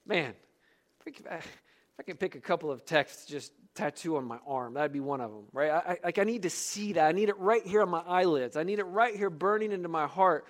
man, 0.06 0.34
if 1.06 1.48
I 2.00 2.04
can 2.04 2.18
pick 2.18 2.36
a 2.36 2.40
couple 2.40 2.72
of 2.72 2.86
texts, 2.86 3.26
just 3.26 3.52
tattoo 3.76 4.18
on 4.18 4.26
my 4.26 4.40
arm, 4.48 4.74
that'd 4.74 4.94
be 4.94 5.00
one 5.00 5.22
of 5.22 5.32
them, 5.32 5.46
right? 5.54 5.72
I, 5.72 5.98
like, 6.04 6.18
I 6.18 6.24
need 6.24 6.44
to 6.44 6.50
see 6.50 6.94
that. 6.94 7.06
I 7.06 7.12
need 7.12 7.30
it 7.30 7.38
right 7.38 7.66
here 7.66 7.82
on 7.82 7.90
my 7.90 8.02
eyelids. 8.02 8.58
I 8.58 8.64
need 8.64 8.80
it 8.80 8.86
right 8.86 9.16
here 9.16 9.30
burning 9.30 9.72
into 9.72 9.90
my 9.90 10.08
heart. 10.08 10.46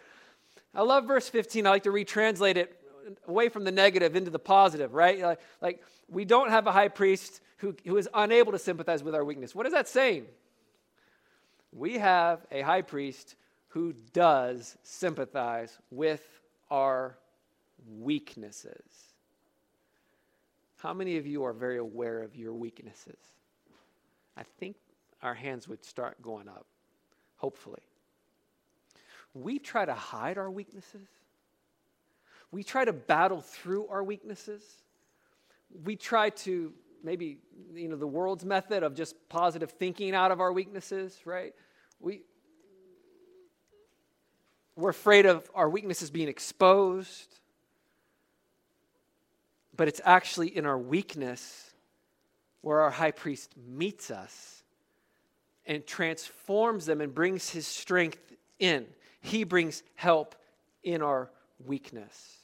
I 0.74 0.84
love 0.84 1.06
verse 1.06 1.28
15. 1.28 1.68
I 1.68 1.72
like 1.72 1.84
to 1.84 1.92
retranslate 1.92 2.56
it 2.56 2.80
away 3.28 3.50
from 3.50 3.64
the 3.64 3.72
negative 3.72 4.16
into 4.16 4.32
the 4.32 4.40
positive, 4.40 4.94
right? 4.94 5.22
Like, 5.22 5.40
like 5.62 5.84
we 6.10 6.26
don't 6.26 6.50
have 6.50 6.68
a 6.68 6.72
high 6.72 6.88
priest 6.88 7.42
who, 7.58 7.76
who 7.86 7.98
is 7.98 8.10
unable 8.14 8.52
to 8.52 8.60
sympathize 8.60 9.04
with 9.04 9.16
our 9.16 9.24
weakness. 9.24 9.56
What 9.56 9.66
is 9.66 9.74
that 9.74 9.88
saying? 9.88 10.26
We 11.72 11.98
have 11.98 12.46
a 12.52 12.62
high 12.62 12.82
priest 12.82 13.36
who 13.70 13.94
does 14.14 14.78
sympathize 14.84 15.78
with 15.92 16.24
our 16.72 17.18
weaknesses. 18.00 18.84
How 20.78 20.94
many 20.94 21.18
of 21.18 21.28
you 21.28 21.44
are 21.44 21.54
very 21.54 21.78
aware 21.78 22.24
of 22.24 22.36
your 22.36 22.54
weaknesses? 22.54 23.18
I 24.38 24.44
think 24.60 24.76
our 25.22 25.34
hands 25.34 25.68
would 25.68 25.84
start 25.84 26.22
going 26.22 26.48
up, 26.48 26.66
hopefully. 27.38 27.82
We 29.34 29.60
try 29.60 29.86
to 29.86 29.94
hide 29.94 30.38
our 30.38 30.50
weaknesses. 30.50 31.08
We 32.56 32.64
try 32.64 32.86
to 32.86 32.94
battle 32.94 33.42
through 33.42 33.88
our 33.88 34.02
weaknesses. 34.02 34.64
We 35.84 35.98
try 35.98 36.30
to 36.30 36.72
maybe, 37.04 37.40
you 37.74 37.90
know, 37.90 37.98
the 37.98 38.08
world's 38.08 38.46
method 38.46 38.82
of 38.82 38.96
just 38.96 39.14
positive 39.28 39.72
thinking 39.72 40.16
out 40.16 40.32
of 40.32 40.40
our 40.40 40.54
weaknesses, 40.54 41.20
right? 41.26 41.54
We, 42.00 42.22
we're 44.78 44.92
afraid 44.92 45.26
of 45.26 45.52
our 45.54 45.70
weaknesses 45.70 46.10
being 46.10 46.30
exposed. 46.30 47.42
But 49.76 49.90
it's 49.90 50.00
actually 50.06 50.56
in 50.56 50.66
our 50.66 50.80
weakness 50.80 51.74
where 52.62 52.80
our 52.80 52.90
high 52.90 53.12
priest 53.12 53.54
meets 53.68 54.10
us 54.10 54.64
and 55.66 55.86
transforms 55.86 56.86
them 56.86 57.02
and 57.02 57.14
brings 57.14 57.50
his 57.50 57.68
strength 57.68 58.32
in. 58.60 58.86
He 59.20 59.44
brings 59.44 59.84
help 59.96 60.36
in 60.84 61.02
our 61.02 61.30
weakness. 61.66 62.44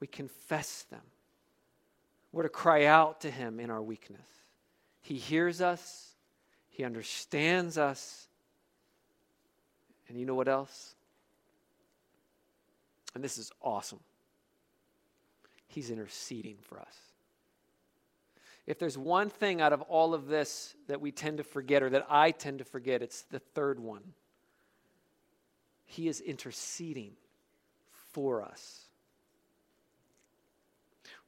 We 0.00 0.06
confess 0.06 0.82
them. 0.90 1.02
We're 2.32 2.42
to 2.42 2.48
cry 2.48 2.84
out 2.84 3.22
to 3.22 3.30
him 3.30 3.60
in 3.60 3.70
our 3.70 3.82
weakness. 3.82 4.20
He 5.00 5.16
hears 5.16 5.60
us, 5.60 6.14
he 6.68 6.84
understands 6.84 7.78
us, 7.78 8.28
and 10.08 10.18
you 10.18 10.26
know 10.26 10.34
what 10.34 10.48
else? 10.48 10.94
And 13.14 13.24
this 13.24 13.38
is 13.38 13.50
awesome. 13.62 14.00
He's 15.66 15.90
interceding 15.90 16.56
for 16.60 16.80
us. 16.80 16.96
If 18.66 18.78
there's 18.78 18.98
one 18.98 19.30
thing 19.30 19.60
out 19.60 19.72
of 19.72 19.80
all 19.82 20.12
of 20.12 20.26
this 20.26 20.74
that 20.88 21.00
we 21.00 21.12
tend 21.12 21.38
to 21.38 21.44
forget, 21.44 21.82
or 21.82 21.90
that 21.90 22.06
I 22.10 22.32
tend 22.32 22.58
to 22.58 22.64
forget, 22.64 23.00
it's 23.00 23.22
the 23.22 23.38
third 23.38 23.78
one. 23.78 24.02
He 25.84 26.08
is 26.08 26.20
interceding 26.20 27.12
for 28.12 28.42
us. 28.42 28.85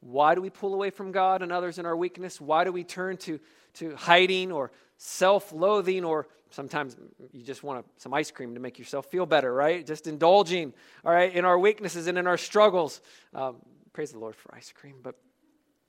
Why 0.01 0.34
do 0.34 0.40
we 0.40 0.51
pull 0.51 0.74
away 0.74 0.90
from 0.90 1.12
God 1.12 1.42
and 1.42 1.51
others 1.51 1.78
in 1.78 1.86
our 1.86 1.96
weakness? 1.96 2.40
Why 2.40 2.64
do 2.64 2.72
we 2.72 2.84
turn 2.84 3.16
to, 3.18 3.40
to 3.74 3.96
hiding 3.96 4.53
or 4.53 4.70
self 4.96 5.53
loathing 5.53 6.05
or 6.05 6.28
sometimes 6.51 6.96
you 7.32 7.42
just 7.42 7.62
want 7.62 7.84
some 7.96 8.14
ice 8.14 8.30
cream 8.30 8.55
to 8.55 8.61
make 8.61 8.78
yourself 8.78 9.07
feel 9.07 9.26
better, 9.26 9.53
right? 9.53 9.86
Just 9.86 10.07
indulging, 10.07 10.72
all 11.05 11.12
right, 11.12 11.32
in 11.32 11.44
our 11.44 11.59
weaknesses 11.59 12.07
and 12.07 12.16
in 12.16 12.26
our 12.26 12.38
struggles. 12.38 13.01
Um, 13.34 13.57
praise 13.92 14.12
the 14.12 14.18
Lord 14.18 14.36
for 14.36 14.55
ice 14.55 14.72
cream, 14.72 14.96
but 15.03 15.16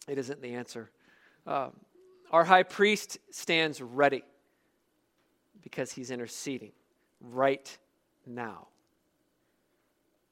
it 0.07 0.18
isn't 0.18 0.41
the 0.41 0.55
answer. 0.55 0.89
Uh, 1.45 1.70
our 2.32 2.43
high 2.43 2.64
priest 2.64 3.18
stands 3.32 3.82
ready 3.82 4.24
because 5.62 5.91
he's 5.91 6.12
interceding 6.12 6.72
right 7.22 7.78
now. 8.26 8.68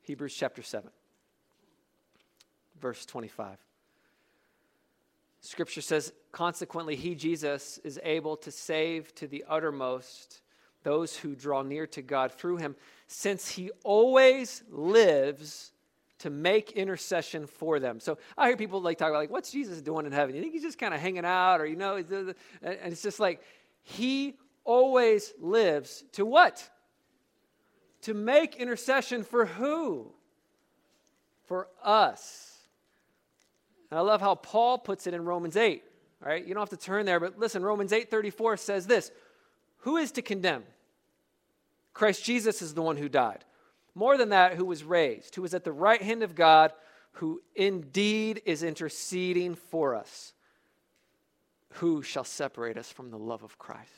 Hebrews 0.01 0.33
chapter 0.33 0.61
7, 0.61 0.89
verse 2.79 3.05
25. 3.05 3.57
Scripture 5.47 5.79
says, 5.79 6.11
consequently, 6.33 6.97
he, 6.97 7.15
Jesus, 7.15 7.79
is 7.85 7.97
able 8.03 8.35
to 8.35 8.51
save 8.51 9.15
to 9.15 9.27
the 9.27 9.45
uttermost 9.47 10.41
those 10.83 11.15
who 11.15 11.35
draw 11.35 11.61
near 11.61 11.87
to 11.87 12.01
God 12.01 12.33
through 12.33 12.57
him, 12.57 12.75
since 13.07 13.47
he 13.47 13.71
always 13.85 14.61
lives 14.69 15.71
to 16.19 16.29
make 16.29 16.73
intercession 16.73 17.47
for 17.47 17.79
them. 17.79 18.01
So 18.01 18.17
I 18.37 18.47
hear 18.47 18.57
people 18.57 18.81
like 18.81 18.97
talk 18.97 19.07
about 19.07 19.19
like, 19.19 19.31
what's 19.31 19.49
Jesus 19.49 19.81
doing 19.81 20.05
in 20.05 20.11
heaven? 20.11 20.35
You 20.35 20.41
think 20.41 20.51
he's 20.51 20.63
just 20.63 20.77
kind 20.77 20.93
of 20.93 20.99
hanging 20.99 21.23
out, 21.23 21.61
or 21.61 21.65
you 21.65 21.77
know, 21.77 21.95
uh, 21.95 22.15
uh, 22.15 22.33
and 22.61 22.91
it's 22.91 23.01
just 23.01 23.21
like 23.21 23.41
he 23.83 24.35
always 24.65 25.33
lives 25.39 26.03
to 26.13 26.25
what? 26.25 26.69
To 28.01 28.13
make 28.13 28.57
intercession 28.57 29.23
for 29.23 29.45
who? 29.45 30.11
For 31.45 31.69
us. 31.81 32.56
And 33.89 33.99
I 33.99 34.01
love 34.01 34.21
how 34.21 34.35
Paul 34.35 34.77
puts 34.77 35.07
it 35.07 35.13
in 35.13 35.23
Romans 35.25 35.55
8. 35.55 35.83
All 36.21 36.29
right, 36.29 36.45
you 36.45 36.53
don't 36.53 36.61
have 36.61 36.77
to 36.77 36.85
turn 36.85 37.05
there, 37.05 37.19
but 37.19 37.37
listen, 37.37 37.63
Romans 37.63 37.91
8:34 37.91 38.59
says 38.59 38.87
this: 38.87 39.11
Who 39.79 39.97
is 39.97 40.11
to 40.13 40.21
condemn? 40.21 40.63
Christ 41.93 42.23
Jesus 42.23 42.61
is 42.61 42.73
the 42.73 42.81
one 42.81 42.97
who 42.97 43.09
died. 43.09 43.43
More 43.95 44.17
than 44.17 44.29
that, 44.29 44.53
who 44.53 44.65
was 44.65 44.83
raised, 44.83 45.35
who 45.35 45.41
was 45.41 45.53
at 45.53 45.63
the 45.63 45.71
right 45.71 46.01
hand 46.01 46.21
of 46.21 46.35
God, 46.35 46.71
who 47.13 47.41
indeed 47.55 48.41
is 48.45 48.61
interceding 48.61 49.55
for 49.55 49.95
us. 49.95 50.33
Who 51.73 52.01
shall 52.01 52.23
separate 52.23 52.77
us 52.77 52.91
from 52.91 53.09
the 53.09 53.17
love 53.17 53.43
of 53.43 53.57
Christ? 53.57 53.91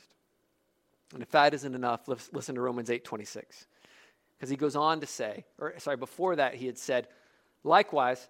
And 1.14 1.22
if 1.22 1.32
that 1.32 1.54
isn't 1.54 1.76
enough, 1.76 2.08
listen 2.08 2.56
to 2.56 2.62
Romans 2.62 2.90
8:26. 2.90 3.66
Because 4.38 4.50
he 4.50 4.56
goes 4.56 4.76
on 4.76 5.02
to 5.02 5.06
say, 5.06 5.46
or 5.58 5.78
sorry, 5.80 5.98
before 5.98 6.36
that 6.38 6.56
he 6.56 6.66
had 6.66 6.78
said, 6.78 7.08
likewise, 7.64 8.30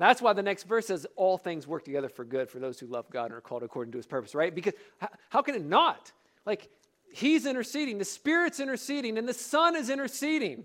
That's 0.00 0.20
why 0.20 0.32
the 0.32 0.42
next 0.42 0.64
verse 0.64 0.86
says, 0.86 1.06
All 1.16 1.38
things 1.38 1.66
work 1.66 1.84
together 1.84 2.08
for 2.08 2.24
good 2.24 2.50
for 2.50 2.58
those 2.58 2.78
who 2.78 2.86
love 2.86 3.10
God 3.10 3.26
and 3.26 3.34
are 3.34 3.40
called 3.40 3.62
according 3.62 3.92
to 3.92 3.98
his 3.98 4.06
purpose, 4.06 4.34
right? 4.34 4.54
Because 4.54 4.74
how, 4.98 5.08
how 5.30 5.42
can 5.42 5.54
it 5.54 5.64
not? 5.64 6.12
Like, 6.44 6.68
he's 7.12 7.46
interceding, 7.46 7.98
the 7.98 8.04
Spirit's 8.04 8.60
interceding, 8.60 9.18
and 9.18 9.28
the 9.28 9.34
Son 9.34 9.76
is 9.76 9.90
interceding. 9.90 10.64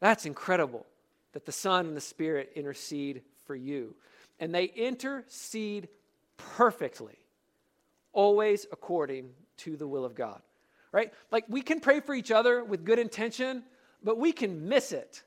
That's 0.00 0.26
incredible 0.26 0.86
that 1.32 1.46
the 1.46 1.52
Son 1.52 1.86
and 1.86 1.96
the 1.96 2.00
Spirit 2.00 2.52
intercede 2.54 3.22
for 3.46 3.54
you. 3.54 3.94
And 4.38 4.54
they 4.54 4.64
intercede 4.64 5.88
perfectly, 6.36 7.18
always 8.12 8.66
according 8.72 9.30
to 9.58 9.76
the 9.76 9.86
will 9.86 10.04
of 10.04 10.14
God, 10.14 10.40
right? 10.92 11.12
Like, 11.30 11.44
we 11.48 11.60
can 11.62 11.80
pray 11.80 12.00
for 12.00 12.14
each 12.14 12.30
other 12.30 12.64
with 12.64 12.84
good 12.84 12.98
intention, 12.98 13.62
but 14.02 14.18
we 14.18 14.32
can 14.32 14.68
miss 14.68 14.92
it, 14.92 15.22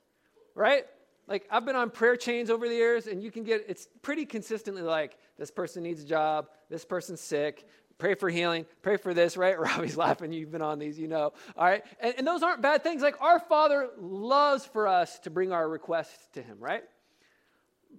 right? 0.55 0.85
Like 1.27 1.47
I've 1.49 1.65
been 1.65 1.75
on 1.75 1.89
prayer 1.89 2.15
chains 2.15 2.49
over 2.49 2.67
the 2.67 2.75
years, 2.75 3.07
and 3.07 3.21
you 3.21 3.31
can 3.31 3.43
get 3.43 3.65
it's 3.67 3.87
pretty 4.01 4.25
consistently 4.25 4.81
like 4.81 5.17
this 5.37 5.51
person 5.51 5.83
needs 5.83 6.03
a 6.03 6.05
job, 6.05 6.49
this 6.69 6.85
person's 6.85 7.21
sick, 7.21 7.67
pray 7.97 8.15
for 8.15 8.29
healing, 8.29 8.65
pray 8.81 8.97
for 8.97 9.13
this, 9.13 9.37
right? 9.37 9.57
Robbie's 9.59 9.97
laughing, 9.97 10.31
you've 10.33 10.51
been 10.51 10.61
on 10.61 10.79
these, 10.79 10.99
you 10.99 11.07
know. 11.07 11.33
All 11.57 11.65
right. 11.65 11.83
And, 11.99 12.15
and 12.17 12.27
those 12.27 12.43
aren't 12.43 12.61
bad 12.61 12.83
things. 12.83 13.01
Like 13.01 13.21
our 13.21 13.39
Father 13.39 13.89
loves 13.97 14.65
for 14.65 14.87
us 14.87 15.19
to 15.19 15.29
bring 15.29 15.51
our 15.51 15.67
requests 15.67 16.27
to 16.33 16.41
Him, 16.41 16.57
right? 16.59 16.83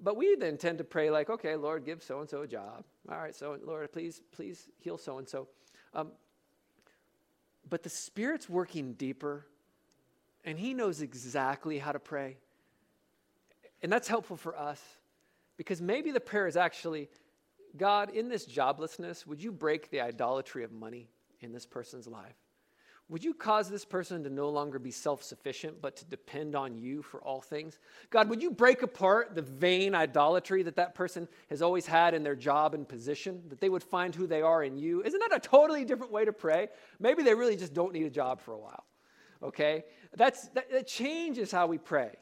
But 0.03 0.17
we 0.17 0.35
then 0.35 0.59
tend 0.59 0.79
to 0.79 0.85
pray 0.85 1.11
like, 1.11 1.31
okay, 1.31 1.57
Lord, 1.57 1.85
give 1.85 2.03
so 2.03 2.21
and 2.21 2.29
so 2.29 2.43
a 2.43 2.47
job. 2.47 2.85
All 3.11 3.19
right, 3.19 3.35
so 3.35 3.57
Lord, 3.65 3.93
please, 3.93 4.23
please 4.33 4.69
heal 4.81 4.99
so 4.99 5.19
and 5.19 5.29
so. 5.29 5.49
But 7.69 7.83
the 7.83 7.89
Spirit's 7.89 8.49
working 8.49 8.93
deeper, 8.95 9.47
and 10.45 10.59
He 10.59 10.75
knows 10.75 11.01
exactly 11.01 11.79
how 11.79 11.93
to 11.93 11.99
pray. 11.99 12.37
And 13.85 13.93
that's 13.93 14.09
helpful 14.09 14.39
for 14.39 14.59
us 14.59 14.83
because 15.59 15.83
maybe 15.83 16.11
the 16.11 16.19
prayer 16.19 16.47
is 16.47 16.57
actually 16.57 17.11
God, 17.77 18.11
in 18.15 18.31
this 18.31 18.47
joblessness, 18.47 19.27
would 19.27 19.43
you 19.43 19.53
break 19.53 19.91
the 19.91 20.01
idolatry 20.01 20.65
of 20.65 20.73
money 20.73 21.11
in 21.41 21.53
this 21.53 21.67
person's 21.67 22.07
life? 22.07 22.37
Would 23.11 23.23
you 23.23 23.35
cause 23.35 23.69
this 23.69 23.85
person 23.85 24.25
to 24.25 24.31
no 24.31 24.49
longer 24.49 24.79
be 24.79 24.91
self 24.91 25.23
sufficient, 25.23 25.83
but 25.83 25.97
to 25.97 26.07
depend 26.07 26.55
on 26.55 26.79
you 26.79 27.03
for 27.03 27.21
all 27.21 27.43
things? 27.43 27.79
God, 28.09 28.31
would 28.31 28.41
you 28.41 28.51
break 28.51 28.81
apart 28.81 29.35
the 29.35 29.43
vain 29.43 29.95
idolatry 29.95 30.63
that 30.63 30.77
that 30.77 30.95
person 30.95 31.29
has 31.51 31.61
always 31.61 31.85
had 31.85 32.15
in 32.15 32.23
their 32.23 32.37
job 32.37 32.73
and 32.73 32.89
position, 32.89 33.43
that 33.51 33.61
they 33.61 33.69
would 33.69 33.83
find 33.83 34.15
who 34.15 34.27
they 34.27 34.41
are 34.41 34.65
in 34.65 34.79
you? 34.79 35.03
Isn't 35.03 35.21
that 35.29 35.37
a 35.37 35.41
totally 35.41 35.85
different 35.85 36.11
way 36.11 36.25
to 36.25 36.33
pray? 36.33 36.69
Maybe 37.01 37.23
they 37.23 37.35
really 37.35 37.57
just 37.57 37.75
don't 37.75 37.93
need 37.93 38.07
a 38.07 38.11
job 38.11 38.41
for 38.41 38.55
a 38.55 38.59
while, 38.59 38.85
okay? 39.43 39.85
That's, 40.17 40.49
that, 40.51 40.71
that 40.71 40.87
changes 40.87 41.53
how 41.53 41.67
we 41.67 41.77
pray 41.77 42.13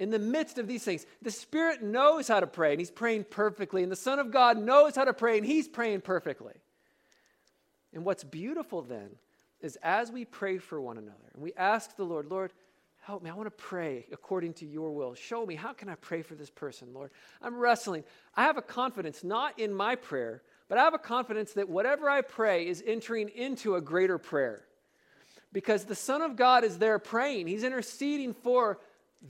in 0.00 0.10
the 0.10 0.18
midst 0.18 0.58
of 0.58 0.66
these 0.66 0.82
things. 0.82 1.06
The 1.22 1.30
Spirit 1.30 1.82
knows 1.82 2.26
how 2.26 2.40
to 2.40 2.46
pray, 2.46 2.72
and 2.72 2.80
He's 2.80 2.90
praying 2.90 3.24
perfectly. 3.30 3.84
And 3.84 3.92
the 3.92 3.96
Son 3.96 4.18
of 4.18 4.32
God 4.32 4.58
knows 4.58 4.96
how 4.96 5.04
to 5.04 5.12
pray, 5.12 5.36
and 5.36 5.46
He's 5.46 5.68
praying 5.68 6.00
perfectly. 6.00 6.54
And 7.92 8.04
what's 8.04 8.24
beautiful 8.24 8.82
then 8.82 9.10
is 9.60 9.78
as 9.82 10.10
we 10.10 10.24
pray 10.24 10.58
for 10.58 10.80
one 10.80 10.96
another, 10.96 11.30
and 11.34 11.42
we 11.42 11.52
ask 11.52 11.94
the 11.96 12.04
Lord, 12.04 12.30
Lord, 12.30 12.52
help 13.02 13.22
me. 13.22 13.28
I 13.28 13.34
want 13.34 13.46
to 13.46 13.50
pray 13.50 14.06
according 14.10 14.54
to 14.54 14.66
your 14.66 14.90
will. 14.92 15.14
Show 15.14 15.44
me, 15.44 15.54
how 15.54 15.74
can 15.74 15.90
I 15.90 15.96
pray 15.96 16.22
for 16.22 16.34
this 16.34 16.50
person, 16.50 16.88
Lord? 16.94 17.10
I'm 17.42 17.56
wrestling. 17.58 18.04
I 18.34 18.44
have 18.44 18.56
a 18.56 18.62
confidence, 18.62 19.22
not 19.22 19.58
in 19.58 19.72
my 19.72 19.96
prayer, 19.96 20.42
but 20.68 20.78
I 20.78 20.84
have 20.84 20.94
a 20.94 20.98
confidence 20.98 21.52
that 21.52 21.68
whatever 21.68 22.08
I 22.08 22.22
pray 22.22 22.66
is 22.66 22.82
entering 22.86 23.28
into 23.28 23.74
a 23.74 23.82
greater 23.82 24.16
prayer. 24.16 24.64
Because 25.52 25.84
the 25.84 25.94
Son 25.94 26.22
of 26.22 26.36
God 26.36 26.64
is 26.64 26.78
there 26.78 26.98
praying, 26.98 27.48
He's 27.48 27.64
interceding 27.64 28.32
for 28.32 28.78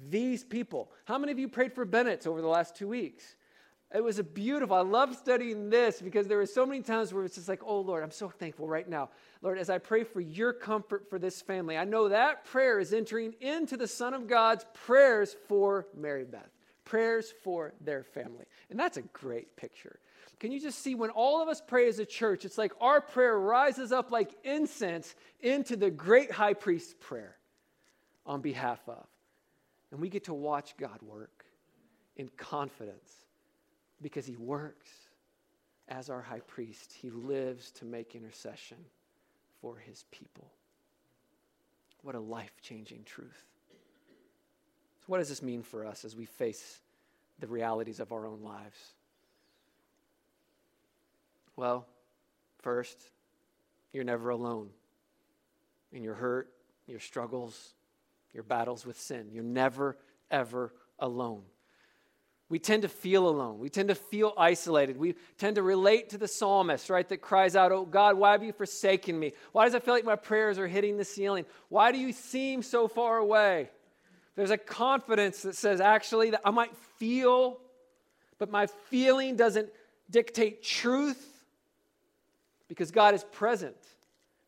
these 0.08 0.44
people. 0.44 0.90
How 1.04 1.18
many 1.18 1.32
of 1.32 1.38
you 1.38 1.48
prayed 1.48 1.72
for 1.72 1.84
Bennett's 1.84 2.26
over 2.26 2.40
the 2.40 2.48
last 2.48 2.76
two 2.76 2.88
weeks? 2.88 3.36
It 3.92 4.04
was 4.04 4.20
a 4.20 4.24
beautiful. 4.24 4.76
I 4.76 4.82
love 4.82 5.16
studying 5.16 5.68
this 5.68 6.00
because 6.00 6.28
there 6.28 6.38
were 6.38 6.46
so 6.46 6.64
many 6.64 6.80
times 6.80 7.12
where 7.12 7.24
it's 7.24 7.34
just 7.34 7.48
like, 7.48 7.62
oh 7.64 7.80
Lord, 7.80 8.04
I'm 8.04 8.12
so 8.12 8.28
thankful 8.28 8.68
right 8.68 8.88
now. 8.88 9.10
Lord, 9.42 9.58
as 9.58 9.68
I 9.68 9.78
pray 9.78 10.04
for 10.04 10.20
your 10.20 10.52
comfort 10.52 11.10
for 11.10 11.18
this 11.18 11.42
family, 11.42 11.76
I 11.76 11.84
know 11.84 12.08
that 12.08 12.44
prayer 12.44 12.78
is 12.78 12.92
entering 12.92 13.34
into 13.40 13.76
the 13.76 13.88
Son 13.88 14.14
of 14.14 14.28
God's 14.28 14.64
prayers 14.74 15.34
for 15.48 15.88
Mary 15.96 16.24
Beth, 16.24 16.50
prayers 16.84 17.32
for 17.42 17.74
their 17.80 18.04
family. 18.04 18.44
And 18.70 18.78
that's 18.78 18.96
a 18.96 19.02
great 19.02 19.56
picture. 19.56 19.98
Can 20.38 20.52
you 20.52 20.60
just 20.60 20.78
see 20.78 20.94
when 20.94 21.10
all 21.10 21.42
of 21.42 21.48
us 21.48 21.60
pray 21.60 21.88
as 21.88 21.98
a 21.98 22.06
church, 22.06 22.44
it's 22.44 22.56
like 22.56 22.72
our 22.80 23.00
prayer 23.00 23.38
rises 23.38 23.90
up 23.90 24.12
like 24.12 24.30
incense 24.44 25.16
into 25.40 25.76
the 25.76 25.90
great 25.90 26.30
high 26.30 26.54
priest's 26.54 26.94
prayer 27.00 27.36
on 28.24 28.40
behalf 28.40 28.80
of. 28.88 29.04
And 29.90 30.00
we 30.00 30.08
get 30.08 30.24
to 30.24 30.34
watch 30.34 30.76
God 30.78 31.00
work 31.02 31.44
in 32.16 32.28
confidence 32.36 33.12
because 34.02 34.26
he 34.26 34.36
works 34.36 34.88
as 35.88 36.10
our 36.10 36.22
high 36.22 36.40
priest. 36.40 36.92
He 36.92 37.10
lives 37.10 37.70
to 37.72 37.84
make 37.84 38.14
intercession 38.14 38.78
for 39.60 39.76
his 39.76 40.04
people. 40.10 40.50
What 42.02 42.14
a 42.14 42.20
life 42.20 42.52
changing 42.62 43.04
truth. 43.04 43.44
So, 45.00 45.04
what 45.06 45.18
does 45.18 45.28
this 45.28 45.42
mean 45.42 45.62
for 45.62 45.84
us 45.84 46.04
as 46.04 46.16
we 46.16 46.24
face 46.24 46.80
the 47.40 47.46
realities 47.46 48.00
of 48.00 48.12
our 48.12 48.26
own 48.26 48.42
lives? 48.42 48.94
Well, 51.56 51.86
first, 52.58 52.98
you're 53.92 54.04
never 54.04 54.30
alone 54.30 54.70
in 55.92 56.02
your 56.02 56.14
hurt, 56.14 56.50
your 56.86 57.00
struggles, 57.00 57.74
your 58.32 58.42
battles 58.42 58.86
with 58.86 58.98
sin. 59.00 59.28
You're 59.32 59.42
never, 59.42 59.96
ever 60.30 60.72
alone. 60.98 61.42
We 62.48 62.58
tend 62.58 62.82
to 62.82 62.88
feel 62.88 63.28
alone. 63.28 63.60
We 63.60 63.68
tend 63.68 63.90
to 63.90 63.94
feel 63.94 64.34
isolated. 64.36 64.96
We 64.96 65.14
tend 65.38 65.54
to 65.54 65.62
relate 65.62 66.10
to 66.10 66.18
the 66.18 66.26
psalmist, 66.26 66.90
right, 66.90 67.08
that 67.08 67.18
cries 67.20 67.54
out, 67.54 67.70
Oh 67.70 67.84
God, 67.84 68.18
why 68.18 68.32
have 68.32 68.42
you 68.42 68.52
forsaken 68.52 69.16
me? 69.18 69.34
Why 69.52 69.64
does 69.64 69.74
it 69.74 69.84
feel 69.84 69.94
like 69.94 70.04
my 70.04 70.16
prayers 70.16 70.58
are 70.58 70.66
hitting 70.66 70.96
the 70.96 71.04
ceiling? 71.04 71.46
Why 71.68 71.92
do 71.92 71.98
you 71.98 72.12
seem 72.12 72.62
so 72.62 72.88
far 72.88 73.18
away? 73.18 73.70
There's 74.34 74.50
a 74.50 74.58
confidence 74.58 75.42
that 75.42 75.54
says, 75.54 75.80
actually, 75.80 76.30
that 76.30 76.40
I 76.44 76.50
might 76.50 76.74
feel, 76.98 77.58
but 78.38 78.50
my 78.50 78.66
feeling 78.66 79.36
doesn't 79.36 79.68
dictate 80.10 80.62
truth 80.64 81.24
because 82.66 82.90
God 82.90 83.14
is 83.14 83.22
present, 83.22 83.76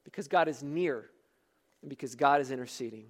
because 0.05 0.26
God 0.26 0.49
is 0.49 0.62
near, 0.62 1.09
and 1.83 1.89
because 1.89 2.16
God 2.16 2.41
is 2.41 2.51
interceding. 2.51 3.07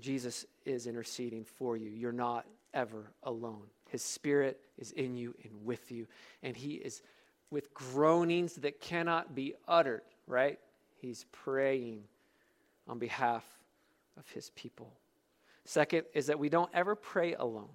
Jesus 0.00 0.46
is 0.64 0.86
interceding 0.86 1.44
for 1.44 1.76
you. 1.76 1.90
You're 1.90 2.12
not 2.12 2.46
ever 2.74 3.10
alone. 3.22 3.62
His 3.88 4.02
Spirit 4.02 4.60
is 4.76 4.92
in 4.92 5.16
you 5.16 5.34
and 5.42 5.64
with 5.64 5.90
you, 5.90 6.06
and 6.42 6.56
He 6.56 6.74
is 6.74 7.02
with 7.50 7.72
groanings 7.72 8.54
that 8.56 8.80
cannot 8.80 9.34
be 9.34 9.54
uttered, 9.66 10.02
right? 10.26 10.58
He's 11.00 11.24
praying 11.32 12.04
on 12.86 12.98
behalf 12.98 13.44
of 14.18 14.28
His 14.30 14.50
people. 14.50 14.92
Second 15.64 16.04
is 16.14 16.26
that 16.26 16.38
we 16.38 16.48
don't 16.48 16.70
ever 16.74 16.94
pray 16.94 17.34
alone, 17.34 17.70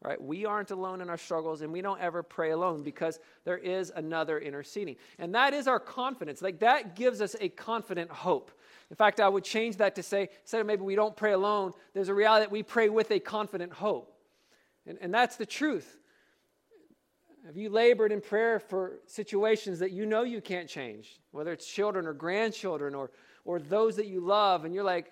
right? 0.00 0.20
We 0.20 0.44
aren't 0.44 0.70
alone 0.72 1.00
in 1.00 1.08
our 1.08 1.16
struggles, 1.16 1.62
and 1.62 1.72
we 1.72 1.80
don't 1.80 2.00
ever 2.00 2.22
pray 2.22 2.50
alone 2.50 2.82
because 2.82 3.20
there 3.44 3.58
is 3.58 3.92
another 3.94 4.38
interceding. 4.38 4.96
And 5.18 5.34
that 5.34 5.54
is 5.54 5.68
our 5.68 5.80
confidence. 5.80 6.42
Like 6.42 6.60
that 6.60 6.96
gives 6.96 7.20
us 7.20 7.36
a 7.40 7.48
confident 7.48 8.10
hope. 8.10 8.50
In 8.92 8.96
fact, 8.96 9.20
I 9.20 9.28
would 9.30 9.42
change 9.42 9.78
that 9.78 9.94
to 9.94 10.02
say, 10.02 10.28
instead 10.42 10.60
of 10.60 10.66
maybe 10.66 10.82
we 10.82 10.94
don't 10.94 11.16
pray 11.16 11.32
alone, 11.32 11.72
there's 11.94 12.10
a 12.10 12.14
reality 12.14 12.42
that 12.42 12.52
we 12.52 12.62
pray 12.62 12.90
with 12.90 13.10
a 13.10 13.18
confident 13.20 13.72
hope. 13.72 14.14
And, 14.86 14.98
and 15.00 15.14
that's 15.14 15.36
the 15.36 15.46
truth. 15.46 15.96
Have 17.46 17.56
you 17.56 17.70
labored 17.70 18.12
in 18.12 18.20
prayer 18.20 18.60
for 18.60 18.98
situations 19.06 19.78
that 19.78 19.92
you 19.92 20.04
know 20.04 20.24
you 20.24 20.42
can't 20.42 20.68
change, 20.68 21.18
whether 21.30 21.52
it's 21.52 21.66
children 21.66 22.06
or 22.06 22.12
grandchildren 22.12 22.94
or, 22.94 23.10
or 23.46 23.60
those 23.60 23.96
that 23.96 24.08
you 24.08 24.20
love, 24.20 24.66
and 24.66 24.74
you're 24.74 24.84
like, 24.84 25.10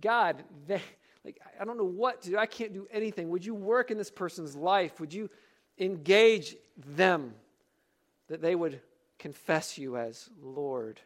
God, 0.00 0.44
they, 0.68 0.80
like, 1.24 1.40
I 1.60 1.64
don't 1.64 1.76
know 1.76 1.82
what 1.82 2.22
to 2.22 2.30
do. 2.30 2.38
I 2.38 2.46
can't 2.46 2.72
do 2.72 2.86
anything. 2.92 3.30
Would 3.30 3.44
you 3.44 3.56
work 3.56 3.90
in 3.90 3.98
this 3.98 4.12
person's 4.12 4.54
life? 4.54 5.00
Would 5.00 5.12
you 5.12 5.28
engage 5.76 6.54
them 6.76 7.34
that 8.28 8.42
they 8.42 8.54
would 8.54 8.80
confess 9.18 9.76
you 9.76 9.96
as 9.96 10.30
Lord? 10.40 11.00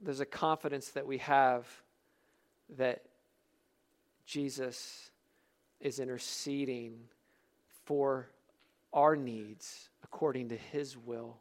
There's 0.00 0.20
a 0.20 0.26
confidence 0.26 0.88
that 0.90 1.06
we 1.06 1.18
have 1.18 1.66
that 2.76 3.02
Jesus 4.24 5.10
is 5.80 5.98
interceding 5.98 6.98
for 7.84 8.28
our 8.92 9.16
needs 9.16 9.88
according 10.04 10.48
to 10.50 10.56
his 10.56 10.96
will, 10.96 11.36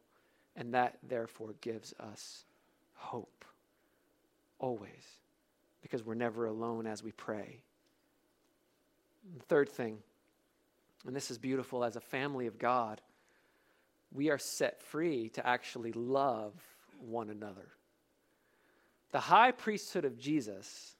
and 0.55 0.73
that 0.73 0.97
therefore 1.07 1.55
gives 1.61 1.93
us 1.99 2.45
hope 2.93 3.45
always 4.59 5.17
because 5.81 6.03
we're 6.03 6.13
never 6.13 6.45
alone 6.45 6.85
as 6.85 7.01
we 7.03 7.11
pray. 7.11 7.61
the 9.37 9.43
third 9.45 9.69
thing, 9.69 9.97
and 11.05 11.15
this 11.15 11.31
is 11.31 11.37
beautiful 11.37 11.83
as 11.83 11.95
a 11.95 12.01
family 12.01 12.47
of 12.47 12.59
God, 12.59 13.01
we 14.11 14.29
are 14.29 14.37
set 14.37 14.81
free 14.81 15.29
to 15.29 15.45
actually 15.45 15.91
love 15.91 16.53
one 16.99 17.29
another. 17.29 17.67
The 19.11 19.19
high 19.19 19.51
priesthood 19.51 20.05
of 20.05 20.17
Jesus 20.17 20.95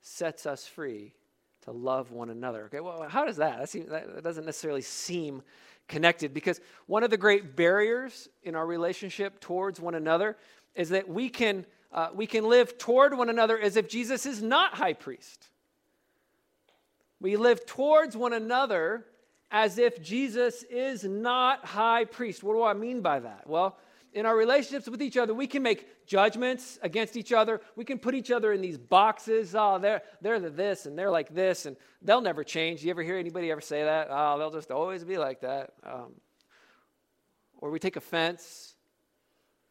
sets 0.00 0.46
us 0.46 0.66
free 0.66 1.14
to 1.62 1.72
love 1.72 2.10
one 2.10 2.30
another. 2.30 2.64
Okay, 2.64 2.80
well, 2.80 3.06
how 3.08 3.24
does 3.24 3.36
that? 3.36 3.70
That, 3.70 4.14
that 4.14 4.24
doesn't 4.24 4.46
necessarily 4.46 4.82
seem 4.82 5.42
connected 5.88 6.32
because 6.32 6.60
one 6.86 7.02
of 7.02 7.10
the 7.10 7.16
great 7.18 7.56
barriers 7.56 8.28
in 8.42 8.54
our 8.54 8.66
relationship 8.66 9.40
towards 9.40 9.78
one 9.80 9.94
another 9.94 10.36
is 10.74 10.88
that 10.90 11.08
we 11.08 11.28
can, 11.28 11.66
uh, 11.92 12.08
we 12.14 12.26
can 12.26 12.48
live 12.48 12.78
toward 12.78 13.16
one 13.16 13.28
another 13.28 13.58
as 13.58 13.76
if 13.76 13.88
Jesus 13.88 14.24
is 14.24 14.40
not 14.40 14.74
high 14.74 14.94
priest. 14.94 15.48
We 17.20 17.36
live 17.36 17.66
towards 17.66 18.16
one 18.16 18.32
another 18.32 19.04
as 19.50 19.78
if 19.78 20.00
Jesus 20.02 20.62
is 20.62 21.04
not 21.04 21.66
high 21.66 22.04
priest. 22.04 22.42
What 22.42 22.54
do 22.54 22.62
I 22.62 22.72
mean 22.72 23.02
by 23.02 23.20
that? 23.20 23.46
Well, 23.46 23.76
in 24.12 24.26
our 24.26 24.36
relationships 24.36 24.88
with 24.88 25.02
each 25.02 25.16
other, 25.16 25.32
we 25.32 25.46
can 25.46 25.62
make 25.62 26.06
judgments 26.06 26.78
against 26.82 27.16
each 27.16 27.32
other. 27.32 27.60
We 27.76 27.84
can 27.84 27.98
put 27.98 28.14
each 28.14 28.30
other 28.30 28.52
in 28.52 28.60
these 28.60 28.78
boxes. 28.78 29.54
Oh, 29.54 29.78
they're, 29.78 30.02
they're 30.20 30.40
the 30.40 30.50
this 30.50 30.86
and 30.86 30.98
they're 30.98 31.10
like 31.10 31.32
this, 31.32 31.66
and 31.66 31.76
they'll 32.02 32.20
never 32.20 32.42
change. 32.42 32.82
You 32.82 32.90
ever 32.90 33.02
hear 33.02 33.18
anybody 33.18 33.50
ever 33.50 33.60
say 33.60 33.84
that? 33.84 34.08
Oh, 34.10 34.38
they'll 34.38 34.50
just 34.50 34.70
always 34.70 35.04
be 35.04 35.18
like 35.18 35.40
that. 35.42 35.72
Um, 35.84 36.12
or 37.58 37.70
we 37.70 37.78
take 37.78 37.96
offense. 37.96 38.74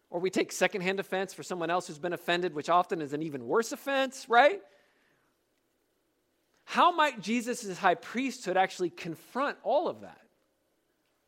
Or 0.09 0.19
we 0.19 0.29
take 0.29 0.51
secondhand 0.51 0.99
offense 0.99 1.33
for 1.33 1.43
someone 1.43 1.69
else 1.69 1.87
who's 1.87 1.99
been 1.99 2.13
offended, 2.13 2.55
which 2.55 2.69
often 2.69 3.01
is 3.01 3.13
an 3.13 3.21
even 3.21 3.45
worse 3.45 3.71
offense, 3.71 4.27
right? 4.27 4.61
How 6.63 6.91
might 6.91 7.19
Jesus' 7.21 7.77
high 7.77 7.95
priesthood 7.95 8.57
actually 8.57 8.89
confront 8.89 9.57
all 9.63 9.87
of 9.87 10.01
that? 10.01 10.21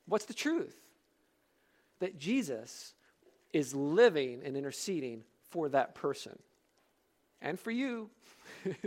What's 0.08 0.26
the 0.26 0.34
truth? 0.34 0.76
That 2.00 2.18
Jesus 2.18 2.94
is 3.54 3.74
living 3.74 4.42
and 4.44 4.56
interceding 4.56 5.24
for 5.50 5.70
that 5.70 5.96
person 5.96 6.38
and 7.42 7.60
for 7.60 7.72
you. 7.72 8.10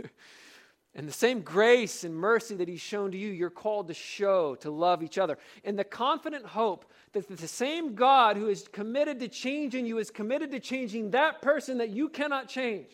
and 0.95 1.07
the 1.07 1.13
same 1.13 1.41
grace 1.41 2.03
and 2.03 2.15
mercy 2.15 2.55
that 2.55 2.67
he's 2.67 2.81
shown 2.81 3.11
to 3.11 3.17
you, 3.17 3.29
you're 3.29 3.49
called 3.49 3.87
to 3.87 3.93
show, 3.93 4.55
to 4.55 4.71
love 4.71 5.03
each 5.03 5.17
other. 5.17 5.37
In 5.63 5.75
the 5.75 5.83
confident 5.83 6.45
hope 6.45 6.85
that 7.13 7.27
the 7.27 7.47
same 7.47 7.95
God 7.95 8.37
who 8.37 8.47
is 8.47 8.67
committed 8.67 9.19
to 9.19 9.27
changing 9.27 9.85
you 9.85 9.97
is 9.99 10.09
committed 10.09 10.51
to 10.51 10.59
changing 10.59 11.11
that 11.11 11.41
person 11.41 11.77
that 11.77 11.89
you 11.89 12.09
cannot 12.09 12.47
change. 12.47 12.87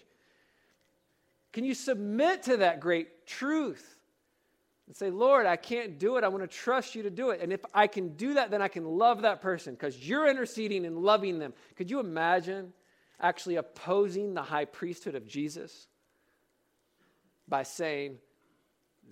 Can 1.53 1.63
you 1.63 1.73
submit 1.73 2.43
to 2.43 2.57
that 2.57 2.79
great 2.79 3.25
truth? 3.25 4.00
And 4.87 4.95
say, 4.95 5.09
Lord, 5.09 5.45
I 5.45 5.55
can't 5.55 5.97
do 5.97 6.17
it. 6.17 6.23
I 6.23 6.27
want 6.27 6.43
to 6.43 6.47
trust 6.47 6.95
you 6.95 7.03
to 7.03 7.09
do 7.09 7.29
it. 7.29 7.41
And 7.41 7.53
if 7.53 7.61
I 7.73 7.87
can 7.87 8.15
do 8.15 8.33
that, 8.33 8.51
then 8.51 8.61
I 8.61 8.67
can 8.67 8.85
love 8.85 9.21
that 9.21 9.41
person 9.41 9.73
because 9.73 9.97
you're 9.97 10.29
interceding 10.29 10.85
and 10.85 10.97
loving 10.97 11.39
them. 11.39 11.53
Could 11.75 11.89
you 11.89 11.99
imagine 11.99 12.73
actually 13.19 13.55
opposing 13.55 14.33
the 14.33 14.41
high 14.41 14.65
priesthood 14.65 15.15
of 15.15 15.27
Jesus 15.27 15.87
by 17.47 17.63
saying, 17.63 18.17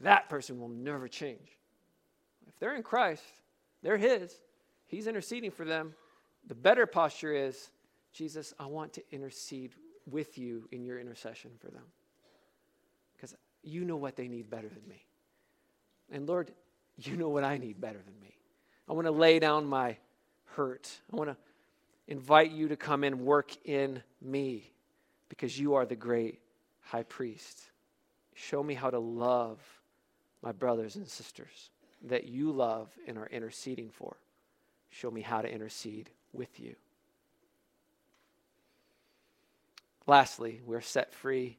that 0.02 0.30
person 0.30 0.60
will 0.60 0.70
never 0.70 1.08
change? 1.08 1.58
If 2.48 2.58
they're 2.60 2.76
in 2.76 2.84
Christ, 2.84 3.24
they're 3.84 3.98
His, 3.98 4.34
He's 4.88 5.08
interceding 5.08 5.52
for 5.52 5.66
them. 5.66 5.94
The 6.48 6.56
better 6.56 6.86
posture 6.86 7.34
is, 7.34 7.70
Jesus, 8.12 8.54
I 8.60 8.66
want 8.66 8.94
to 8.94 9.04
intercede 9.12 9.74
with 10.10 10.38
you 10.38 10.68
in 10.72 10.84
your 10.84 11.00
intercession 11.00 11.52
for 11.60 11.68
them 11.68 11.84
because 13.16 13.36
you 13.62 13.86
know 13.86 13.98
what 13.98 14.16
they 14.16 14.28
need 14.28 14.50
better 14.50 14.68
than 14.68 14.88
me. 14.88 15.06
And 16.12 16.28
Lord, 16.28 16.52
you 16.98 17.16
know 17.16 17.30
what 17.30 17.44
I 17.44 17.58
need 17.58 17.80
better 17.80 18.00
than 18.04 18.20
me. 18.22 18.36
I 18.88 18.94
want 18.94 19.06
to 19.06 19.12
lay 19.12 19.40
down 19.40 19.66
my 19.66 19.98
hurt. 20.56 20.90
I 21.12 21.16
want 21.16 21.30
to 21.30 21.38
invite 22.08 22.52
you 22.52 22.70
to 22.70 22.76
come 22.76 23.04
and 23.04 23.22
work 23.22 23.56
in 23.66 24.02
me 24.22 24.72
because 25.30 25.58
you 25.60 25.76
are 25.76 25.86
the 25.86 25.96
great 25.96 26.40
high 26.82 27.04
priest. 27.04 27.60
Show 28.34 28.64
me 28.64 28.74
how 28.74 28.90
to 28.90 29.00
love 29.00 29.60
my 30.42 30.52
brothers 30.52 30.96
and 30.96 31.08
sisters 31.08 31.70
that 32.08 32.26
you 32.26 32.52
love 32.52 32.90
and 33.08 33.18
are 33.18 33.28
interceding 33.28 33.90
for. 33.90 34.16
Show 34.90 35.12
me 35.12 35.22
how 35.22 35.42
to 35.42 35.52
intercede 35.52 36.10
with 36.34 36.60
you. 36.60 36.76
Lastly, 40.08 40.62
we're 40.66 40.82
set 40.82 41.14
free 41.14 41.58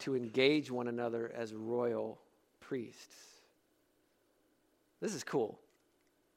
to 0.00 0.16
engage 0.16 0.70
one 0.70 0.88
another 0.88 1.32
as 1.36 1.54
royal 1.54 2.18
priests. 2.60 3.35
This 5.00 5.14
is 5.14 5.24
cool 5.24 5.58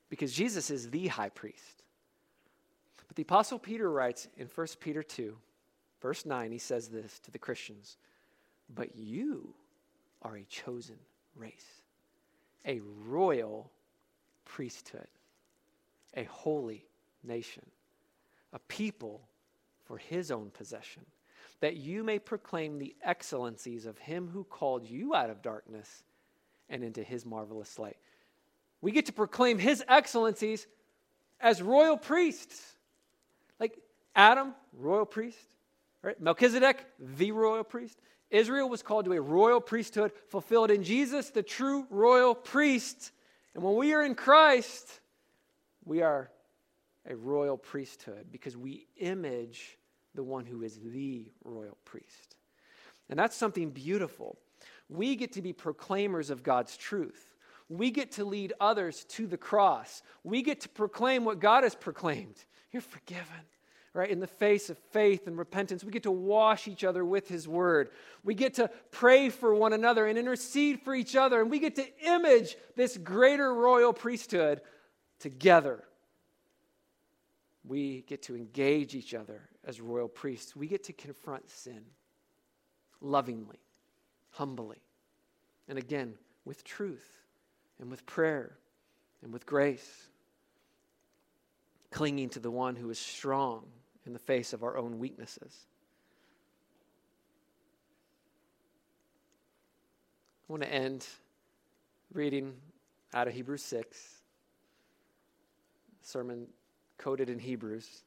because 0.10 0.34
Jesus 0.34 0.70
is 0.70 0.90
the 0.90 1.08
high 1.08 1.30
priest. 1.30 1.84
But 3.08 3.16
the 3.16 3.24
Apostle 3.24 3.60
Peter 3.60 3.90
writes 3.90 4.28
in 4.38 4.48
1 4.48 4.68
Peter 4.80 5.02
2, 5.02 5.36
verse 6.02 6.26
9, 6.26 6.52
he 6.52 6.58
says 6.58 6.90
this 6.90 7.20
to 7.20 7.32
the 7.32 7.40
Christians 7.40 7.98
But 8.74 8.96
you 8.96 9.54
are 10.22 10.36
a 10.36 10.44
chosen 10.44 10.98
race, 11.36 11.82
a 12.66 12.82
royal 13.08 13.72
priesthood, 14.46 15.08
a 16.16 16.24
holy 16.26 16.86
nation, 17.24 17.66
a 18.54 18.60
people 18.60 19.22
for 19.86 19.98
his 19.98 20.32
own 20.32 20.52
possession, 20.52 21.06
that 21.62 21.78
you 21.78 22.04
may 22.04 22.20
proclaim 22.20 22.78
the 22.78 22.96
excellencies 23.04 23.86
of 23.86 23.98
him 23.98 24.30
who 24.32 24.44
called 24.44 24.86
you 24.86 25.16
out 25.16 25.30
of 25.30 25.42
darkness 25.42 26.04
and 26.70 26.84
into 26.84 27.02
his 27.04 27.26
marvelous 27.26 27.80
light. 27.80 27.98
We 28.82 28.92
get 28.92 29.08
to 29.08 29.14
proclaim 29.14 29.60
his 29.60 29.84
excellencies 29.88 30.68
as 31.40 31.62
royal 31.62 31.98
priests. 31.98 32.76
Like 33.60 33.78
Adam, 34.16 34.54
royal 34.78 35.06
priest, 35.06 35.38
right? 36.02 36.20
Melchizedek, 36.20 36.86
the 37.00 37.32
royal 37.32 37.64
priest. 37.64 38.00
Israel 38.30 38.70
was 38.70 38.84
called 38.84 39.06
to 39.06 39.14
a 39.14 39.22
royal 39.22 39.60
priesthood 39.60 40.12
fulfilled 40.28 40.72
in 40.72 40.84
Jesus, 40.84 41.30
the 41.32 41.44
true 41.44 41.88
royal 41.90 42.36
priest. 42.36 43.12
And 43.56 43.64
when 43.64 43.76
we 43.76 43.94
are 43.94 44.04
in 44.04 44.16
Christ, 44.16 45.00
we 45.84 46.02
are 46.02 46.30
a 47.10 47.16
royal 47.16 47.58
priesthood 47.58 48.28
because 48.32 48.56
we 48.56 48.88
image 48.98 49.78
the 50.14 50.24
one 50.24 50.46
who 50.46 50.62
is 50.62 50.80
the 50.80 51.32
royal 51.44 51.78
priest. 51.86 52.36
And 53.10 53.18
that's 53.18 53.36
something 53.36 53.72
beautiful. 53.72 54.38
We 54.90 55.16
get 55.16 55.34
to 55.34 55.42
be 55.42 55.54
proclaimers 55.54 56.30
of 56.30 56.44
God's 56.44 56.78
truth. 56.78 57.29
We 57.70 57.92
get 57.92 58.14
to 58.14 58.26
lead 58.26 58.54
others 58.60 59.06
to 59.10 59.28
the 59.28 59.38
cross. 59.38 60.02
We 60.24 60.42
get 60.42 60.62
to 60.62 60.70
proclaim 60.70 61.24
what 61.24 61.40
God 61.40 61.64
has 61.64 61.76
proclaimed. 61.76 62.44
You're 62.72 62.82
forgiven, 62.82 63.46
right? 63.94 64.10
In 64.10 64.20
the 64.20 64.28
face 64.28 64.72
of 64.72 64.78
faith 64.92 65.28
and 65.28 65.38
repentance, 65.38 65.84
we 65.84 65.92
get 65.92 66.04
to 66.04 66.12
wash 66.12 66.68
each 66.68 66.84
other 66.84 67.06
with 67.06 67.28
His 67.28 67.48
word. 67.48 67.92
We 68.24 68.34
get 68.34 68.56
to 68.56 68.72
pray 68.90 69.30
for 69.30 69.54
one 69.54 69.74
another 69.74 70.08
and 70.08 70.18
intercede 70.18 70.82
for 70.82 70.96
each 70.96 71.16
other. 71.16 71.42
And 71.42 71.52
we 71.52 71.60
get 71.60 71.76
to 71.76 71.86
image 72.04 72.56
this 72.76 72.98
greater 72.98 73.54
royal 73.54 73.94
priesthood 73.94 74.62
together. 75.20 75.84
We 77.64 78.02
get 78.08 78.24
to 78.24 78.36
engage 78.36 78.96
each 78.96 79.14
other 79.14 79.48
as 79.64 79.80
royal 79.80 80.08
priests. 80.08 80.56
We 80.56 80.66
get 80.66 80.86
to 80.86 80.94
confront 80.94 81.48
sin 81.48 81.84
lovingly, 83.00 83.60
humbly, 84.32 84.82
and 85.68 85.78
again, 85.78 86.16
with 86.46 86.64
truth 86.64 87.19
and 87.80 87.90
with 87.90 88.06
prayer 88.06 88.58
and 89.24 89.32
with 89.32 89.46
grace, 89.46 90.10
clinging 91.92 92.30
to 92.30 92.40
the 92.40 92.52
one 92.52 92.76
who 92.76 92.90
is 92.90 93.00
strong 93.00 93.66
in 94.06 94.14
the 94.14 94.20
face 94.20 94.54
of 94.54 94.64
our 94.64 94.78
own 94.78 95.00
weaknesses. 95.00 95.66
I 100.48 100.52
want 100.52 100.64
to 100.64 100.74
end 100.74 101.06
reading 102.14 102.54
out 103.14 103.28
of 103.28 103.34
Hebrews 103.34 103.64
6, 103.64 104.22
sermon 106.02 106.48
coded 106.98 107.30
in 107.30 107.40
Hebrews. 107.40 108.04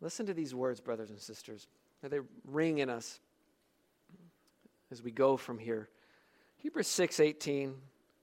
Listen 0.00 0.26
to 0.26 0.34
these 0.34 0.54
words, 0.54 0.80
brothers 0.80 1.10
and 1.10 1.18
sisters. 1.18 1.66
They 2.02 2.20
ring 2.46 2.78
in 2.78 2.88
us 2.88 3.20
as 4.90 5.02
we 5.02 5.10
go 5.10 5.36
from 5.36 5.58
here. 5.58 5.88
Hebrews 6.56 6.86
6 6.86 7.20
18 7.20 7.74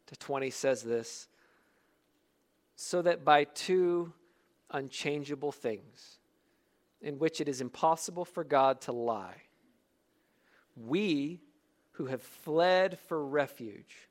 to 0.07 0.15
20 0.15 0.49
says 0.49 0.83
this 0.83 1.27
so 2.75 3.01
that 3.01 3.25
by 3.25 3.43
two 3.43 4.13
unchangeable 4.71 5.51
things, 5.51 6.19
in 7.01 7.19
which 7.19 7.41
it 7.41 7.49
is 7.49 7.61
impossible 7.61 8.25
for 8.25 8.43
God 8.43 8.81
to 8.81 8.91
lie, 8.91 9.41
we 10.75 11.41
who 11.93 12.05
have 12.05 12.21
fled 12.21 12.99
for 13.07 13.25
refuge 13.25 14.07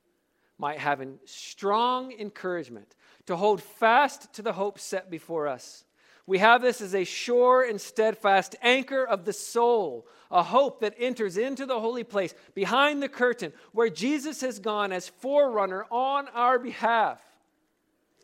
might 0.58 0.78
have 0.78 1.00
a 1.00 1.06
strong 1.24 2.12
encouragement 2.12 2.96
to 3.26 3.36
hold 3.36 3.62
fast 3.62 4.32
to 4.34 4.42
the 4.42 4.52
hope 4.52 4.78
set 4.78 5.10
before 5.10 5.46
us. 5.46 5.84
We 6.26 6.38
have 6.38 6.60
this 6.60 6.80
as 6.80 6.94
a 6.94 7.04
sure 7.04 7.62
and 7.62 7.80
steadfast 7.80 8.56
anchor 8.60 9.04
of 9.04 9.24
the 9.24 9.32
soul, 9.32 10.06
a 10.30 10.42
hope 10.42 10.80
that 10.80 10.94
enters 10.98 11.36
into 11.36 11.66
the 11.66 11.78
holy 11.78 12.02
place 12.02 12.34
behind 12.54 13.00
the 13.00 13.08
curtain 13.08 13.52
where 13.72 13.88
Jesus 13.88 14.40
has 14.40 14.58
gone 14.58 14.92
as 14.92 15.08
forerunner 15.08 15.86
on 15.90 16.26
our 16.28 16.58
behalf, 16.58 17.20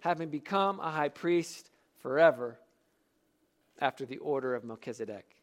having 0.01 0.31
become 0.31 0.81
a 0.81 0.91
high 0.91 1.11
priest 1.11 1.71
forever 2.01 2.59
after 3.79 4.05
the 4.05 4.19
order 4.19 4.57
of 4.57 4.65
Melchizedek. 4.65 5.37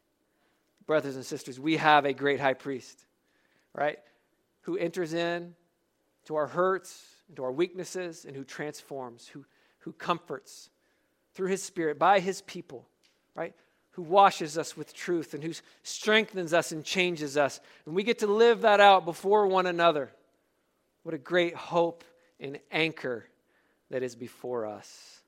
Brothers 0.86 1.16
and 1.16 1.26
sisters, 1.26 1.60
we 1.60 1.78
have 1.78 2.04
a 2.04 2.14
great 2.14 2.42
high 2.42 2.56
priest, 2.56 3.06
right? 3.74 4.00
Who 4.62 4.78
enters 4.78 5.14
in 5.14 5.56
to 6.26 6.36
our 6.36 6.48
hurts, 6.48 7.06
into 7.30 7.44
our 7.44 7.52
weaknesses, 7.52 8.26
and 8.26 8.36
who 8.36 8.44
transforms, 8.44 9.28
who, 9.28 9.46
who 9.80 9.94
comforts 9.94 10.70
through 11.40 11.48
his 11.48 11.64
spirit 11.64 11.98
by 11.98 12.20
his 12.20 12.42
people, 12.42 12.86
right? 13.34 13.56
Who 13.92 14.02
washes 14.02 14.58
us 14.58 14.76
with 14.76 14.94
truth 14.94 15.34
and 15.34 15.42
who 15.42 15.54
strengthens 15.84 16.54
us 16.54 16.74
and 16.74 16.84
changes 16.84 17.38
us. 17.38 17.62
And 17.86 17.96
we 17.96 18.04
get 18.04 18.20
to 18.20 18.28
live 18.28 18.64
that 18.64 18.82
out 18.82 19.06
before 19.06 19.48
one 19.48 19.66
another. 19.66 20.12
What 21.04 21.16
a 21.16 21.18
great 21.18 21.56
hope 21.56 22.04
and 22.42 22.60
anchor 22.74 23.26
that 23.90 24.04
is 24.04 24.18
before 24.18 24.66
us 24.66 25.22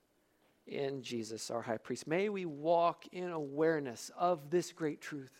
in 0.67 1.01
Jesus, 1.01 1.49
our 1.49 1.61
high 1.61 1.77
priest. 1.77 2.05
May 2.07 2.27
we 2.27 2.45
walk 2.45 3.05
in 3.13 3.29
awareness 3.29 4.11
of 4.17 4.49
this 4.49 4.73
great 4.73 4.99
truth, 4.99 5.31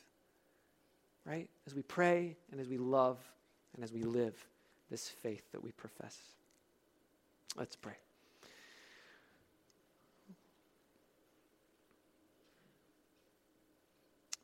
right? 1.25 1.49
As 1.67 1.75
we 1.75 1.81
pray 1.81 2.37
and 2.49 2.61
as 2.61 2.69
we 2.69 2.77
love 2.77 3.17
and 3.75 3.83
as 3.83 3.91
we 3.91 4.03
live 4.03 4.37
this 4.89 5.09
faith 5.09 5.43
that 5.51 5.61
we 5.61 5.73
profess. 5.73 6.17
Let's 7.57 7.75
pray. 7.75 7.97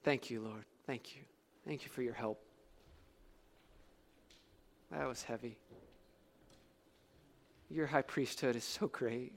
Thank 0.07 0.29
you, 0.29 0.39
Lord. 0.39 0.63
Thank 0.85 1.17
you. 1.17 1.21
Thank 1.67 1.83
you 1.83 1.89
for 1.89 2.01
your 2.01 2.13
help. 2.13 2.41
That 4.89 5.05
was 5.05 5.21
heavy. 5.21 5.57
Your 7.69 7.87
high 7.87 8.03
priesthood 8.03 8.55
is 8.55 8.63
so 8.63 8.87
great. 8.87 9.33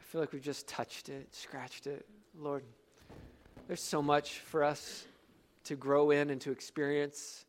I 0.00 0.04
feel 0.04 0.20
like 0.20 0.32
we've 0.32 0.40
just 0.40 0.68
touched 0.68 1.08
it, 1.08 1.34
scratched 1.34 1.88
it. 1.88 2.06
Lord, 2.38 2.62
there's 3.66 3.82
so 3.82 4.00
much 4.00 4.38
for 4.38 4.62
us 4.62 5.04
to 5.64 5.74
grow 5.74 6.12
in 6.12 6.30
and 6.30 6.40
to 6.42 6.52
experience 6.52 7.44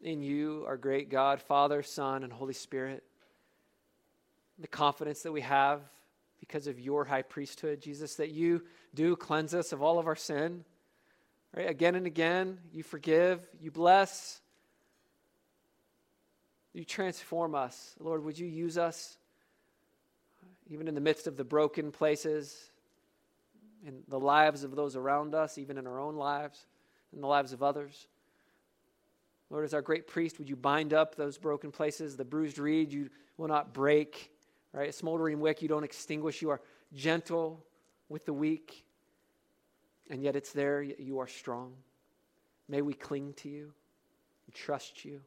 in 0.00 0.22
you, 0.22 0.62
our 0.64 0.76
great 0.76 1.10
God, 1.10 1.42
Father, 1.42 1.82
Son, 1.82 2.22
and 2.22 2.32
Holy 2.32 2.54
Spirit. 2.54 3.02
The 4.60 4.68
confidence 4.68 5.22
that 5.22 5.32
we 5.32 5.40
have 5.40 5.80
because 6.38 6.68
of 6.68 6.78
your 6.78 7.04
high 7.04 7.22
priesthood, 7.22 7.80
Jesus, 7.80 8.14
that 8.14 8.30
you 8.30 8.62
do 8.94 9.16
cleanse 9.16 9.54
us 9.54 9.72
of 9.72 9.82
all 9.82 9.98
of 9.98 10.06
our 10.06 10.14
sin. 10.14 10.64
Right? 11.56 11.68
Again 11.68 11.94
and 11.94 12.06
again, 12.06 12.58
you 12.72 12.82
forgive, 12.82 13.48
you 13.60 13.70
bless, 13.70 14.40
you 16.74 16.84
transform 16.84 17.54
us. 17.54 17.94
Lord, 17.98 18.24
would 18.24 18.38
you 18.38 18.46
use 18.46 18.78
us 18.78 19.16
even 20.70 20.86
in 20.86 20.94
the 20.94 21.00
midst 21.00 21.26
of 21.26 21.36
the 21.36 21.44
broken 21.44 21.90
places, 21.90 22.70
in 23.86 24.02
the 24.08 24.20
lives 24.20 24.64
of 24.64 24.76
those 24.76 24.94
around 24.94 25.34
us, 25.34 25.56
even 25.56 25.78
in 25.78 25.86
our 25.86 25.98
own 25.98 26.16
lives, 26.16 26.66
in 27.12 27.20
the 27.20 27.26
lives 27.26 27.52
of 27.52 27.62
others? 27.62 28.06
Lord, 29.50 29.64
as 29.64 29.72
our 29.72 29.80
great 29.80 30.06
priest, 30.06 30.38
would 30.38 30.48
you 30.48 30.56
bind 30.56 30.92
up 30.92 31.14
those 31.14 31.38
broken 31.38 31.72
places? 31.72 32.16
The 32.16 32.24
bruised 32.24 32.58
reed 32.58 32.92
you 32.92 33.08
will 33.38 33.48
not 33.48 33.72
break, 33.72 34.30
right? 34.72 34.90
A 34.90 34.92
smoldering 34.92 35.40
wick 35.40 35.62
you 35.62 35.68
don't 35.68 35.84
extinguish. 35.84 36.42
You 36.42 36.50
are 36.50 36.60
gentle 36.92 37.64
with 38.10 38.26
the 38.26 38.34
weak, 38.34 38.84
and 40.10 40.22
yet 40.22 40.36
it's 40.36 40.52
there. 40.52 40.82
You 40.82 41.18
are 41.18 41.26
strong. 41.26 41.74
May 42.68 42.82
we 42.82 42.94
cling 42.94 43.34
to 43.38 43.48
you 43.48 43.72
and 44.46 44.54
trust 44.54 45.04
you 45.04 45.20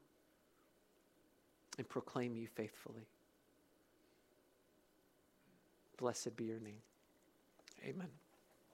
and 1.78 1.88
proclaim 1.88 2.36
you 2.36 2.48
faithfully. 2.48 3.08
Blessed 5.98 6.36
be 6.36 6.46
your 6.46 6.60
name. 6.60 6.82
Amen. 7.86 8.10